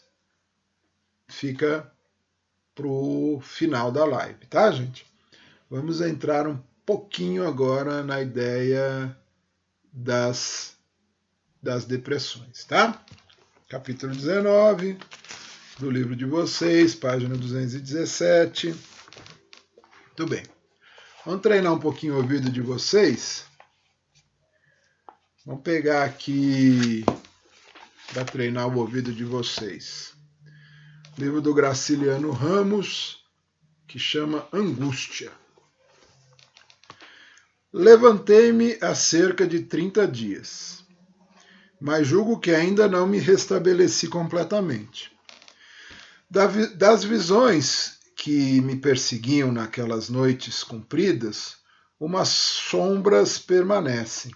[1.27, 1.91] fica
[2.75, 5.05] para o final da live, tá, gente?
[5.69, 9.17] Vamos entrar um pouquinho agora na ideia
[9.91, 10.77] das,
[11.61, 13.03] das depressões, tá?
[13.67, 14.97] Capítulo 19
[15.79, 18.75] do livro de vocês, página 217.
[20.07, 20.43] Muito bem.
[21.25, 23.47] Vamos treinar um pouquinho o ouvido de vocês
[25.47, 27.05] Vamos pegar aqui
[28.11, 30.11] para treinar o ouvido de vocês.
[31.17, 33.23] Livro do Graciliano Ramos,
[33.87, 35.31] que chama Angústia.
[37.71, 40.83] Levantei-me há cerca de 30 dias,
[41.79, 45.13] mas julgo que ainda não me restabeleci completamente.
[46.29, 51.55] Das visões que me perseguiam naquelas noites compridas,
[51.97, 54.33] umas sombras permanecem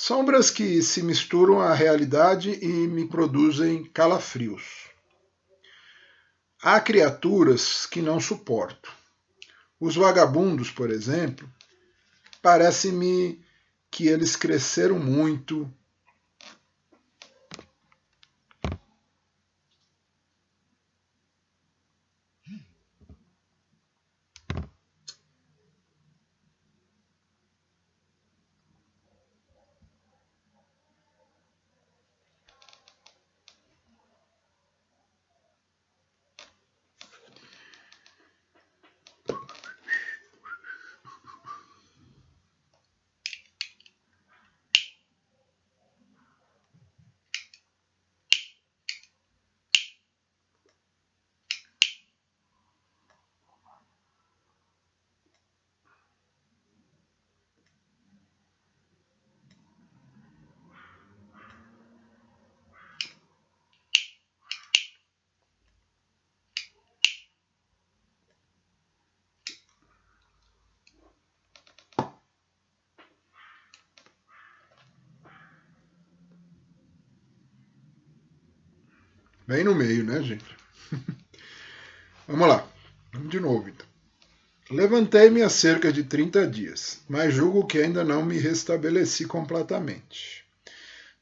[0.00, 4.88] Sombras que se misturam à realidade e me produzem calafrios.
[6.62, 8.92] Há criaturas que não suporto.
[9.80, 11.52] Os vagabundos, por exemplo,
[12.40, 13.44] parece-me
[13.90, 15.68] que eles cresceram muito
[79.48, 80.44] Bem no meio, né, gente?
[82.28, 82.68] Vamos lá,
[83.10, 83.86] vamos de novo então.
[84.70, 90.44] Levantei-me há cerca de 30 dias, mas julgo que ainda não me restabeleci completamente.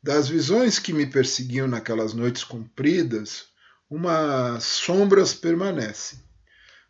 [0.03, 3.47] Das visões que me perseguiam naquelas noites compridas,
[3.89, 6.19] umas sombras permanecem.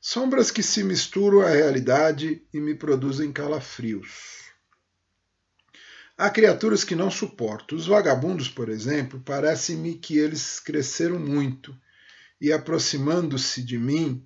[0.00, 4.45] Sombras que se misturam à realidade e me produzem calafrios.
[6.18, 7.76] Há criaturas que não suporto.
[7.76, 11.76] Os vagabundos, por exemplo, parece-me que eles cresceram muito
[12.40, 14.24] e, aproximando-se de mim,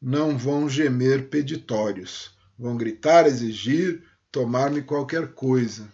[0.00, 5.88] não vão gemer peditórios, vão gritar, exigir, tomar-me qualquer coisa.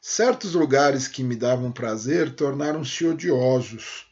[0.00, 4.08] Certos lugares que me davam prazer tornaram-se odiosos.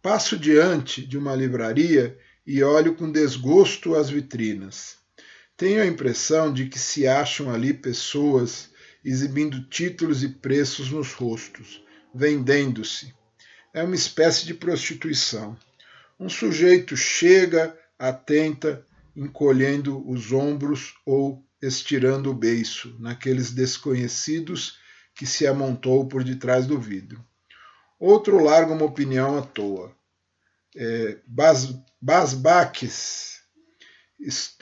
[0.00, 4.96] Passo diante de uma livraria e olho com desgosto as vitrinas.
[5.58, 8.70] Tenho a impressão de que se acham ali pessoas
[9.08, 11.80] exibindo títulos e preços nos rostos,
[12.12, 13.14] vendendo-se.
[13.72, 15.56] É uma espécie de prostituição.
[16.18, 18.84] Um sujeito chega, atenta,
[19.14, 24.78] encolhendo os ombros ou estirando o beiço naqueles desconhecidos
[25.14, 27.24] que se amontou por detrás do vidro.
[28.00, 29.94] Outro larga uma opinião à toa.
[30.74, 33.40] É, bas, basbaques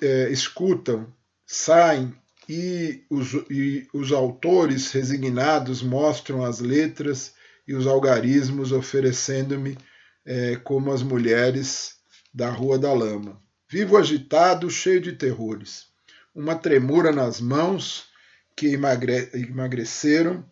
[0.03, 1.13] é, escutam,
[1.47, 2.15] saem
[2.49, 7.35] e os, e os autores resignados mostram as letras
[7.67, 9.79] e os algarismos oferecendo-me
[10.25, 11.95] é, como as mulheres
[12.33, 13.41] da Rua da Lama.
[13.69, 15.87] Vivo agitado, cheio de terrores.
[16.35, 18.07] Uma tremura nas mãos
[18.57, 20.45] que emagre emagreceram.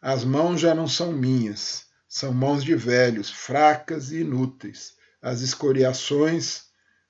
[0.00, 4.94] As mãos já não são minhas, são mãos de velhos, fracas e inúteis.
[5.22, 6.64] As escoriações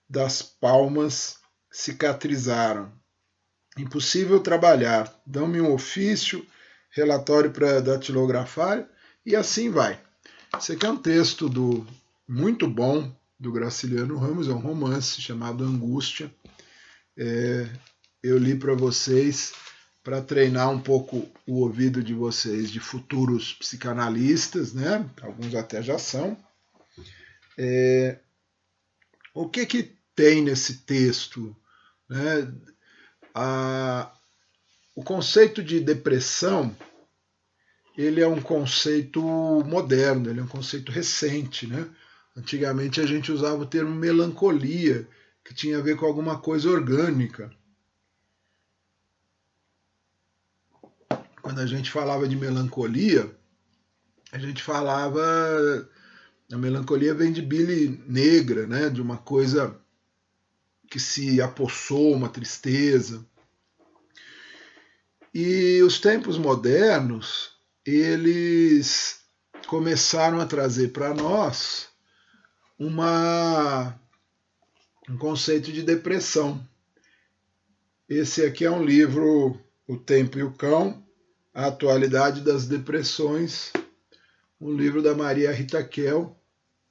[0.09, 1.37] das palmas
[1.70, 3.00] cicatrizaram.
[3.79, 5.12] Impossível trabalhar.
[5.27, 6.47] Dão-me um ofício,
[6.91, 8.87] relatório para datilografar
[9.25, 10.01] e assim vai.
[10.57, 11.87] Esse aqui é um texto do
[12.27, 16.33] muito bom do Graciliano Ramos, é um romance chamado Angústia.
[17.16, 17.68] É,
[18.23, 19.53] eu li para vocês
[20.03, 25.09] para treinar um pouco o ouvido de vocês de futuros psicanalistas, né?
[25.23, 26.37] Alguns até já são.
[27.57, 28.18] É,
[29.35, 31.55] o que que tem nesse texto?
[32.09, 32.53] Né?
[33.35, 34.12] A,
[34.95, 36.74] o conceito de depressão
[37.97, 41.89] ele é um conceito moderno, ele é um conceito recente, né?
[42.37, 45.07] Antigamente a gente usava o termo melancolia,
[45.45, 47.51] que tinha a ver com alguma coisa orgânica.
[51.43, 53.31] Quando a gente falava de melancolia,
[54.33, 55.20] a gente falava.
[56.53, 58.89] A melancolia vem de bile negra, né?
[58.89, 59.76] de uma coisa
[60.91, 63.24] que se apossou, uma tristeza.
[65.32, 67.53] E os tempos modernos,
[67.86, 69.20] eles
[69.68, 71.88] começaram a trazer para nós
[72.76, 73.97] uma,
[75.09, 76.66] um conceito de depressão.
[78.09, 81.07] Esse aqui é um livro, O Tempo e o Cão,
[81.55, 83.72] a atualidade das depressões,
[84.61, 86.36] um livro da Maria Rita Kel,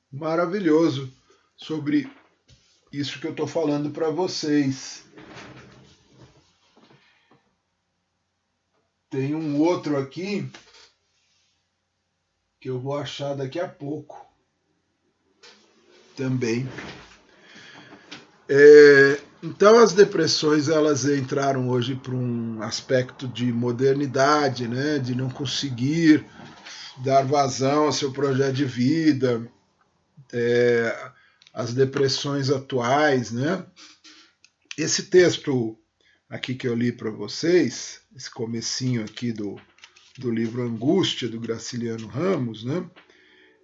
[0.09, 1.11] maravilhoso,
[1.57, 2.09] sobre
[2.91, 5.03] isso que eu estou falando para vocês.
[9.09, 10.49] Tem um outro aqui
[12.59, 14.27] que eu vou achar daqui a pouco
[16.15, 16.67] também.
[18.47, 25.29] É, então as depressões elas entraram hoje para um aspecto de modernidade, né, de não
[25.29, 26.25] conseguir
[26.97, 29.49] dar vazão ao seu projeto de vida,
[30.33, 31.11] é,
[31.59, 33.65] as depressões atuais, né?
[34.77, 35.77] Esse texto
[36.29, 39.59] aqui que eu li para vocês, esse comecinho aqui do,
[40.17, 42.89] do livro Angústia do Graciliano Ramos, né?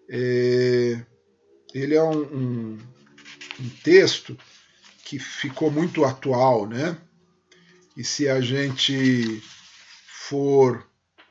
[0.09, 1.05] É,
[1.73, 2.77] ele é um, um,
[3.61, 4.37] um texto
[5.05, 6.97] que ficou muito atual, né?
[7.95, 9.41] E se a gente
[10.27, 10.85] for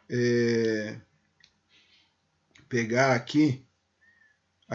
[0.09, 0.99] é,
[2.71, 3.67] pegar aqui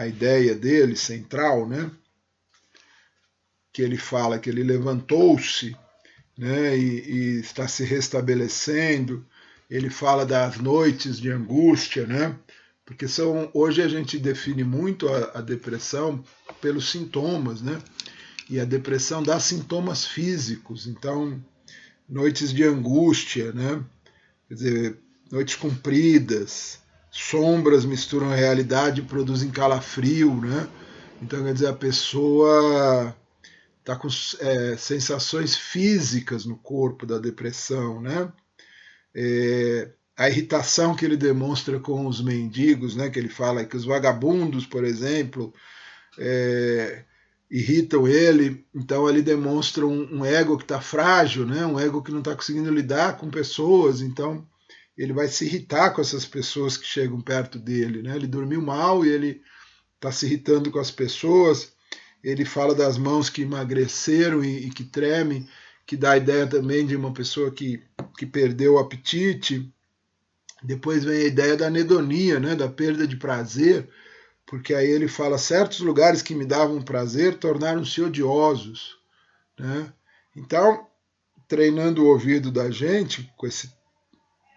[0.00, 1.90] a ideia dele central, né?
[3.72, 5.76] Que ele fala que ele levantou-se,
[6.36, 6.76] né?
[6.76, 9.26] E, e, está se restabelecendo.
[9.68, 12.34] Ele fala das noites de angústia, né?
[12.84, 16.24] Porque são, hoje a gente define muito a, a depressão
[16.60, 17.80] pelos sintomas, né?
[18.48, 21.40] E a depressão dá sintomas físicos, então
[22.08, 23.84] noites de angústia, né?
[24.48, 24.98] Quer dizer,
[25.30, 26.80] noites compridas,
[27.10, 30.68] sombras misturam realidade produzem calafrio, né?
[31.22, 33.14] Então, quer dizer, a pessoa
[33.80, 34.08] está com
[34.40, 38.32] é, sensações físicas no corpo da depressão, né?
[39.14, 43.86] É, a irritação que ele demonstra com os mendigos, né, que ele fala que os
[43.86, 45.52] vagabundos, por exemplo,
[46.18, 47.04] é,
[47.50, 51.66] irritam ele, então ele demonstra um, um ego que está frágil, né?
[51.66, 54.46] um ego que não está conseguindo lidar com pessoas, então
[55.02, 58.02] ele vai se irritar com essas pessoas que chegam perto dele.
[58.02, 58.14] Né?
[58.14, 59.40] Ele dormiu mal e ele
[59.94, 61.72] está se irritando com as pessoas.
[62.22, 65.48] Ele fala das mãos que emagreceram e, e que tremem,
[65.86, 67.82] que dá a ideia também de uma pessoa que,
[68.18, 69.72] que perdeu o apetite.
[70.62, 72.54] Depois vem a ideia da anedonia, né?
[72.54, 73.88] da perda de prazer,
[74.44, 78.98] porque aí ele fala: certos lugares que me davam prazer tornaram-se odiosos.
[79.58, 79.90] Né?
[80.36, 80.86] Então,
[81.48, 83.79] treinando o ouvido da gente com esse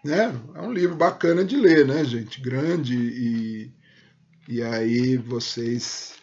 [0.04, 0.38] né?
[0.54, 2.40] É um livro bacana de ler, né, gente?
[2.40, 3.74] Grande e,
[4.46, 6.14] e aí vocês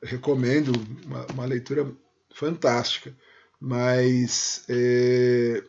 [0.00, 0.72] recomendo
[1.04, 1.92] uma, uma leitura
[2.32, 3.14] fantástica.
[3.60, 5.64] Mas é,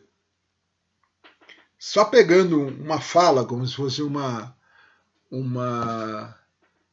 [1.76, 4.56] só pegando uma fala, como se fosse uma,
[5.28, 6.38] uma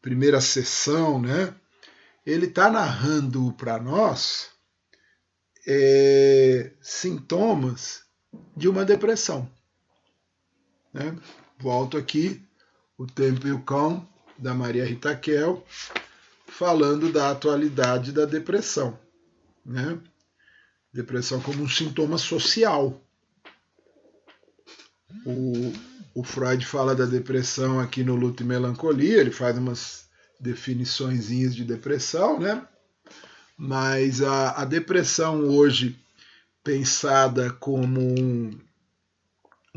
[0.01, 1.53] primeira sessão, né?
[2.25, 4.49] Ele está narrando para nós
[5.67, 8.03] é, sintomas
[8.55, 9.49] de uma depressão.
[10.97, 11.15] Né?
[11.59, 12.41] Volto aqui,
[12.97, 15.63] o Tempo e o Cão, da Maria Rita Kel,
[16.47, 18.97] falando da atualidade da depressão.
[19.63, 19.99] Né?
[20.91, 22.99] Depressão como um sintoma social.
[25.23, 25.71] O,
[26.15, 30.07] o Freud fala da depressão aqui no Luto e Melancolia, ele faz umas
[30.39, 32.67] definições de depressão, né?
[33.55, 35.99] Mas a, a depressão hoje
[36.63, 38.59] pensada como um,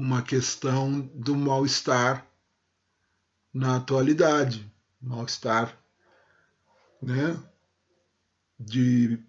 [0.00, 2.26] uma questão do mal-estar
[3.52, 4.66] na atualidade,
[4.98, 5.76] mal-estar,
[7.02, 7.38] né?
[8.58, 9.22] De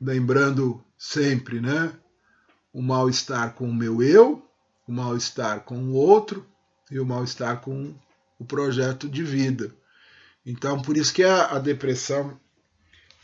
[0.00, 1.92] lembrando sempre, né?
[2.72, 4.48] O mal-estar com o meu eu,
[4.86, 6.46] o mal-estar com o outro
[6.88, 7.96] e o mal-estar com
[8.38, 9.74] o projeto de vida.
[10.46, 12.38] Então, por isso que a, a depressão,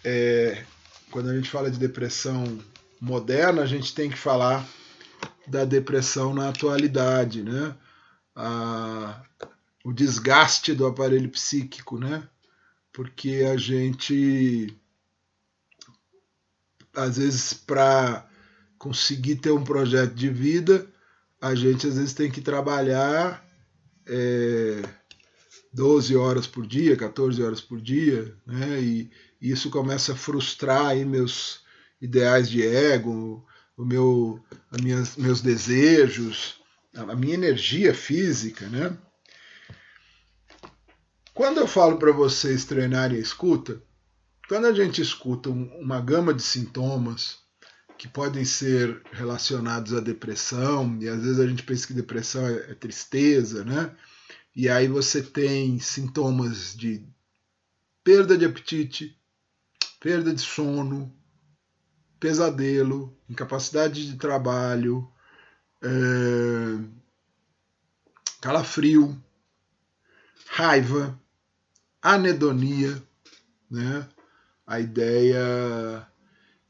[0.03, 0.65] é,
[1.13, 2.59] quando a gente fala de depressão
[3.01, 4.67] moderna, a gente tem que falar
[5.51, 7.75] da depressão na atualidade, né?
[8.35, 9.23] A,
[9.85, 12.23] o desgaste do aparelho psíquico, né?
[12.93, 14.75] Porque a gente,
[16.95, 18.29] às vezes, para
[18.79, 20.87] conseguir ter um projeto de vida,
[21.41, 23.45] a gente às vezes tem que trabalhar
[24.07, 24.83] é,
[25.73, 28.81] 12 horas por dia, 14 horas por dia, né?
[28.81, 31.61] E, isso começa a frustrar aí meus
[31.99, 33.43] ideais de ego,
[33.75, 34.39] o meu,
[34.79, 36.61] minhas, meus desejos,
[36.95, 38.97] a minha energia física, né?
[41.33, 43.83] Quando eu falo para vocês treinarem a escuta,
[44.49, 47.39] quando a gente escuta uma gama de sintomas
[47.97, 52.71] que podem ser relacionados à depressão, e às vezes a gente pensa que depressão é,
[52.71, 53.95] é tristeza, né?
[54.55, 57.07] E aí você tem sintomas de
[58.03, 59.17] perda de apetite,
[60.01, 61.15] perda de sono,
[62.21, 65.11] pesadelo, incapacidade de trabalho,
[65.83, 65.89] é,
[68.41, 69.21] calafrio,
[70.47, 71.19] raiva,
[72.03, 73.03] anedonia,
[73.71, 74.07] né?
[74.67, 76.07] a ideia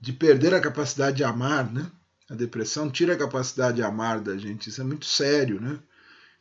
[0.01, 1.90] de perder a capacidade de amar, né?
[2.30, 5.78] A depressão tira a capacidade de amar da gente, isso é muito sério, né?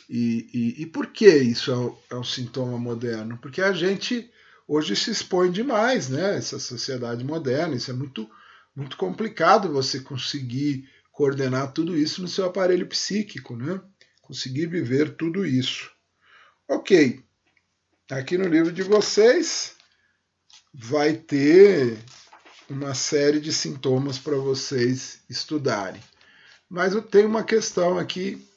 [0.10, 3.38] E, e, e por que isso é é um, sintoma moderno?
[3.42, 4.32] Porque a gente
[4.68, 6.38] hoje se expõe demais, né?
[6.38, 8.30] Essa sociedade moderna, isso é muito
[8.80, 13.82] muito complicado você conseguir coordenar tudo isso no seu aparelho psíquico, né?
[14.22, 15.92] Conseguir viver tudo isso.
[16.66, 17.22] Ok,
[18.10, 19.76] aqui no livro de vocês
[20.74, 21.98] vai ter
[22.70, 26.02] uma série de sintomas para vocês estudarem.
[26.70, 28.48] Mas eu tenho uma questão aqui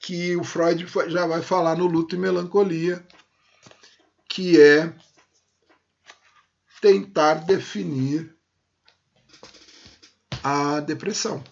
[0.00, 3.06] que o Freud já vai falar no Luto e Melancolia,
[4.28, 4.92] que é
[6.80, 8.37] tentar definir
[10.48, 11.44] a depressão.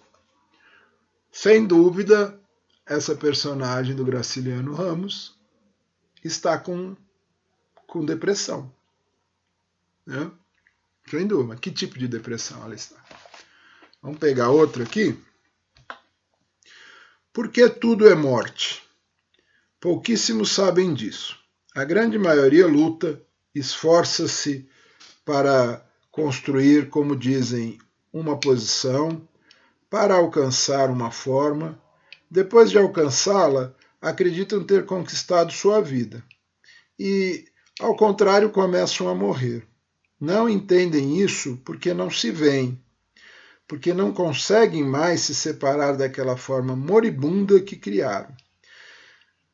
[1.30, 2.40] Sem dúvida,
[2.86, 5.38] essa personagem do Graciliano Ramos
[6.24, 6.96] está com,
[7.86, 8.72] com depressão.
[10.06, 10.30] Né?
[11.10, 11.60] Sem dúvida.
[11.60, 12.96] Que tipo de depressão ela está?
[14.00, 15.18] Vamos pegar outra aqui.
[17.34, 18.82] Porque tudo é morte.
[19.78, 21.38] Pouquíssimos sabem disso.
[21.74, 23.22] A grande maioria luta,
[23.54, 24.66] esforça-se
[25.22, 27.78] para construir, como dizem,
[28.18, 29.20] uma posição
[29.90, 31.78] para alcançar uma forma,
[32.30, 36.24] depois de alcançá-la, acreditam ter conquistado sua vida.
[36.98, 37.44] E,
[37.78, 39.66] ao contrário, começam a morrer.
[40.18, 42.80] Não entendem isso porque não se veem,
[43.68, 48.34] porque não conseguem mais se separar daquela forma moribunda que criaram.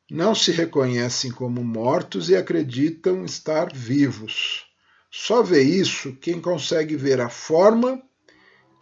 [0.09, 4.67] Não se reconhecem como mortos e acreditam estar vivos.
[5.11, 8.01] Só vê isso quem consegue ver a forma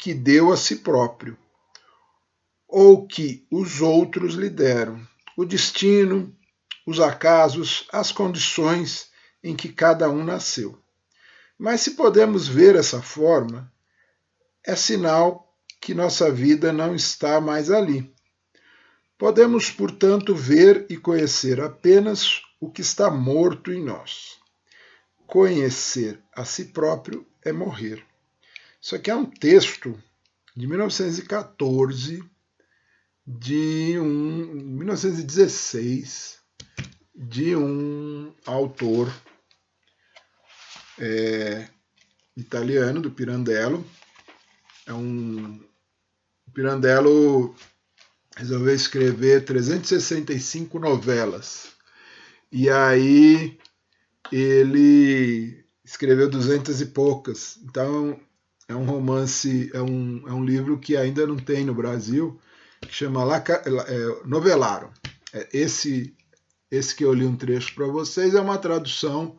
[0.01, 1.37] que deu a si próprio,
[2.67, 5.07] ou que os outros lhe deram,
[5.37, 6.35] o destino,
[6.87, 9.11] os acasos, as condições
[9.45, 10.79] em que cada um nasceu.
[11.59, 13.71] Mas se podemos ver essa forma,
[14.67, 18.11] é sinal que nossa vida não está mais ali.
[19.19, 24.39] Podemos, portanto, ver e conhecer apenas o que está morto em nós.
[25.27, 28.10] Conhecer a si próprio é morrer.
[28.81, 30.01] Isso aqui é um texto
[30.57, 32.24] de 1914,
[33.27, 34.47] de um
[34.78, 36.39] 1916,
[37.15, 39.12] de um autor
[40.98, 41.69] é,
[42.36, 43.86] italiano do Pirandello.
[44.86, 45.61] É um
[46.51, 47.55] o Pirandello
[48.36, 51.69] resolveu escrever 365 novelas.
[52.51, 53.57] E aí
[54.32, 57.57] ele escreveu duzentas e poucas.
[57.62, 58.19] Então
[58.71, 62.41] é um romance, é um, é um livro que ainda não tem no Brasil,
[62.81, 64.93] que chama La, é, Novelaram.
[65.33, 66.15] É, esse,
[66.71, 69.37] esse que eu li um trecho para vocês é uma tradução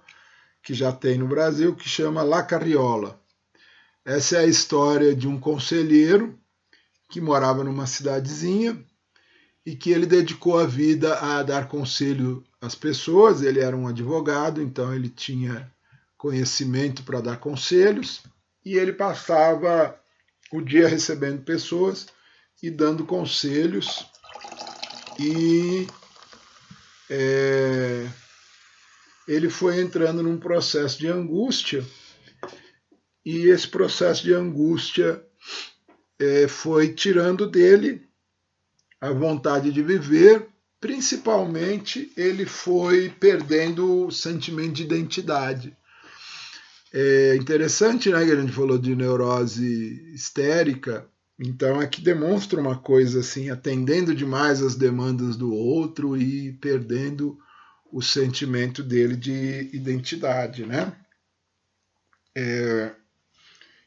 [0.62, 3.22] que já tem no Brasil, que chama La Carriola.
[4.04, 6.38] Essa é a história de um conselheiro
[7.10, 8.84] que morava numa cidadezinha
[9.66, 13.42] e que ele dedicou a vida a dar conselho às pessoas.
[13.42, 15.72] Ele era um advogado, então ele tinha
[16.18, 18.24] conhecimento para dar conselhos
[18.64, 20.00] e ele passava
[20.52, 22.08] o dia recebendo pessoas
[22.62, 24.06] e dando conselhos
[25.20, 25.88] e
[27.10, 28.08] é,
[29.28, 31.86] ele foi entrando num processo de angústia
[33.26, 35.24] e esse processo de angústia
[36.20, 38.08] é, foi tirando dele
[39.00, 40.48] a vontade de viver,
[40.80, 45.78] principalmente ele foi perdendo o sentimento de identidade.
[46.94, 51.08] É interessante, né, que a gente falou de neurose histérica,
[51.40, 57.40] então aqui demonstra uma coisa assim, atendendo demais as demandas do outro e perdendo
[57.92, 60.94] o sentimento dele de identidade, né?
[62.36, 62.94] É,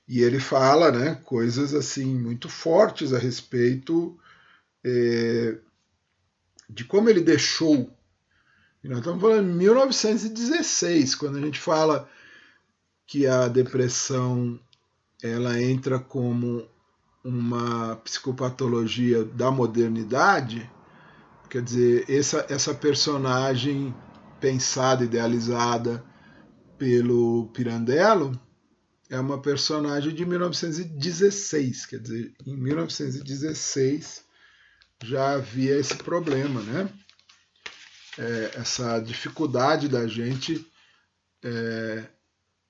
[0.08, 4.18] e ele fala, né, coisas assim muito fortes a respeito
[4.84, 5.56] é,
[6.68, 7.90] de como ele deixou.
[8.82, 12.08] E nós estamos falando de 1916, quando a gente fala
[13.06, 14.58] que a depressão
[15.22, 16.68] ela entra como
[17.24, 20.70] uma psicopatologia da modernidade,
[21.48, 23.94] quer dizer, essa, essa personagem
[24.40, 26.04] pensada, idealizada
[26.76, 28.38] pelo Pirandello,
[29.08, 34.24] é uma personagem de 1916, quer dizer, em 1916
[35.02, 36.88] já havia esse problema, né?
[38.18, 40.64] É, essa dificuldade da gente
[41.42, 42.04] é,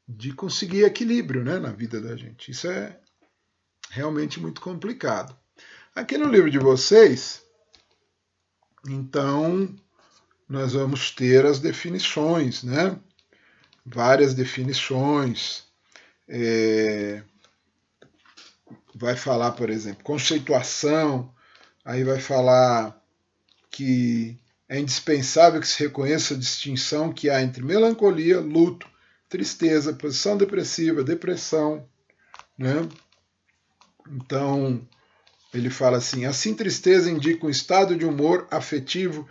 [0.06, 2.50] de conseguir equilíbrio né, na vida da gente.
[2.50, 2.98] Isso é
[3.90, 5.36] realmente muito complicado.
[5.94, 7.42] Aqui no livro de vocês,
[8.88, 9.74] então,
[10.48, 12.98] nós vamos ter as definições, né?
[13.86, 15.64] Várias definições.
[16.28, 17.22] É,
[18.94, 21.34] vai falar, por exemplo, conceituação,
[21.84, 22.98] Aí vai falar
[23.70, 28.88] que é indispensável que se reconheça a distinção que há entre melancolia, luto,
[29.34, 31.88] tristeza, posição depressiva, depressão,
[32.56, 32.88] né?
[34.08, 34.86] Então,
[35.52, 39.28] ele fala assim: assim, tristeza indica um estado de humor afetivo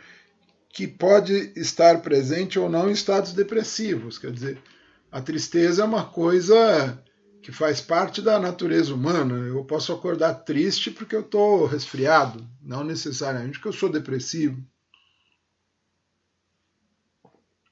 [0.67, 4.17] que pode estar presente ou não em estados depressivos.
[4.17, 4.61] Quer dizer,
[5.09, 7.01] a tristeza é uma coisa
[7.41, 9.35] que faz parte da natureza humana.
[9.47, 14.61] Eu posso acordar triste porque eu estou resfriado, não necessariamente porque eu sou depressivo.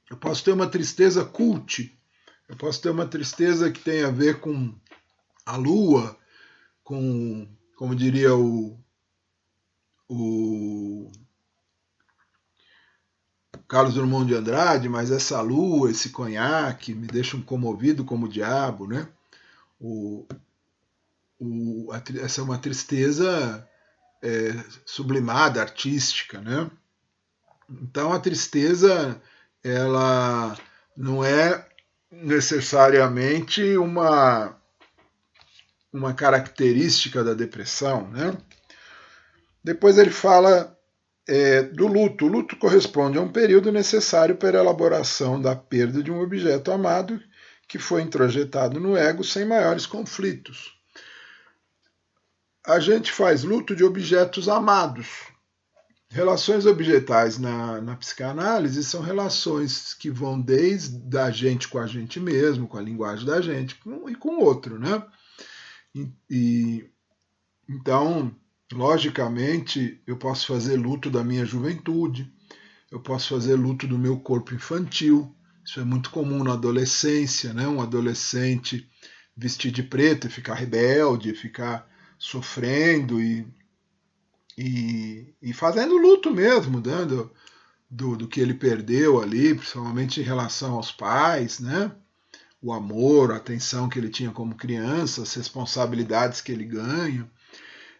[0.09, 2.00] Eu posso ter uma tristeza cult,
[2.51, 4.75] eu posso ter uma tristeza que tem a ver com
[5.45, 6.15] a lua,
[6.83, 7.47] com,
[7.77, 8.77] como diria o,
[10.09, 11.11] o
[13.67, 18.85] Carlos Drummond de Andrade, mas essa lua, esse conhaque me deixam comovido como o diabo,
[18.85, 19.07] né?
[19.81, 20.27] o,
[21.39, 23.67] o, a, essa é uma tristeza
[24.21, 24.51] é,
[24.85, 26.69] sublimada, artística, né?
[27.69, 29.19] Então a tristeza
[29.63, 30.55] ela
[30.95, 31.70] não é
[32.11, 34.57] necessariamente uma
[35.93, 38.37] uma característica da depressão, né?
[39.61, 40.77] Depois ele fala
[41.27, 42.25] é, do luto.
[42.25, 46.71] O luto corresponde a um período necessário para a elaboração da perda de um objeto
[46.71, 47.21] amado
[47.67, 50.77] que foi introjetado no ego sem maiores conflitos.
[52.65, 55.30] A gente faz luto de objetos amados.
[56.11, 62.19] Relações objetais na, na, psicanálise são relações que vão desde a gente com a gente
[62.19, 65.01] mesmo, com a linguagem da gente com, e com o outro, né?
[65.95, 66.89] E, e,
[67.69, 68.35] então,
[68.73, 72.29] logicamente, eu posso fazer luto da minha juventude,
[72.91, 75.33] eu posso fazer luto do meu corpo infantil.
[75.63, 77.65] Isso é muito comum na adolescência, né?
[77.69, 78.85] Um adolescente
[79.33, 81.89] vestir de preto e ficar rebelde, ficar
[82.19, 83.47] sofrendo e
[84.57, 87.31] e, e fazendo luto mesmo, dando
[87.89, 91.91] do, do que ele perdeu ali, principalmente em relação aos pais, né?
[92.61, 97.29] O amor, a atenção que ele tinha como criança, as responsabilidades que ele ganha.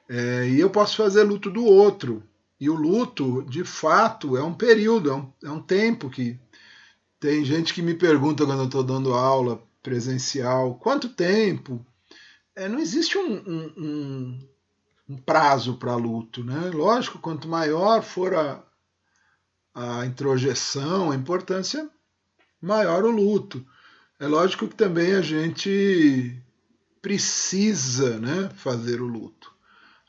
[0.07, 2.23] É, e eu posso fazer luto do outro.
[2.59, 6.39] E o luto, de fato, é um período, é um, é um tempo que.
[7.19, 11.85] Tem gente que me pergunta quando eu estou dando aula presencial, quanto tempo?
[12.55, 14.49] É, não existe um, um, um
[15.11, 16.43] um prazo para luto.
[16.43, 16.71] Né?
[16.73, 18.63] Lógico, quanto maior for a,
[19.73, 21.89] a introjeção, a importância,
[22.61, 23.65] maior o luto.
[24.19, 26.41] É lógico que também a gente
[27.01, 29.51] precisa né, fazer o luto.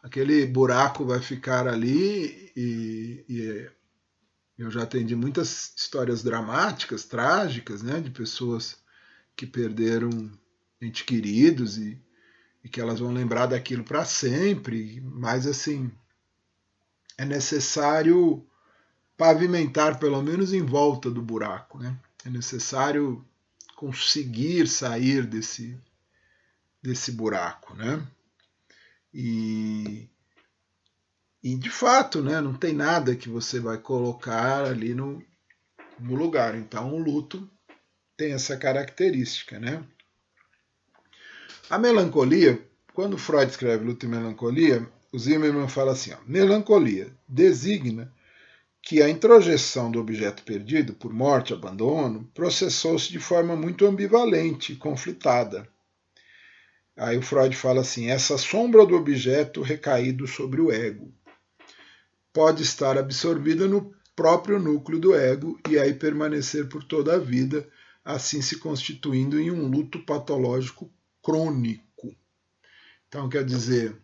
[0.03, 3.71] Aquele buraco vai ficar ali e, e
[4.59, 8.79] eu já atendi muitas histórias dramáticas, trágicas, né, de pessoas
[9.35, 10.11] que perderam
[10.81, 12.01] entes queridos e
[12.65, 15.91] e que elas vão lembrar daquilo para sempre, mas assim
[17.19, 18.47] é necessário
[19.17, 21.99] pavimentar pelo menos em volta do buraco, né?
[22.25, 23.25] É necessário
[23.77, 25.79] conseguir sair desse
[26.83, 28.07] desse buraco, né?
[29.13, 30.09] E
[31.43, 35.21] e de fato, né, não tem nada que você vai colocar ali no,
[35.99, 36.55] no lugar.
[36.55, 37.51] Então, o luto
[38.17, 39.85] tem essa característica, né?
[41.73, 42.63] A melancolia,
[42.93, 48.13] quando Freud escreve Luto e Melancolia, o Zimmermann fala assim: ó, melancolia designa
[48.83, 55.67] que a introjeção do objeto perdido por morte, abandono, processou-se de forma muito ambivalente conflitada.
[56.95, 61.11] Aí o Freud fala assim: essa sombra do objeto recaído sobre o ego
[62.35, 67.67] pode estar absorvida no próprio núcleo do ego e aí permanecer por toda a vida,
[68.05, 70.93] assim se constituindo em um luto patológico
[71.23, 72.15] crônico.
[73.09, 73.97] Então, quer dizer,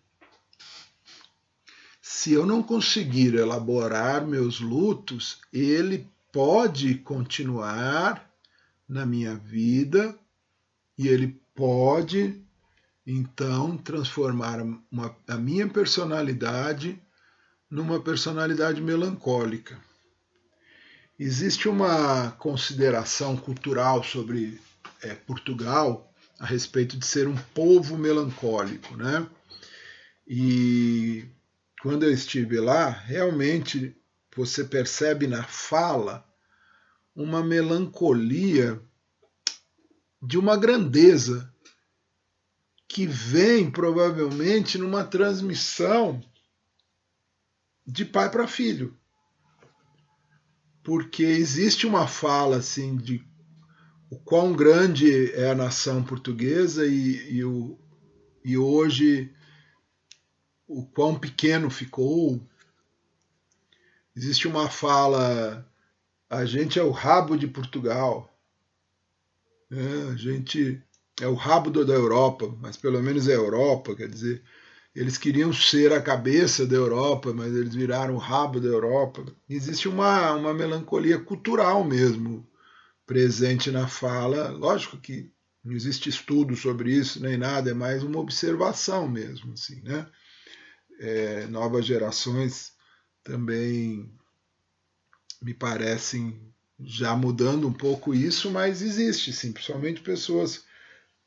[2.01, 8.29] se eu não conseguir elaborar meus lutos, ele pode continuar
[8.89, 10.19] na minha vida
[10.97, 12.43] e ele pode
[13.07, 17.01] então transformar uma, a minha personalidade
[17.71, 19.79] numa personalidade melancólica.
[21.19, 24.61] Existe uma consideração cultural sobre
[25.03, 29.29] é, Portugal a respeito de ser um povo melancólico, né?
[30.27, 31.27] E
[31.83, 33.97] quando eu estive lá, realmente
[34.37, 36.25] você percebe na fala
[37.15, 38.81] uma melancolia
[40.23, 41.53] de uma grandeza
[42.87, 46.23] que vem provavelmente numa transmissão
[47.87, 48.97] de pai para filho.
[50.83, 53.28] Porque existe uma fala assim de
[54.11, 57.79] o quão grande é a nação portuguesa e, e, o,
[58.45, 59.33] e hoje
[60.67, 62.41] o quão pequeno ficou.
[64.17, 65.67] Existe uma fala,
[66.29, 68.35] a gente é o rabo de Portugal,
[69.71, 70.83] é, a gente
[71.21, 74.43] é o rabo da Europa, mas pelo menos é a Europa, quer dizer,
[74.95, 79.25] eles queriam ser a cabeça da Europa, mas eles viraram o rabo da Europa.
[79.49, 82.48] Existe uma, uma melancolia cultural mesmo
[83.09, 84.51] presente na fala.
[84.51, 85.33] Lógico que
[85.65, 90.07] não existe estudo sobre isso nem nada, é mais uma observação mesmo, assim, né?
[91.01, 92.73] É, novas gerações
[93.25, 94.13] também
[95.41, 100.65] me parecem já mudando um pouco isso, mas existe sim, principalmente pessoas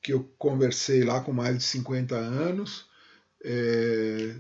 [0.01, 2.85] que eu conversei lá com mais de 50 anos,
[3.43, 4.35] é,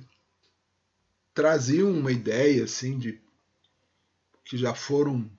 [1.33, 3.19] traziam uma ideia assim de
[4.45, 5.29] que já foram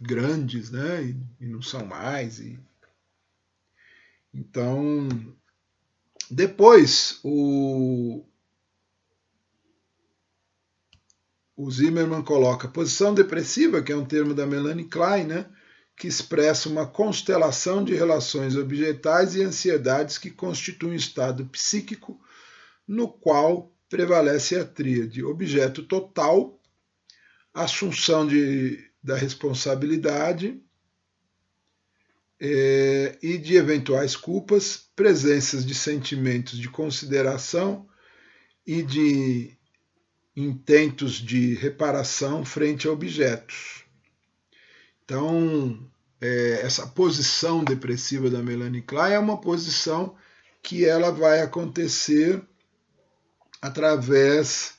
[0.00, 1.04] grandes, né?
[1.04, 2.38] E, e não são mais.
[2.38, 2.58] E...
[4.32, 5.08] Então,
[6.30, 8.24] depois o,
[11.56, 15.46] o Zimmerman coloca posição depressiva, que é um termo da Melanie Klein, né?
[16.00, 22.18] que expressa uma constelação de relações objetais e ansiedades que constituem um estado psíquico
[22.88, 26.58] no qual prevalece a tríade objeto total,
[27.52, 30.60] assunção de da responsabilidade
[32.40, 37.86] é, e de eventuais culpas, presenças de sentimentos de consideração
[38.66, 39.56] e de
[40.36, 43.84] intentos de reparação frente a objetos.
[45.04, 45.90] Então,
[46.20, 50.14] é, essa posição depressiva da Melanie Klein é uma posição
[50.62, 52.42] que ela vai acontecer
[53.60, 54.74] através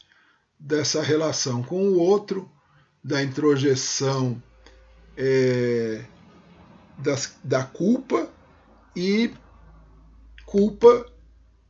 [0.59, 2.49] dessa relação com o outro,
[3.03, 4.41] da introjeção
[5.17, 6.05] é,
[6.97, 8.31] das, da culpa
[8.95, 9.33] e
[10.45, 11.11] culpa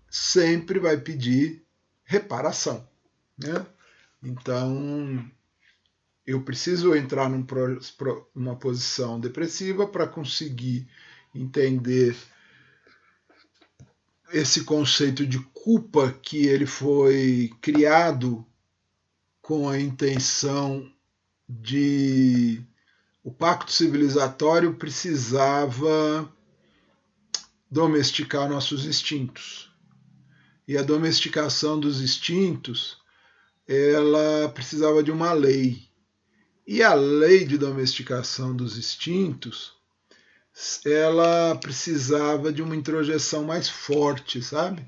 [0.10, 1.64] sempre vai pedir
[2.04, 2.88] reparação.
[3.38, 3.66] Né?
[4.22, 5.26] Então,
[6.26, 7.46] eu preciso entrar num,
[8.36, 10.88] numa posição depressiva para conseguir
[11.34, 12.16] entender
[14.34, 18.46] esse conceito de culpa que ele foi criado
[19.42, 20.92] com a intenção
[21.60, 22.64] de
[23.24, 26.32] o pacto civilizatório precisava
[27.70, 29.70] domesticar nossos instintos.
[30.68, 32.98] E a domesticação dos instintos,
[33.68, 35.84] ela precisava de uma lei.
[36.66, 39.74] E a lei de domesticação dos instintos,
[40.86, 44.88] ela precisava de uma introjeção mais forte, sabe?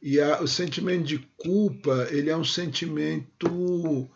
[0.00, 4.08] E a, o sentimento de culpa, ele é um sentimento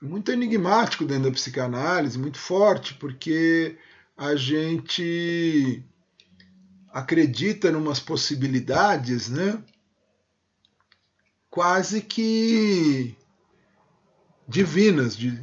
[0.00, 3.76] muito enigmático dentro da psicanálise, muito forte, porque
[4.16, 5.84] a gente
[6.92, 9.62] acredita em umas possibilidades, né?
[11.50, 13.16] Quase que
[14.48, 15.16] divinas.
[15.16, 15.38] De,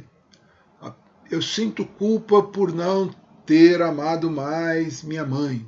[1.30, 3.14] eu sinto culpa por não
[3.46, 5.66] ter amado mais minha mãe.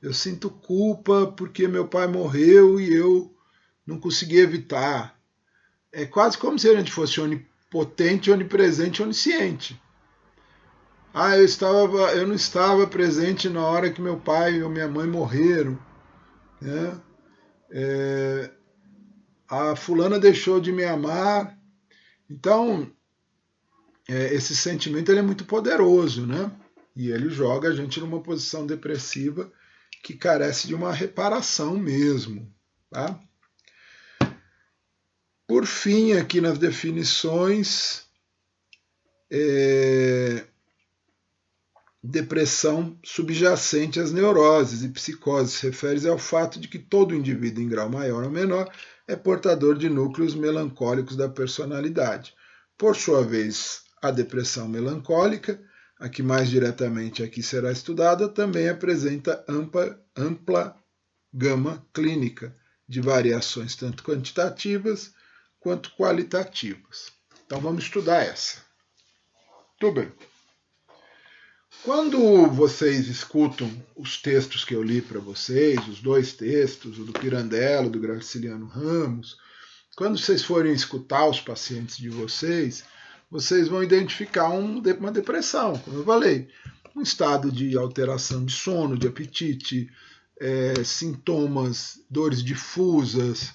[0.00, 3.34] Eu sinto culpa porque meu pai morreu e eu
[3.86, 5.18] não consegui evitar.
[5.90, 7.20] É quase como se a gente fosse
[7.68, 9.80] onipotente, onipresente, onisciente.
[11.12, 15.06] Ah, eu, estava, eu não estava presente na hora que meu pai ou minha mãe
[15.06, 15.78] morreram.
[16.60, 17.00] Né?
[17.70, 18.50] É,
[19.48, 21.58] a fulana deixou de me amar.
[22.30, 22.90] Então,
[24.08, 26.50] é, esse sentimento ele é muito poderoso, né?
[26.94, 29.50] E ele joga a gente numa posição depressiva
[30.02, 32.52] que carece de uma reparação mesmo.
[32.90, 33.18] Tá?
[35.48, 38.02] Por fim, aqui nas definições,
[39.32, 40.44] é,
[42.02, 47.88] depressão subjacente às neuroses e psicoses refere-se ao fato de que todo indivíduo, em grau
[47.88, 48.70] maior ou menor,
[49.06, 52.34] é portador de núcleos melancólicos da personalidade.
[52.76, 55.58] Por sua vez, a depressão melancólica,
[55.98, 60.76] a que mais diretamente aqui será estudada, também apresenta ampla, ampla
[61.32, 62.54] gama clínica
[62.86, 65.16] de variações tanto quantitativas
[65.60, 67.12] quanto qualitativas.
[67.46, 68.62] Então vamos estudar essa.
[69.78, 70.12] Tudo bem.
[71.84, 77.12] Quando vocês escutam os textos que eu li para vocês, os dois textos, o do
[77.12, 79.36] Pirandello, do Graciliano Ramos,
[79.96, 82.84] quando vocês forem escutar os pacientes de vocês,
[83.30, 86.48] vocês vão identificar um, uma depressão, como eu falei,
[86.96, 89.88] um estado de alteração de sono, de apetite,
[90.40, 93.52] é, sintomas, dores difusas,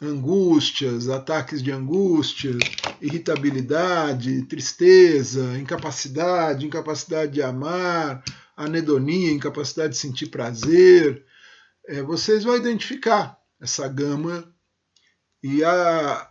[0.00, 2.56] angústias, ataques de angústia,
[3.00, 8.22] irritabilidade, tristeza, incapacidade, incapacidade de amar,
[8.56, 11.24] anedonia, incapacidade de sentir prazer.
[11.86, 14.50] É, vocês vão identificar essa gama
[15.42, 16.30] e a,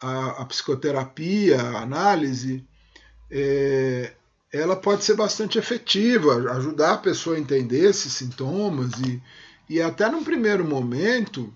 [0.00, 2.66] a, a psicoterapia, a análise,
[3.30, 4.12] é,
[4.52, 9.20] ela pode ser bastante efetiva, ajudar a pessoa a entender esses sintomas e,
[9.68, 11.52] e até num primeiro momento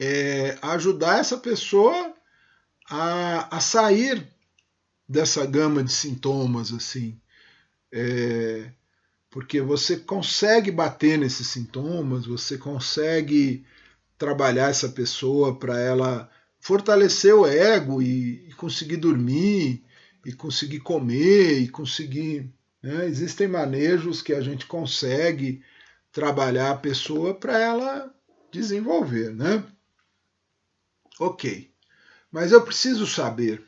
[0.00, 2.14] é, ajudar essa pessoa
[2.88, 4.26] a, a, sair
[5.06, 7.20] dessa gama de sintomas, assim.
[7.92, 8.70] É,
[9.28, 13.64] porque você consegue bater nesses sintomas, você consegue
[14.16, 19.84] trabalhar essa pessoa para ela fortalecer o ego e, e, conseguir dormir,
[20.24, 22.50] e conseguir comer, e conseguir.
[22.82, 23.06] Né?
[23.06, 25.62] Existem manejos que a gente consegue
[26.10, 28.14] trabalhar a pessoa para ela
[28.50, 29.62] desenvolver, né?
[31.22, 31.70] Ok,
[32.32, 33.62] mas eu preciso saber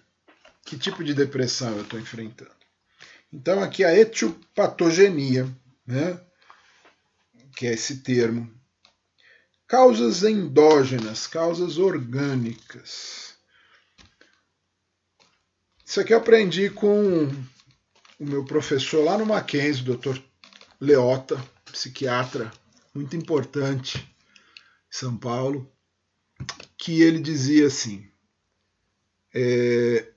[0.65, 2.51] que tipo de depressão eu estou enfrentando.
[3.31, 5.47] Então, aqui a etiopatogenia,
[5.87, 6.19] né?
[7.55, 8.51] que é esse termo.
[9.69, 13.35] Causas endógenas, causas orgânicas.
[15.85, 17.27] Isso aqui eu aprendi com
[18.19, 20.19] o meu professor lá no Mackenzie, o Dr.
[20.81, 22.51] Leota, psiquiatra
[22.95, 25.71] muito importante em São Paulo
[26.83, 28.11] que ele dizia assim:
[29.33, 30.13] é,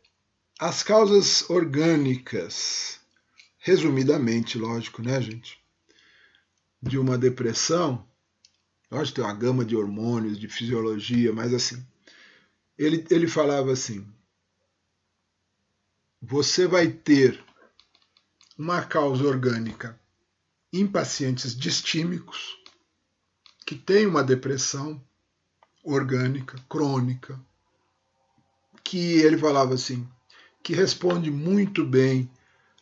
[0.60, 3.00] as causas orgânicas,
[3.60, 5.64] resumidamente, lógico, né, gente,
[6.82, 8.10] de uma depressão,
[8.90, 11.86] lógico, tem uma gama de hormônios, de fisiologia, mas assim,
[12.76, 14.04] ele, ele falava assim:
[16.20, 17.46] você vai ter
[18.58, 20.02] uma causa orgânica
[20.74, 22.58] em pacientes distímicos
[23.68, 25.00] que têm uma depressão
[25.86, 27.40] orgânica crônica,
[28.84, 30.08] que ele falava assim,
[30.64, 32.30] que responde muito bem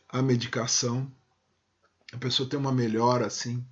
[0.10, 1.12] à medicação.
[2.14, 3.64] A pessoa tem uma melhora assim.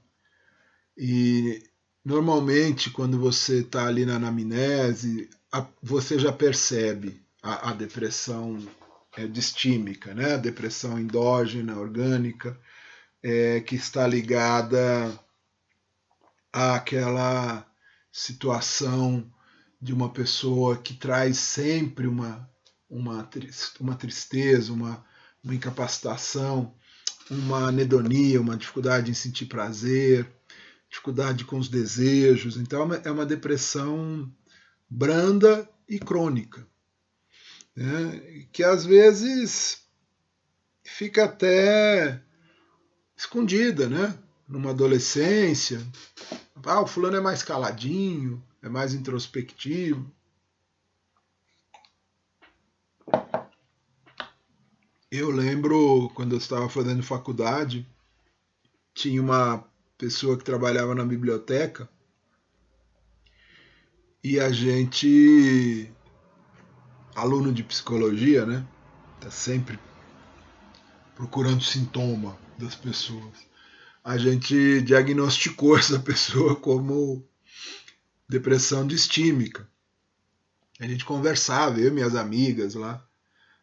[0.97, 1.63] E
[2.03, 5.29] normalmente quando você está ali na anamnese,
[5.81, 8.59] você já percebe a, a depressão
[9.15, 10.33] é, distímica, né?
[10.33, 12.57] a depressão endógena, orgânica,
[13.23, 15.17] é, que está ligada
[16.51, 17.65] àquela
[18.11, 19.31] situação
[19.81, 22.47] de uma pessoa que traz sempre uma,
[22.89, 23.27] uma,
[23.79, 25.03] uma tristeza, uma,
[25.43, 26.75] uma incapacitação,
[27.29, 30.29] uma anedonia, uma dificuldade em sentir prazer,
[30.89, 32.57] dificuldade com os desejos.
[32.57, 34.31] Então é uma é depressão
[34.89, 36.67] branda e crônica,
[37.75, 38.45] né?
[38.51, 39.83] que às vezes
[40.83, 42.21] fica até
[43.15, 44.17] escondida, né?
[44.47, 45.81] Numa adolescência,
[46.65, 50.09] ah, o fulano é mais caladinho, é mais introspectivo.
[55.11, 57.85] Eu lembro quando eu estava fazendo faculdade,
[58.93, 59.63] tinha uma
[59.97, 61.89] pessoa que trabalhava na biblioteca
[64.23, 65.91] e a gente,
[67.15, 68.65] aluno de psicologia, né,
[69.19, 69.79] tá sempre
[71.15, 73.50] procurando sintoma das pessoas.
[74.03, 77.25] A gente diagnosticou essa pessoa como
[78.27, 79.67] depressão distímica.
[80.79, 83.05] A gente conversava, eu e minhas amigas lá,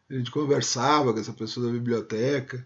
[0.09, 2.65] a gente conversava com essa pessoa da biblioteca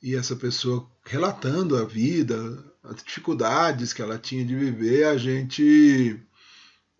[0.00, 2.36] e essa pessoa relatando a vida,
[2.84, 6.20] as dificuldades que ela tinha de viver, a gente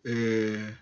[0.04, 0.74] é,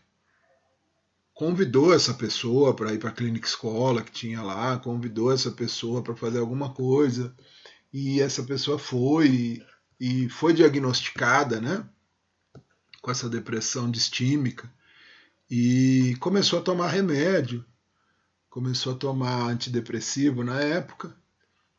[1.34, 6.02] convidou essa pessoa para ir para a clínica escola que tinha lá, convidou essa pessoa
[6.02, 7.34] para fazer alguma coisa
[7.98, 9.64] e essa pessoa foi
[9.98, 11.82] e foi diagnosticada, né,
[13.00, 14.70] com essa depressão distímica
[15.50, 17.64] e começou a tomar remédio,
[18.50, 21.16] começou a tomar antidepressivo na época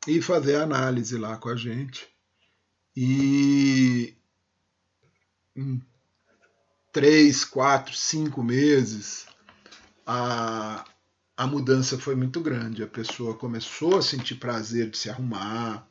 [0.07, 2.07] e fazer análise lá com a gente.
[2.95, 4.15] E
[5.55, 5.79] em
[6.91, 9.27] três, quatro, cinco meses,
[10.03, 10.83] a,
[11.37, 12.81] a mudança foi muito grande.
[12.81, 15.87] A pessoa começou a sentir prazer de se arrumar,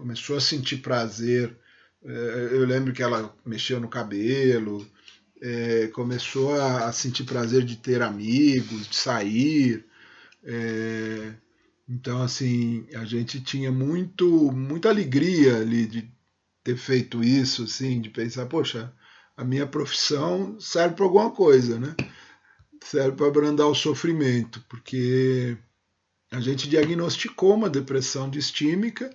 [0.00, 1.54] começou a sentir prazer.
[2.02, 4.86] É, eu lembro que ela mexeu no cabelo,
[5.42, 9.84] é, começou a sentir prazer de ter amigos, de sair.
[10.42, 11.34] É,
[11.86, 16.10] então, assim, a gente tinha muito, muita alegria ali de
[16.64, 18.90] ter feito isso, assim, de pensar, poxa,
[19.36, 21.94] a minha profissão serve para alguma coisa, né?
[22.82, 25.58] Serve para abrandar o sofrimento, porque
[26.30, 29.14] a gente diagnosticou uma depressão distímica,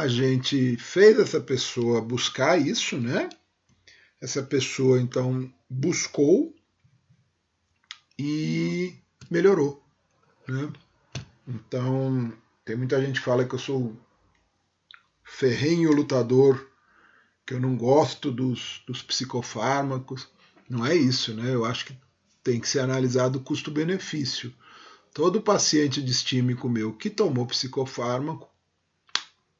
[0.00, 3.28] a gente fez essa pessoa buscar isso, né?
[4.20, 6.54] Essa pessoa então buscou
[8.18, 8.94] e
[9.30, 9.82] melhorou,
[10.46, 10.72] né?
[11.46, 12.32] Então,
[12.64, 13.96] tem muita gente que fala que eu sou
[15.24, 16.68] ferrenho lutador
[17.46, 20.28] que eu não gosto dos, dos psicofármacos.
[20.68, 21.54] Não é isso, né?
[21.54, 21.98] Eu acho que
[22.42, 24.52] tem que ser analisado o custo-benefício.
[25.14, 28.48] Todo paciente distímico meu que tomou psicofármaco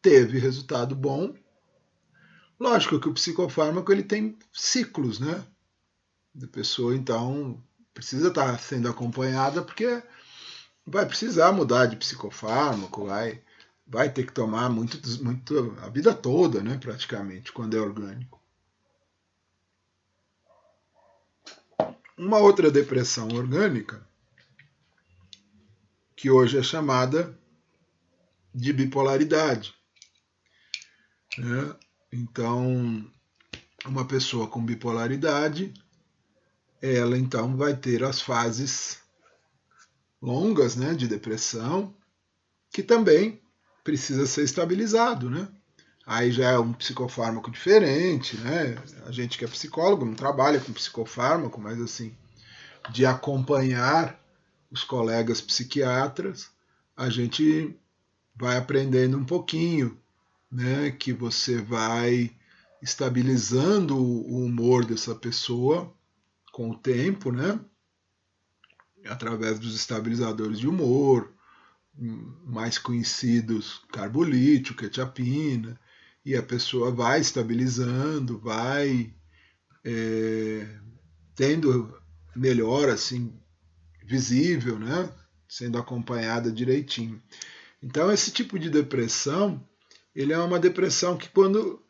[0.08, 1.34] teve resultado bom.
[2.58, 5.44] Lógico que o psicofármaco ele tem ciclos, né?
[6.42, 7.62] A pessoa então
[7.92, 10.02] precisa estar sendo acompanhada porque
[10.86, 13.42] vai precisar mudar de psicofármaco, vai
[13.86, 18.38] vai ter que tomar muito, muito a vida toda, né, praticamente, quando é orgânico.
[22.18, 24.06] Uma outra depressão orgânica,
[26.14, 27.34] que hoje é chamada
[28.54, 29.77] de bipolaridade.
[31.38, 31.74] Né?
[32.12, 33.06] Então,
[33.86, 35.72] uma pessoa com bipolaridade,
[36.82, 38.98] ela então vai ter as fases
[40.20, 41.94] longas né, de depressão,
[42.70, 43.40] que também
[43.84, 45.48] precisa ser estabilizado, né?
[46.04, 48.76] Aí já é um psicofármaco diferente, né?
[49.06, 52.14] A gente que é psicólogo não trabalha com psicofármaco, mas assim,
[52.90, 54.18] de acompanhar
[54.70, 56.50] os colegas psiquiatras,
[56.96, 57.74] a gente
[58.34, 59.98] vai aprendendo um pouquinho,
[60.50, 60.90] né?
[60.90, 62.30] Que você vai
[62.82, 65.92] estabilizando o humor dessa pessoa
[66.52, 67.60] com o tempo, né?
[69.06, 71.32] Através dos estabilizadores de humor,
[72.44, 75.78] mais conhecidos carbolítio, quetiapina,
[76.24, 79.14] e a pessoa vai estabilizando, vai
[79.84, 80.78] é,
[81.34, 81.98] tendo
[82.34, 83.32] melhor assim
[84.04, 85.10] visível, né?
[85.48, 87.22] Sendo acompanhada direitinho.
[87.82, 89.66] Então, esse tipo de depressão,
[90.18, 91.80] ele é uma depressão que quando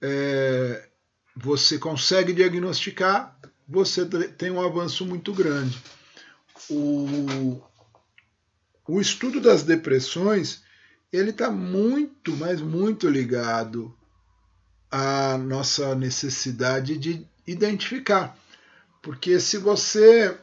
[0.00, 0.88] é,
[1.34, 3.36] você consegue diagnosticar,
[3.68, 5.76] você tem um avanço muito grande.
[6.70, 7.60] O,
[8.86, 10.62] o estudo das depressões,
[11.12, 13.92] ele está muito, mas muito ligado
[14.88, 18.38] à nossa necessidade de identificar.
[19.02, 20.38] Porque se você,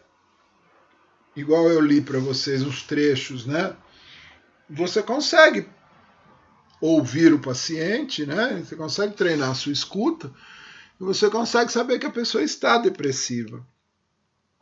[1.34, 3.74] igual eu li para vocês os trechos, né?
[4.70, 5.66] Você consegue
[6.82, 8.64] ouvir o paciente, né?
[8.66, 10.34] Você consegue treinar a sua escuta
[11.00, 13.66] e você consegue saber que a pessoa está depressiva.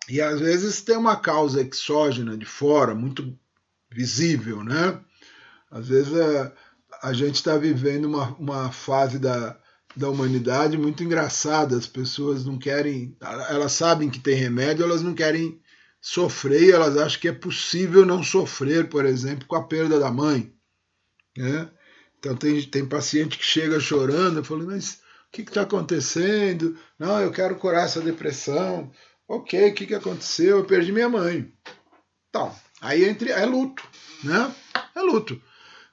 [0.09, 3.37] E às vezes tem uma causa exógena de fora, muito
[3.89, 4.99] visível, né?
[5.71, 6.53] Às vezes a,
[7.03, 9.57] a gente está vivendo uma, uma fase da,
[9.95, 11.77] da humanidade muito engraçada.
[11.77, 13.15] As pessoas não querem,
[13.49, 15.61] elas sabem que tem remédio, elas não querem
[16.01, 20.53] sofrer, elas acham que é possível não sofrer, por exemplo, com a perda da mãe.
[21.37, 21.69] Né?
[22.19, 26.77] Então tem, tem paciente que chega chorando, falando, mas o que está acontecendo?
[26.97, 28.91] Não, eu quero curar essa depressão.
[29.27, 30.57] Ok, o que, que aconteceu?
[30.57, 31.51] Eu perdi minha mãe.
[32.29, 33.83] Então, aí entre, é luto,
[34.23, 34.53] né?
[34.95, 35.41] É luto.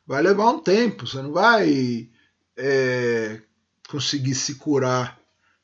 [0.06, 2.08] Vai levar um tempo, você não vai
[2.56, 3.40] é,
[3.88, 5.20] conseguir se curar.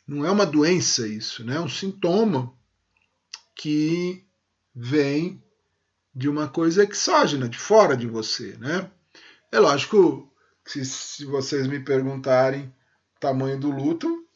[0.07, 1.57] Não é uma doença isso, né?
[1.57, 2.53] É um sintoma
[3.55, 4.25] que
[4.75, 5.43] vem
[6.15, 8.91] de uma coisa exógena, de fora de você, né?
[9.51, 10.32] É lógico
[10.65, 12.73] se, se vocês me perguntarem
[13.17, 14.27] o tamanho do luto,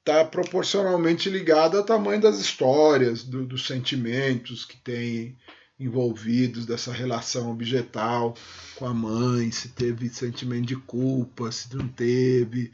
[0.00, 5.38] está proporcionalmente ligado ao tamanho das histórias, do, dos sentimentos que tem
[5.78, 8.34] envolvidos dessa relação objetal
[8.76, 12.72] com a mãe, se teve sentimento de culpa, se não teve,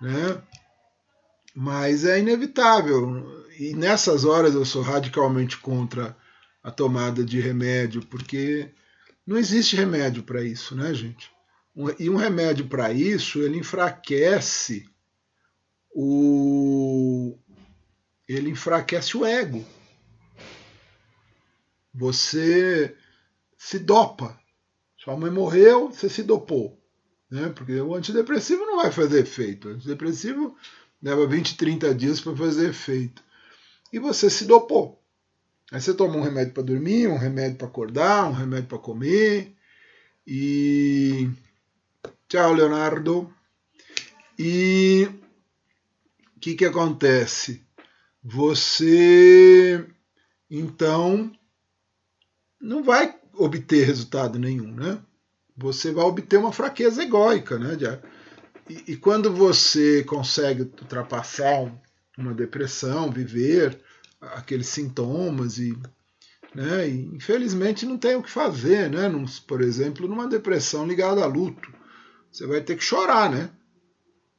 [0.00, 0.42] né?
[1.54, 3.46] Mas é inevitável.
[3.58, 6.16] E nessas horas eu sou radicalmente contra
[6.62, 8.70] a tomada de remédio, porque
[9.26, 11.30] não existe remédio para isso, né, gente?
[11.98, 14.88] E um remédio para isso, ele enfraquece
[15.94, 17.38] o
[18.26, 19.64] ele enfraquece o ego.
[21.94, 22.96] Você
[23.56, 24.38] se dopa.
[24.96, 26.80] Sua mãe morreu, você se dopou.
[27.30, 27.50] Né?
[27.50, 29.68] Porque o antidepressivo não vai fazer efeito.
[29.68, 30.56] O antidepressivo
[31.02, 33.22] leva 20, 30 dias para fazer efeito.
[33.92, 35.00] E você se dopou.
[35.70, 39.54] Aí você toma um remédio para dormir, um remédio para acordar, um remédio para comer.
[40.26, 41.28] E
[42.28, 43.32] Tchau, Leonardo.
[44.36, 45.08] E
[46.36, 47.64] o que, que acontece?
[48.22, 49.86] Você,
[50.50, 51.30] então,
[52.60, 55.00] não vai obter resultado nenhum, né?
[55.56, 57.78] Você vai obter uma fraqueza egóica, né?
[58.68, 61.72] E, e quando você consegue ultrapassar
[62.18, 63.80] uma depressão, viver
[64.20, 65.78] aqueles sintomas e
[66.52, 66.88] né?
[66.88, 69.08] E, infelizmente não tem o que fazer, né?
[69.08, 71.75] Num, por exemplo, numa depressão ligada a luto
[72.36, 73.50] você vai ter que chorar, né?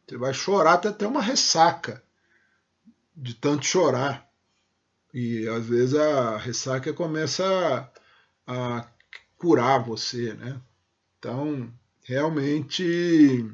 [0.08, 2.04] Você vai chorar até ter uma ressaca
[3.16, 4.30] de tanto chorar.
[5.12, 7.92] E às vezes a ressaca começa
[8.46, 8.88] a, a
[9.36, 10.62] curar você, né?
[11.18, 13.50] Então, realmente,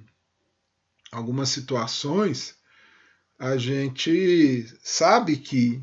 [1.09, 2.57] algumas situações
[3.39, 5.81] a gente sabe que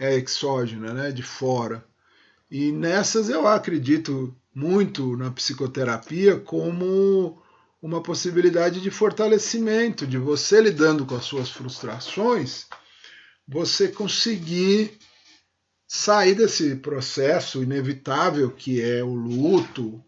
[0.00, 1.86] é exógena, né, de fora.
[2.50, 7.43] E nessas eu acredito muito na psicoterapia como
[7.84, 12.64] uma possibilidade de fortalecimento, de você lidando com as suas frustrações,
[13.46, 14.96] você conseguir
[15.86, 20.02] sair desse processo inevitável que é o luto,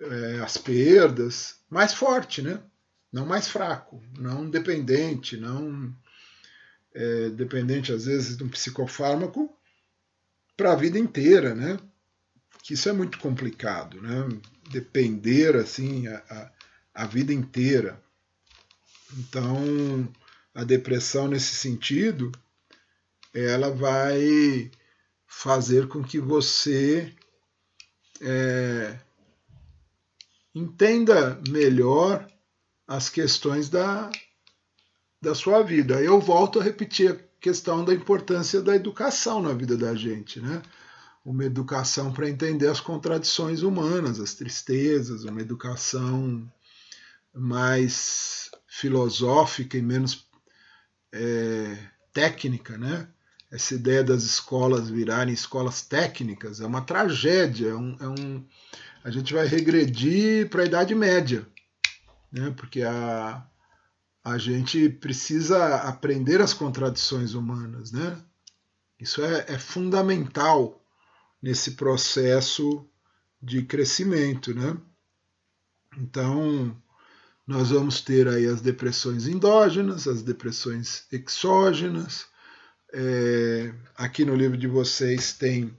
[0.00, 2.58] é, as perdas, mais forte, né?
[3.12, 5.94] Não mais fraco, não dependente, não
[6.94, 9.54] é, dependente às vezes de um psicofármaco
[10.56, 11.78] para a vida inteira, né?
[12.62, 14.26] Que isso é muito complicado, né?
[14.70, 16.63] Depender assim a, a
[16.94, 18.00] a vida inteira.
[19.18, 20.08] Então,
[20.54, 22.30] a depressão nesse sentido,
[23.32, 24.70] ela vai
[25.26, 27.12] fazer com que você
[28.20, 28.98] é,
[30.54, 32.26] entenda melhor
[32.86, 34.10] as questões da,
[35.20, 36.00] da sua vida.
[36.00, 40.62] Eu volto a repetir a questão da importância da educação na vida da gente, né?
[41.24, 46.46] Uma educação para entender as contradições humanas, as tristezas, uma educação
[47.34, 50.26] mais filosófica e menos
[51.12, 51.76] é,
[52.12, 53.08] técnica, né?
[53.50, 58.44] Essa ideia das escolas virarem escolas técnicas é uma tragédia, é um, é um
[59.04, 61.46] a gente vai regredir para a Idade Média,
[62.32, 62.54] né?
[62.56, 63.46] porque a,
[64.24, 67.92] a gente precisa aprender as contradições humanas.
[67.92, 68.18] Né?
[68.98, 70.82] Isso é, é fundamental
[71.42, 72.88] nesse processo
[73.42, 74.74] de crescimento, né?
[75.98, 76.74] Então,
[77.46, 82.26] nós vamos ter aí as depressões endógenas, as depressões exógenas.
[82.92, 85.76] É, aqui no livro de vocês tem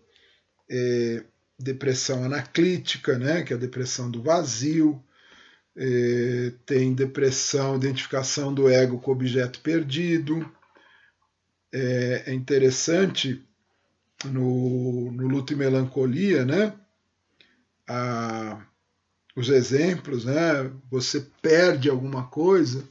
[0.70, 1.24] é,
[1.58, 5.02] depressão anaclítica, né, que é a depressão do vazio.
[5.78, 10.50] É, tem depressão, identificação do ego com objeto perdido.
[11.74, 13.44] É, é interessante
[14.24, 16.74] no, no Luto e Melancolia, né?
[17.88, 18.66] A,
[19.36, 20.72] os exemplos, né?
[20.90, 22.88] Você perde alguma coisa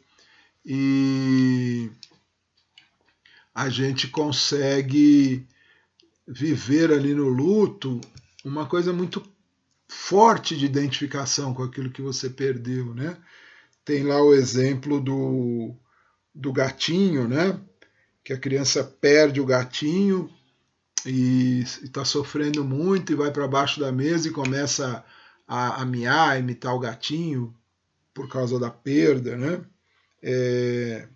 [0.64, 1.90] e
[3.54, 5.46] a gente consegue
[6.26, 8.00] viver ali no luto
[8.44, 9.22] uma coisa muito
[9.88, 13.16] forte de identificação com aquilo que você perdeu, né?
[13.84, 15.74] Tem lá o exemplo do,
[16.34, 17.58] do gatinho, né?
[18.22, 20.30] Que a criança perde o gatinho
[21.06, 25.04] e está sofrendo muito e vai para baixo da mesa e começa a,
[25.46, 27.54] a miar, imitar o gatinho
[28.12, 29.64] por causa da perda, né?
[30.22, 31.08] É,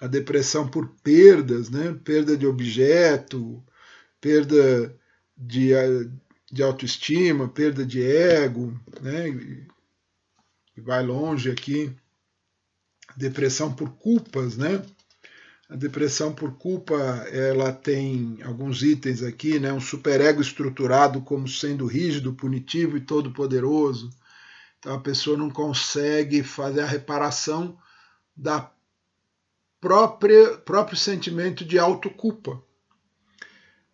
[0.00, 1.98] a depressão por perdas, né?
[2.04, 3.64] Perda de objeto,
[4.20, 4.94] perda
[5.36, 5.70] de,
[6.50, 9.28] de autoestima, perda de ego, né?
[10.76, 11.94] E vai longe aqui.
[13.16, 14.84] Depressão por culpas, né?
[15.68, 16.94] A depressão por culpa,
[17.32, 19.72] ela tem alguns itens aqui, né?
[19.72, 24.10] Um superego estruturado como sendo rígido, punitivo e todo poderoso.
[24.78, 27.76] Então a pessoa não consegue fazer a reparação
[28.36, 28.70] da
[29.80, 32.62] própria próprio sentimento de autoculpa.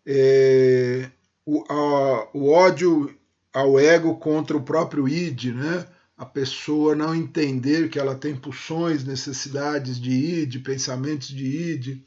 [0.05, 1.11] É,
[1.47, 3.19] o, a, o ódio
[3.53, 5.87] ao ego contra o próprio id, né?
[6.23, 12.01] A pessoa não entender que ela tem pulsões, necessidades de id, pensamentos de id,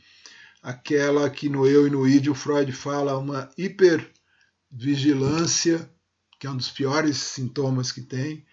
[0.64, 5.92] aquela que no eu e no id o Freud fala uma hipervigilância,
[6.40, 8.46] que é um dos piores sintomas que tem,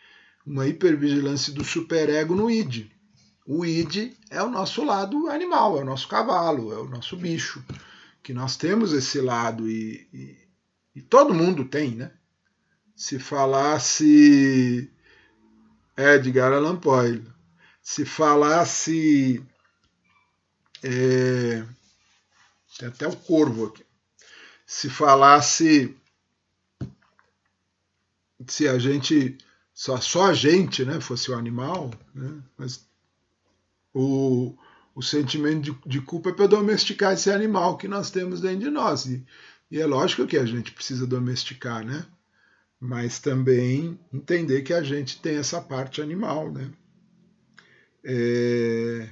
[0.44, 2.90] uma hipervigilância do superego no id.
[3.47, 7.64] O id é o nosso lado animal, é o nosso cavalo, é o nosso bicho,
[8.20, 10.36] que nós temos esse lado e, e,
[10.97, 12.10] e todo mundo tem, né?
[12.97, 14.90] Se falasse
[15.97, 17.23] Edgar Allan Poe.
[17.82, 19.43] Se falasse.
[20.82, 21.64] É,
[22.78, 23.85] tem até o corvo aqui.
[24.66, 25.97] Se falasse.
[28.47, 29.39] Se a gente.
[29.74, 32.86] Só, só a gente né, fosse o animal, né, mas
[33.93, 34.55] o,
[34.94, 38.70] o sentimento de, de culpa é para domesticar esse animal que nós temos dentro de
[38.70, 39.06] nós.
[39.06, 39.24] E,
[39.70, 42.06] e é lógico que a gente precisa domesticar, né?
[42.85, 46.69] Mas também entender que a gente tem essa parte animal, né?
[48.05, 49.09] É...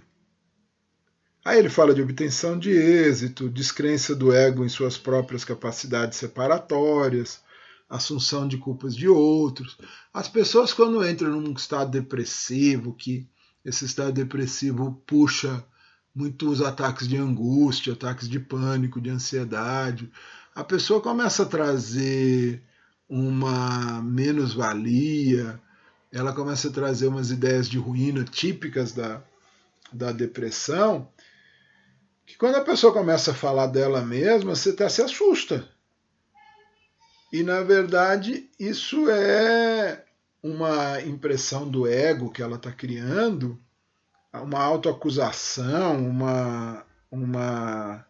[1.45, 7.41] Aí ele fala de obtenção de êxito, descrença do ego em suas próprias capacidades separatórias,
[7.89, 9.79] assunção de culpas de outros.
[10.13, 13.29] As pessoas, quando entram num estado depressivo, que
[13.65, 15.65] esse estado depressivo puxa
[16.13, 20.11] muitos ataques de angústia, ataques de pânico, de ansiedade,
[20.57, 22.65] a pessoa começa a trazer
[23.11, 25.61] uma menos-valia,
[26.12, 29.20] ela começa a trazer umas ideias de ruína típicas da,
[29.93, 31.11] da depressão,
[32.24, 35.69] que quando a pessoa começa a falar dela mesma, você até se assusta.
[37.32, 40.05] E na verdade, isso é
[40.41, 43.61] uma impressão do ego que ela está criando,
[44.32, 48.07] uma autoacusação, uma, uma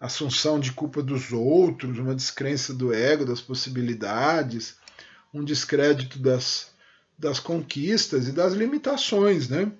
[0.00, 4.76] assunção de culpa dos outros, uma descrença do ego, das possibilidades,
[5.32, 6.70] um descrédito das,
[7.18, 9.70] das conquistas e das limitações, né?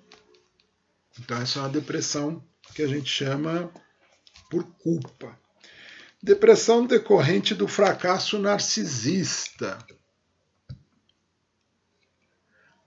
[1.18, 2.44] Então essa é uma depressão
[2.74, 3.72] que a gente chama
[4.50, 5.38] por culpa.
[6.22, 9.78] Depressão decorrente do fracasso narcisista.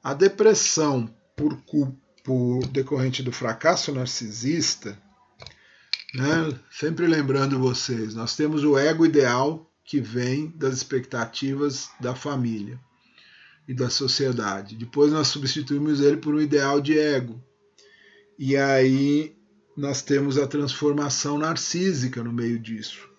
[0.04, 5.02] A depressão por, culpa, por decorrente do fracasso narcisista
[6.14, 6.54] né?
[6.70, 12.80] Sempre lembrando vocês, nós temos o ego ideal que vem das expectativas da família
[13.68, 14.76] e da sociedade.
[14.76, 17.44] Depois nós substituímos ele por um ideal de ego.
[18.38, 19.36] E aí
[19.76, 23.10] nós temos a transformação narcísica no meio disso.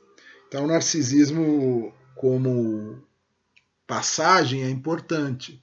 [0.47, 3.03] Então, o narcisismo como
[3.87, 5.61] passagem é importante.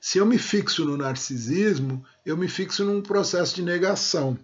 [0.00, 4.38] Se eu me fixo no narcisismo, eu me fixo num processo de negação.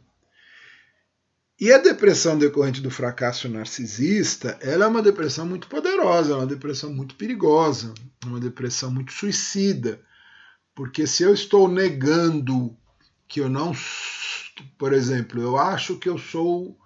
[1.61, 6.47] E a depressão decorrente do fracasso narcisista, ela é uma depressão muito poderosa, é uma
[6.47, 7.93] depressão muito perigosa,
[8.25, 10.01] uma depressão muito suicida.
[10.75, 12.75] Porque se eu estou negando
[13.29, 13.75] que eu não,
[14.79, 16.79] por exemplo, eu acho que eu sou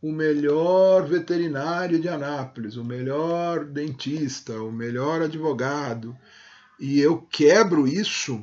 [0.00, 6.16] o melhor veterinário de Anápolis, o melhor dentista, o melhor advogado,
[6.80, 8.42] e eu quebro isso,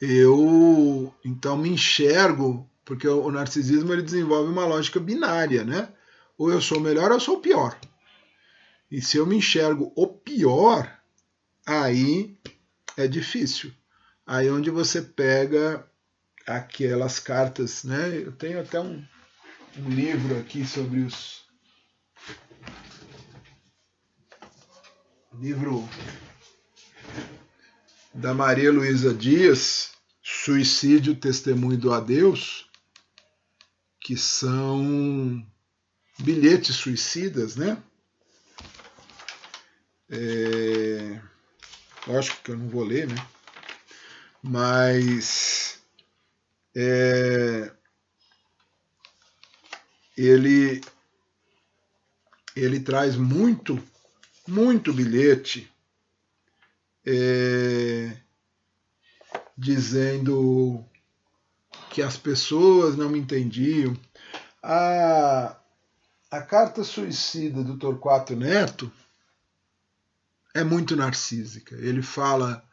[0.00, 5.88] eu então me enxergo, porque o narcisismo ele desenvolve uma lógica binária, né?
[6.36, 7.78] Ou eu sou o melhor ou eu sou o pior.
[8.90, 10.90] E se eu me enxergo o pior,
[11.66, 12.36] aí
[12.96, 13.72] é difícil.
[14.26, 15.88] Aí é onde você pega
[16.46, 18.16] aquelas cartas, né?
[18.16, 19.02] Eu tenho até um,
[19.78, 21.44] um livro aqui sobre os
[25.40, 25.88] livro
[28.12, 29.90] da Maria Luísa Dias,
[30.22, 32.70] Suicídio, Testemunho do Adeus,
[34.04, 35.44] que são
[36.18, 37.82] bilhetes suicidas, né?
[40.10, 41.22] É...
[42.06, 43.14] Lógico que eu não vou ler, né?
[44.42, 45.82] Mas
[46.76, 47.72] é...
[50.14, 50.82] ele
[52.54, 53.82] ele traz muito,
[54.46, 55.72] muito bilhete
[57.06, 58.18] é...
[59.56, 60.86] dizendo
[61.94, 63.96] que as pessoas não me entendiam.
[64.60, 65.56] A,
[66.28, 68.90] a carta suicida do Torquato Neto
[70.52, 71.76] é muito narcísica.
[71.76, 72.64] Ele fala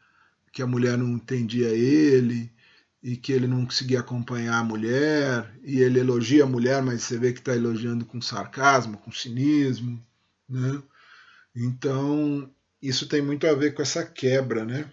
[0.52, 2.52] que a mulher não entendia ele
[3.00, 7.16] e que ele não conseguia acompanhar a mulher, e ele elogia a mulher, mas você
[7.16, 10.04] vê que está elogiando com sarcasmo, com cinismo,
[10.48, 10.82] né?
[11.54, 12.50] Então,
[12.80, 14.90] isso tem muito a ver com essa quebra, né?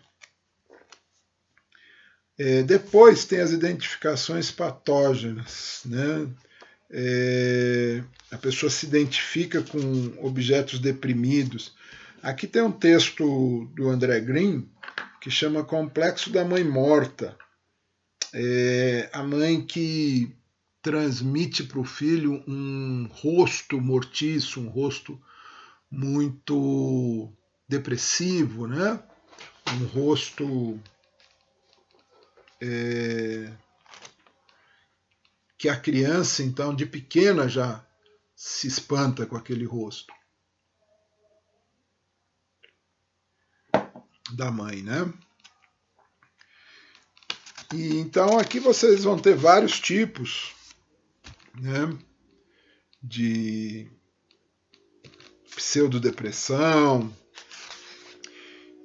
[2.40, 6.26] É, depois tem as identificações patógenas, né?
[6.90, 8.02] É,
[8.32, 11.76] a pessoa se identifica com objetos deprimidos.
[12.24, 14.68] Aqui tem um texto do André Green
[15.20, 17.38] que chama Complexo da Mãe Morta.
[18.34, 20.34] É a mãe que
[20.82, 25.20] transmite para o filho um rosto mortiço, um rosto
[25.92, 27.34] muito
[27.68, 28.98] depressivo, né?
[29.74, 30.80] um rosto
[32.62, 33.52] é,
[35.58, 37.86] que a criança, então, de pequena já
[38.36, 40.14] se espanta com aquele rosto.
[44.32, 45.12] da mãe, né?
[47.74, 50.54] E então aqui vocês vão ter vários tipos,
[51.60, 51.98] né?
[53.02, 53.90] De
[55.56, 57.14] pseudodepressão.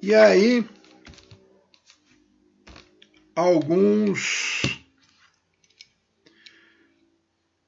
[0.01, 0.67] E aí
[3.35, 4.81] alguns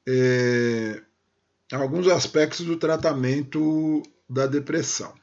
[0.07, 1.03] é,
[1.73, 5.13] alguns aspectos do tratamento da depressão.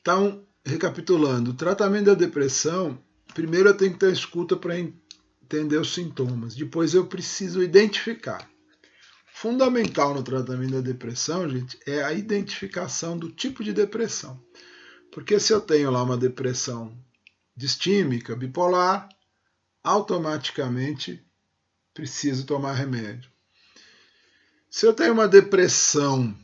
[0.00, 3.02] Então, recapitulando, o tratamento da depressão,
[3.34, 8.48] primeiro eu tenho que ter escuta para entender os sintomas, depois eu preciso identificar.
[9.32, 14.40] Fundamental no tratamento da depressão, gente, é a identificação do tipo de depressão.
[15.12, 16.96] Porque se eu tenho lá uma depressão
[17.56, 19.08] distímica, bipolar,
[19.82, 21.24] automaticamente
[21.94, 23.30] preciso tomar remédio.
[24.68, 26.36] Se eu tenho uma depressão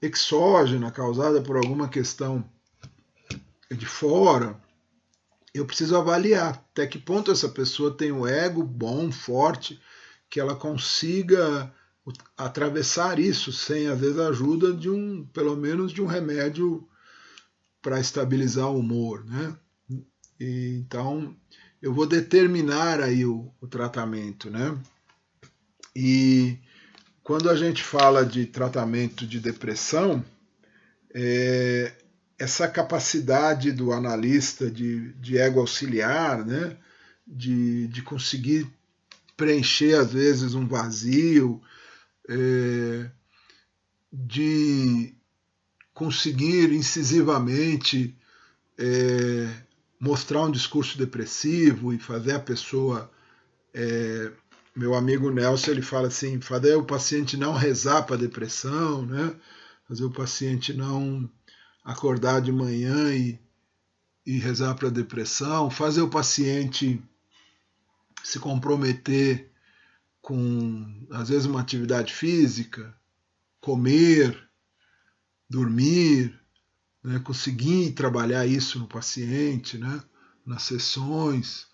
[0.00, 2.44] exógena causada por alguma questão
[3.70, 4.60] de fora,
[5.54, 9.80] eu preciso avaliar até que ponto essa pessoa tem um ego bom, forte,
[10.28, 11.72] que ela consiga
[12.36, 16.86] atravessar isso sem às vezes a ajuda de um, pelo menos de um remédio
[17.80, 19.56] para estabilizar o humor, né?
[20.42, 21.36] E, então
[21.80, 24.76] eu vou determinar aí o, o tratamento, né?
[25.94, 26.58] E
[27.22, 30.24] quando a gente fala de tratamento de depressão,
[31.14, 31.92] é,
[32.38, 36.76] essa capacidade do analista de, de ego auxiliar, né?
[37.26, 38.66] de, de conseguir
[39.36, 41.62] preencher, às vezes, um vazio,
[42.28, 43.10] é,
[44.12, 45.14] de
[45.94, 48.16] conseguir incisivamente
[48.78, 49.48] é,
[50.02, 53.08] mostrar um discurso depressivo e fazer a pessoa.
[53.72, 54.32] É,
[54.74, 59.32] meu amigo Nelson ele fala assim, fazer o paciente não rezar para a depressão, né?
[59.86, 61.30] fazer o paciente não
[61.84, 63.38] acordar de manhã e,
[64.26, 67.00] e rezar para a depressão, fazer o paciente
[68.24, 69.52] se comprometer
[70.20, 72.92] com, às vezes, uma atividade física,
[73.60, 74.48] comer,
[75.48, 76.41] dormir,
[77.02, 80.02] né, conseguir trabalhar isso no paciente, né,
[80.46, 81.66] nas sessões,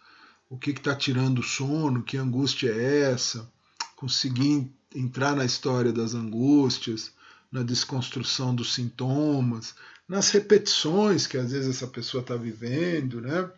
[0.49, 3.51] o que está tirando o sono, que angústia é essa,
[3.97, 7.13] conseguir entrar na história das angústias,
[7.53, 9.75] na desconstrução dos sintomas,
[10.09, 13.51] nas repetições que às vezes essa pessoa está vivendo, né?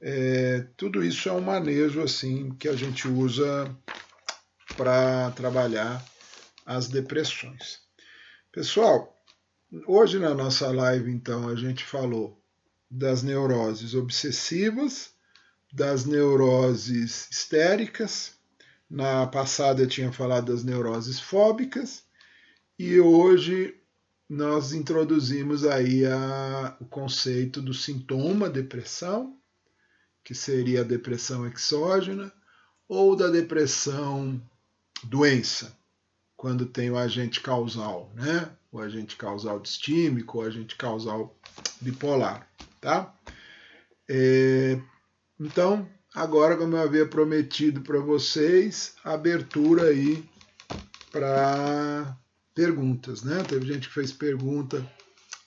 [0.00, 3.74] É, tudo isso é um manejo assim que a gente usa
[4.76, 6.04] para trabalhar
[6.66, 7.80] as depressões.
[8.50, 9.21] Pessoal,
[9.86, 12.40] hoje na nossa live, então, a gente falou
[12.90, 15.10] das neuroses obsessivas,
[15.72, 18.34] das neuroses histéricas.
[18.88, 22.04] Na passada eu tinha falado das neuroses fóbicas
[22.78, 23.74] e hoje
[24.28, 29.38] nós introduzimos aí a, o conceito do sintoma depressão,
[30.22, 32.32] que seria a depressão exógena,
[32.88, 34.40] ou da depressão
[35.04, 35.76] doença,
[36.36, 38.50] quando tem o agente causal, né?
[38.72, 41.38] O agente causal distímico, o agente causal
[41.80, 42.48] bipolar,
[42.80, 43.14] tá?
[44.08, 44.80] É,
[45.38, 50.24] então, agora, como eu havia prometido para vocês, abertura aí
[51.10, 52.16] para
[52.54, 53.44] perguntas, né?
[53.44, 54.84] Teve gente que fez pergunta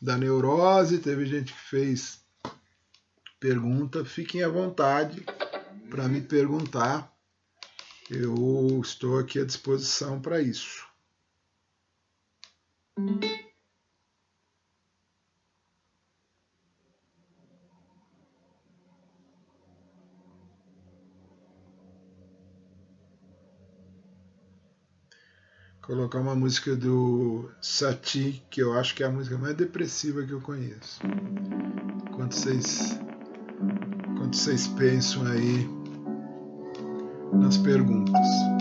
[0.01, 2.19] da neurose, teve gente que fez
[3.39, 4.05] pergunta.
[4.05, 5.25] Fiquem à vontade
[5.89, 7.11] para me perguntar.
[8.09, 10.84] Eu estou aqui à disposição para isso.
[25.85, 30.31] Colocar uma música do Sati, que eu acho que é a música mais depressiva que
[30.31, 30.99] eu conheço.
[32.15, 32.99] Quando vocês,
[34.17, 35.69] quando vocês pensam aí
[37.33, 38.54] nas perguntas.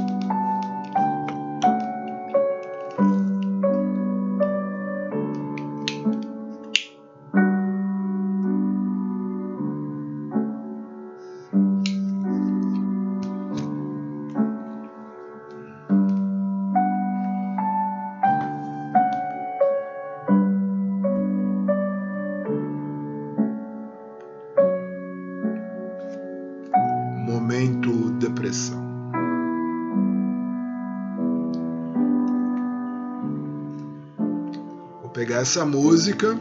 [35.44, 36.38] Essa música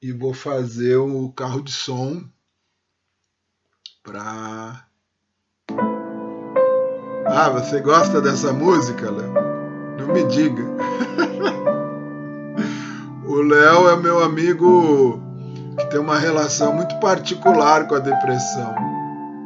[0.00, 2.22] e vou fazer o carro de som
[4.00, 4.86] para.
[7.26, 9.34] Ah, você gosta dessa música, Léo?
[9.98, 10.62] Não me diga.
[13.26, 15.20] o Léo é meu amigo
[15.76, 18.72] que tem uma relação muito particular com a depressão.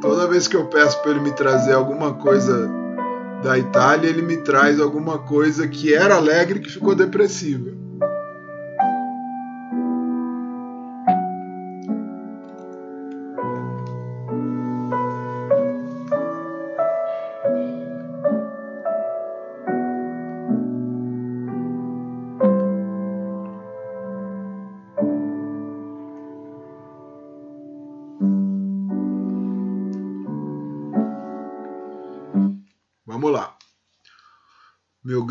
[0.01, 2.69] Toda vez que eu peço para ele me trazer alguma coisa
[3.41, 7.80] da Itália, ele me traz alguma coisa que era alegre que ficou depressiva.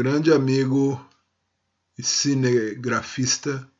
[0.02, 0.98] Grande amigo
[1.98, 3.70] e cinegrafista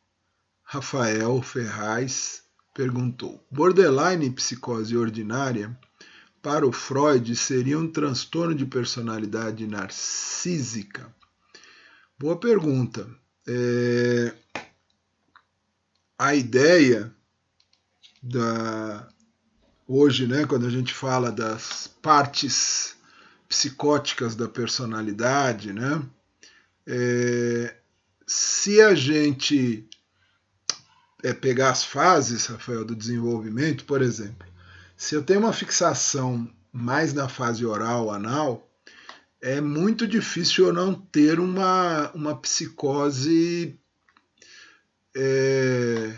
[0.63, 2.43] Rafael Ferraz
[2.75, 5.75] perguntou: borderline e psicose ordinária
[6.43, 11.11] para o Freud seria um transtorno de personalidade narcísica?
[12.19, 13.09] Boa pergunta.
[13.49, 14.35] É...
[16.19, 17.17] A ideia
[18.23, 19.09] da
[19.89, 23.00] hoje, né, quando a gente fala das partes
[23.51, 26.01] psicóticas da personalidade, né?
[26.87, 27.75] É,
[28.25, 29.85] se a gente
[31.21, 34.47] é, pegar as fases, Rafael, do desenvolvimento, por exemplo,
[34.97, 38.71] se eu tenho uma fixação mais na fase oral, anal,
[39.43, 43.77] é muito difícil eu não ter uma, uma psicose,
[45.17, 46.15] é,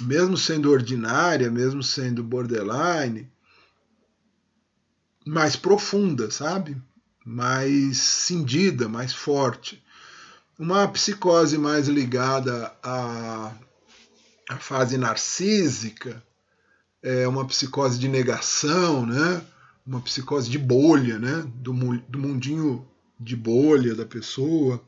[0.00, 3.30] mesmo sendo ordinária, mesmo sendo borderline,
[5.26, 6.80] mais profunda, sabe?
[7.24, 9.82] Mais cindida, mais forte.
[10.56, 13.52] Uma psicose mais ligada à,
[14.48, 16.22] à fase narcísica,
[17.02, 19.42] é uma psicose de negação, né?
[19.84, 21.44] Uma psicose de bolha, né?
[21.56, 21.72] Do,
[22.08, 22.86] do mundinho
[23.18, 24.82] de bolha da pessoa,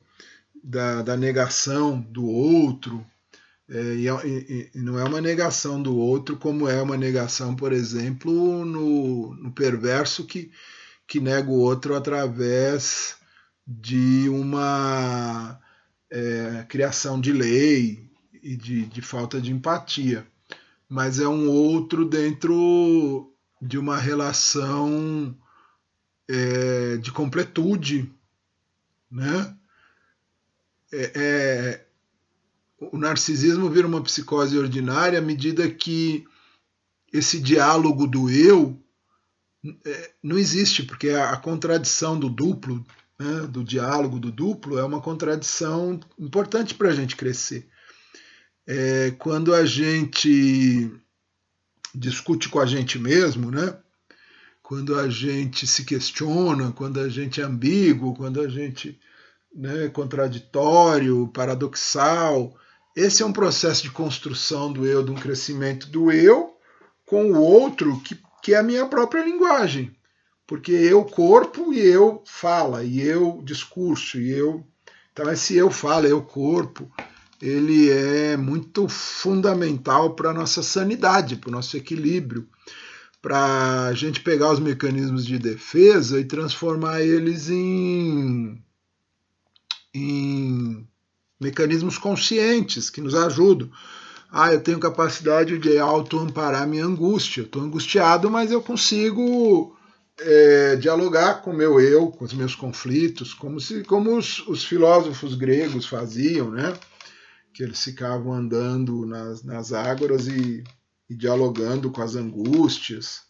[0.62, 3.05] da, da negação do outro,
[3.70, 8.65] é, e, e, não é uma negação do outro, como é uma negação, por exemplo,
[8.65, 10.51] no, no perverso que,
[11.07, 13.16] que nega o outro através
[13.66, 15.61] de uma
[16.11, 18.11] é, criação de lei
[18.43, 20.27] e de, de falta de empatia.
[20.89, 23.31] Mas é um outro dentro
[23.61, 25.36] de uma relação
[26.27, 28.11] é, de completude,
[29.11, 29.55] né?
[30.90, 31.88] É, é,
[32.81, 36.25] o narcisismo vira uma psicose ordinária à medida que
[37.13, 38.81] esse diálogo do eu
[39.85, 42.85] é, não existe, porque a, contradição do duplo,
[43.19, 47.69] né, do diálogo do duplo, é uma contradição importante para a gente crescer.
[48.67, 50.93] É, quando a gente
[51.95, 53.77] discute com a gente mesmo, né?
[54.69, 59.01] quando a gente se questiona, quando a gente é ambíguo, quando a gente
[59.55, 62.55] né, é contraditório, paradoxal,
[62.99, 66.57] esse é um processo de construção do eu, de um crescimento do eu
[67.07, 69.97] com o outro, que, que é a minha própria linguagem.
[70.45, 74.66] Porque eu corpo e eu fala, e eu discurso, e eu.
[75.12, 76.91] Então, esse eu fala, eu corpo,
[77.41, 82.49] ele é muito fundamental para a nossa sanidade, para o nosso equilíbrio,
[83.23, 88.61] para a gente pegar os mecanismos de defesa e transformar eles em,
[89.95, 90.89] em
[91.40, 93.70] mecanismos conscientes que nos ajudam.
[94.31, 97.43] Ah, eu tenho capacidade de auto-amparar minha angústia.
[97.43, 99.74] Estou angustiado, mas eu consigo
[100.20, 104.65] é, dialogar com o meu eu, com os meus conflitos, como, se, como os, os
[104.65, 106.74] filósofos gregos faziam, né?
[107.59, 110.62] que eles ficavam andando nas, nas águas e,
[111.10, 113.23] e dialogando com as angústias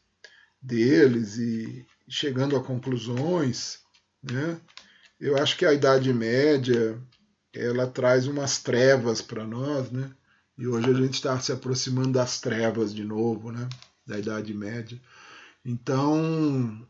[0.60, 3.78] deles e chegando a conclusões,
[4.22, 4.60] né?
[5.18, 7.00] Eu acho que a Idade Média
[7.54, 10.10] ela traz umas trevas para nós, né?
[10.56, 13.68] E hoje a gente está se aproximando das trevas de novo, né?
[14.06, 15.00] Da Idade Média.
[15.64, 16.86] Então,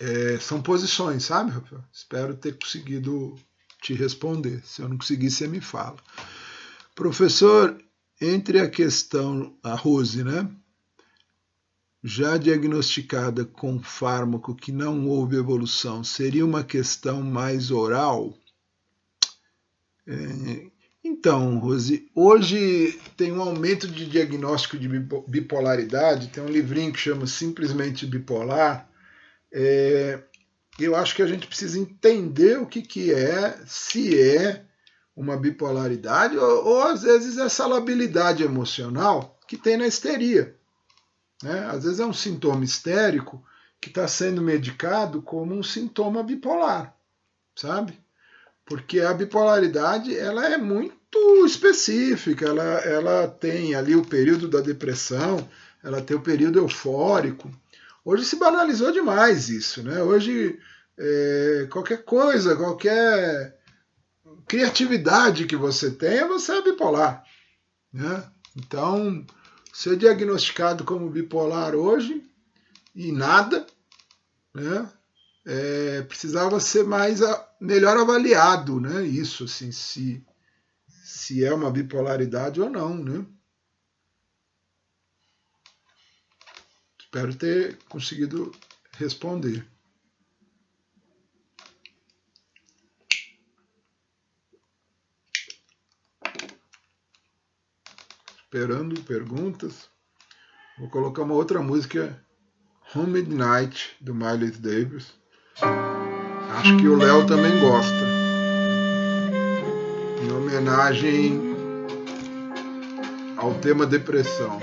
[0.00, 1.84] é, são posições, sabe, Rafael?
[1.92, 3.36] Espero ter conseguido
[3.82, 4.62] te responder.
[4.64, 5.96] Se eu não conseguir, você me fala.
[6.94, 7.80] Professor,
[8.20, 10.50] entre a questão, a Rose, né?
[12.02, 18.34] Já diagnosticada com fármaco que não houve evolução, seria uma questão mais oral?
[20.08, 20.70] É,
[21.04, 27.26] então, Rose, hoje tem um aumento de diagnóstico de bipolaridade, tem um livrinho que chama
[27.26, 28.88] Simplesmente Bipolar.
[29.52, 30.22] É,
[30.78, 34.64] eu acho que a gente precisa entender o que, que é, se é
[35.14, 40.56] uma bipolaridade, ou, ou às vezes essa labilidade emocional que tem na histeria.
[41.42, 41.66] Né?
[41.66, 43.44] Às vezes é um sintoma histérico
[43.80, 46.96] que está sendo medicado como um sintoma bipolar,
[47.54, 47.98] sabe?
[48.68, 50.98] Porque a bipolaridade ela é muito
[51.46, 55.48] específica, ela, ela tem ali o período da depressão,
[55.82, 57.50] ela tem o período eufórico,
[58.08, 60.02] Hoje se banalizou demais isso, né?
[60.02, 60.58] Hoje
[60.98, 63.60] é, qualquer coisa, qualquer
[64.46, 67.22] criatividade que você tenha, você é bipolar,
[67.92, 68.24] né?
[68.56, 69.26] Então,
[69.74, 72.22] ser diagnosticado como bipolar hoje
[72.94, 73.66] e nada,
[74.54, 74.90] né?
[75.50, 77.20] É, precisava ser mais
[77.58, 79.02] melhor avaliado, né?
[79.02, 80.22] Isso, assim, se
[81.02, 83.26] se é uma bipolaridade ou não, né?
[87.00, 88.52] Espero ter conseguido
[88.92, 89.66] responder.
[98.36, 99.90] Esperando perguntas.
[100.78, 102.22] Vou colocar uma outra música,
[102.94, 105.17] Home Midnight, do Miles Davis.
[105.60, 108.06] Acho que o Léo também gosta.
[110.22, 111.40] Em homenagem
[113.36, 114.58] ao tema depressão.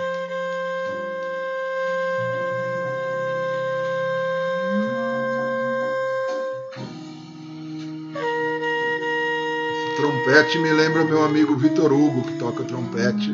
[9.96, 13.34] trompete me lembra meu amigo Vitor Hugo, que toca trompete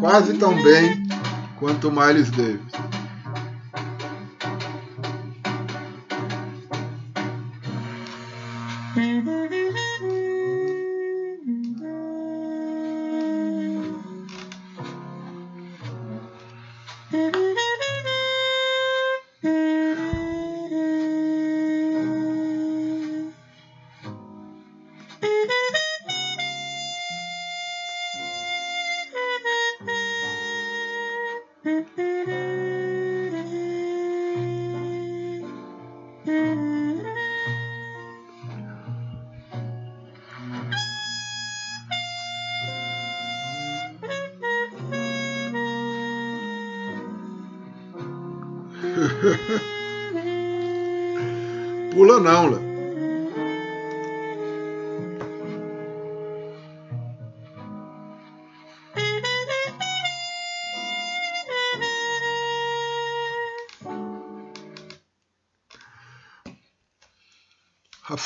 [0.00, 1.06] quase tão bem
[1.58, 2.93] quanto Miles Davis.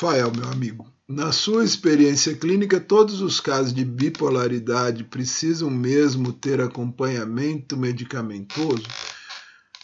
[0.01, 6.61] Rafael, meu amigo, na sua experiência clínica, todos os casos de bipolaridade precisam mesmo ter
[6.61, 8.85] acompanhamento medicamentoso?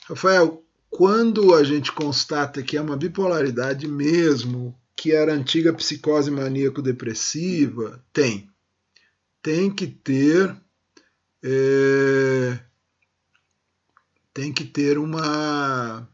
[0.08, 8.00] Rafael, quando a gente constata que é uma bipolaridade mesmo, que era antiga psicose maníaco-depressiva,
[8.12, 8.48] tem.
[9.42, 10.56] Tem que ter.
[11.42, 12.60] É,
[14.32, 16.08] tem que ter uma,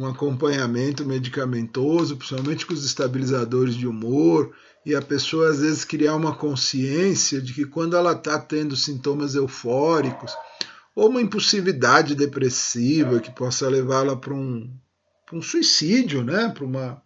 [0.00, 4.54] um acompanhamento medicamentoso, principalmente com os estabilizadores de humor,
[4.84, 9.34] e a pessoa às vezes criar uma consciência de que quando ela está tendo sintomas
[9.34, 10.32] eufóricos,
[10.96, 14.74] ou uma impulsividade depressiva que possa levá-la para um,
[15.34, 16.48] um suicídio, né?
[16.48, 17.02] para uma,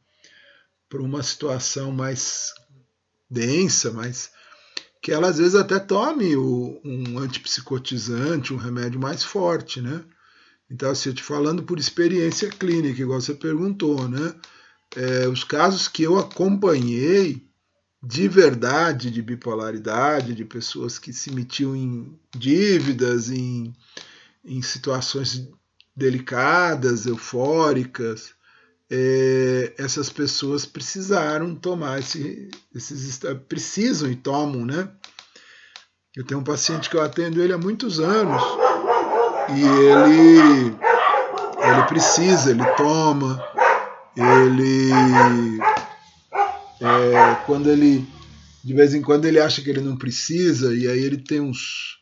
[0.94, 2.52] uma situação mais
[3.28, 4.30] densa, mais
[5.02, 10.02] que ela às vezes até tome o, um antipsicotizante, um remédio mais forte, né?
[10.70, 14.34] Então, assim, eu te falando por experiência clínica, igual você perguntou, né?
[14.96, 17.44] É, os casos que eu acompanhei
[18.02, 23.74] de verdade de bipolaridade, de pessoas que se metiam em dívidas, em,
[24.44, 25.48] em situações
[25.96, 28.34] delicadas, eufóricas,
[28.90, 34.88] é, essas pessoas precisaram tomar esse, esses precisam e tomam, né?
[36.14, 38.63] Eu tenho um paciente que eu atendo ele há muitos anos
[39.50, 40.74] e ele
[41.64, 43.42] ele precisa, ele toma,
[44.16, 44.90] ele
[46.80, 48.06] é, quando ele,
[48.62, 51.98] de vez em quando, ele acha que ele não precisa, e aí ele tem uns,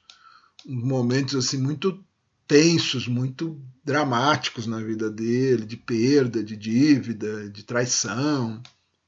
[0.67, 2.05] uns momentos assim muito
[2.47, 8.61] tensos, muito dramáticos na vida dele, de perda, de dívida, de traição,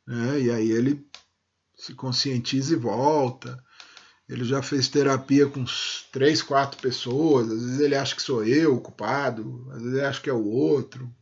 [0.06, 0.40] né?
[0.40, 1.04] e aí ele
[1.76, 3.62] se conscientiza e volta.
[4.28, 5.64] Ele já fez terapia com
[6.10, 10.06] três, quatro pessoas, às vezes ele acha que sou eu o culpado, às vezes ele
[10.06, 11.14] acha que é o outro.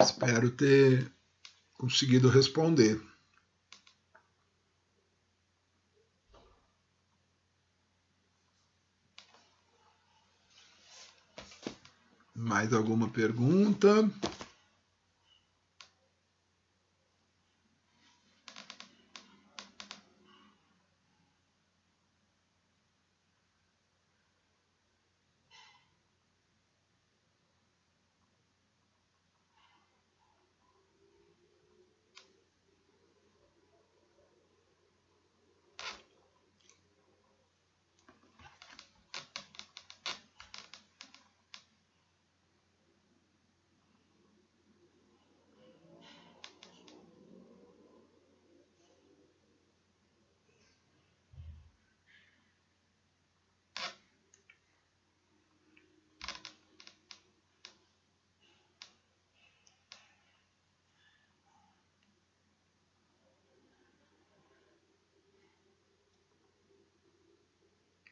[0.00, 1.10] Espero ter
[1.74, 3.00] conseguido responder.
[12.34, 14.10] Mais alguma pergunta?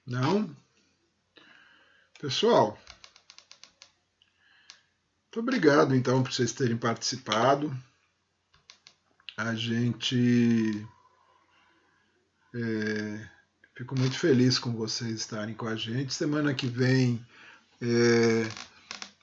[0.07, 0.55] Não?
[2.35, 2.77] Pessoal,
[5.23, 7.73] muito obrigado então por vocês terem participado.
[9.37, 10.85] A gente.
[12.53, 13.29] É,
[13.77, 16.13] fico muito feliz com vocês estarem com a gente.
[16.13, 17.25] Semana que vem
[17.81, 18.49] é,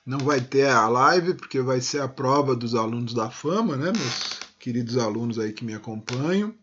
[0.06, 3.92] não vai ter a live, porque vai ser a prova dos alunos da fama, né,
[3.92, 6.56] meus queridos alunos aí que me acompanham.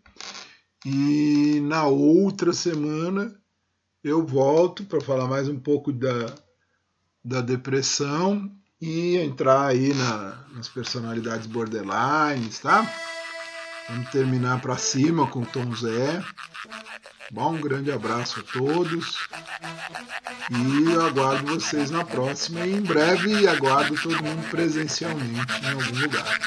[0.87, 3.39] E na outra semana
[4.03, 6.33] eu volto para falar mais um pouco da,
[7.25, 8.51] da depressão
[8.81, 12.89] e entrar aí na, nas personalidades borderlines, tá?
[13.89, 16.23] Vamos terminar para cima com o Tom Zé.
[17.31, 19.19] Bom, um grande abraço a todos
[20.51, 26.39] e aguardo vocês na próxima e em breve aguardo todo mundo presencialmente em algum lugar.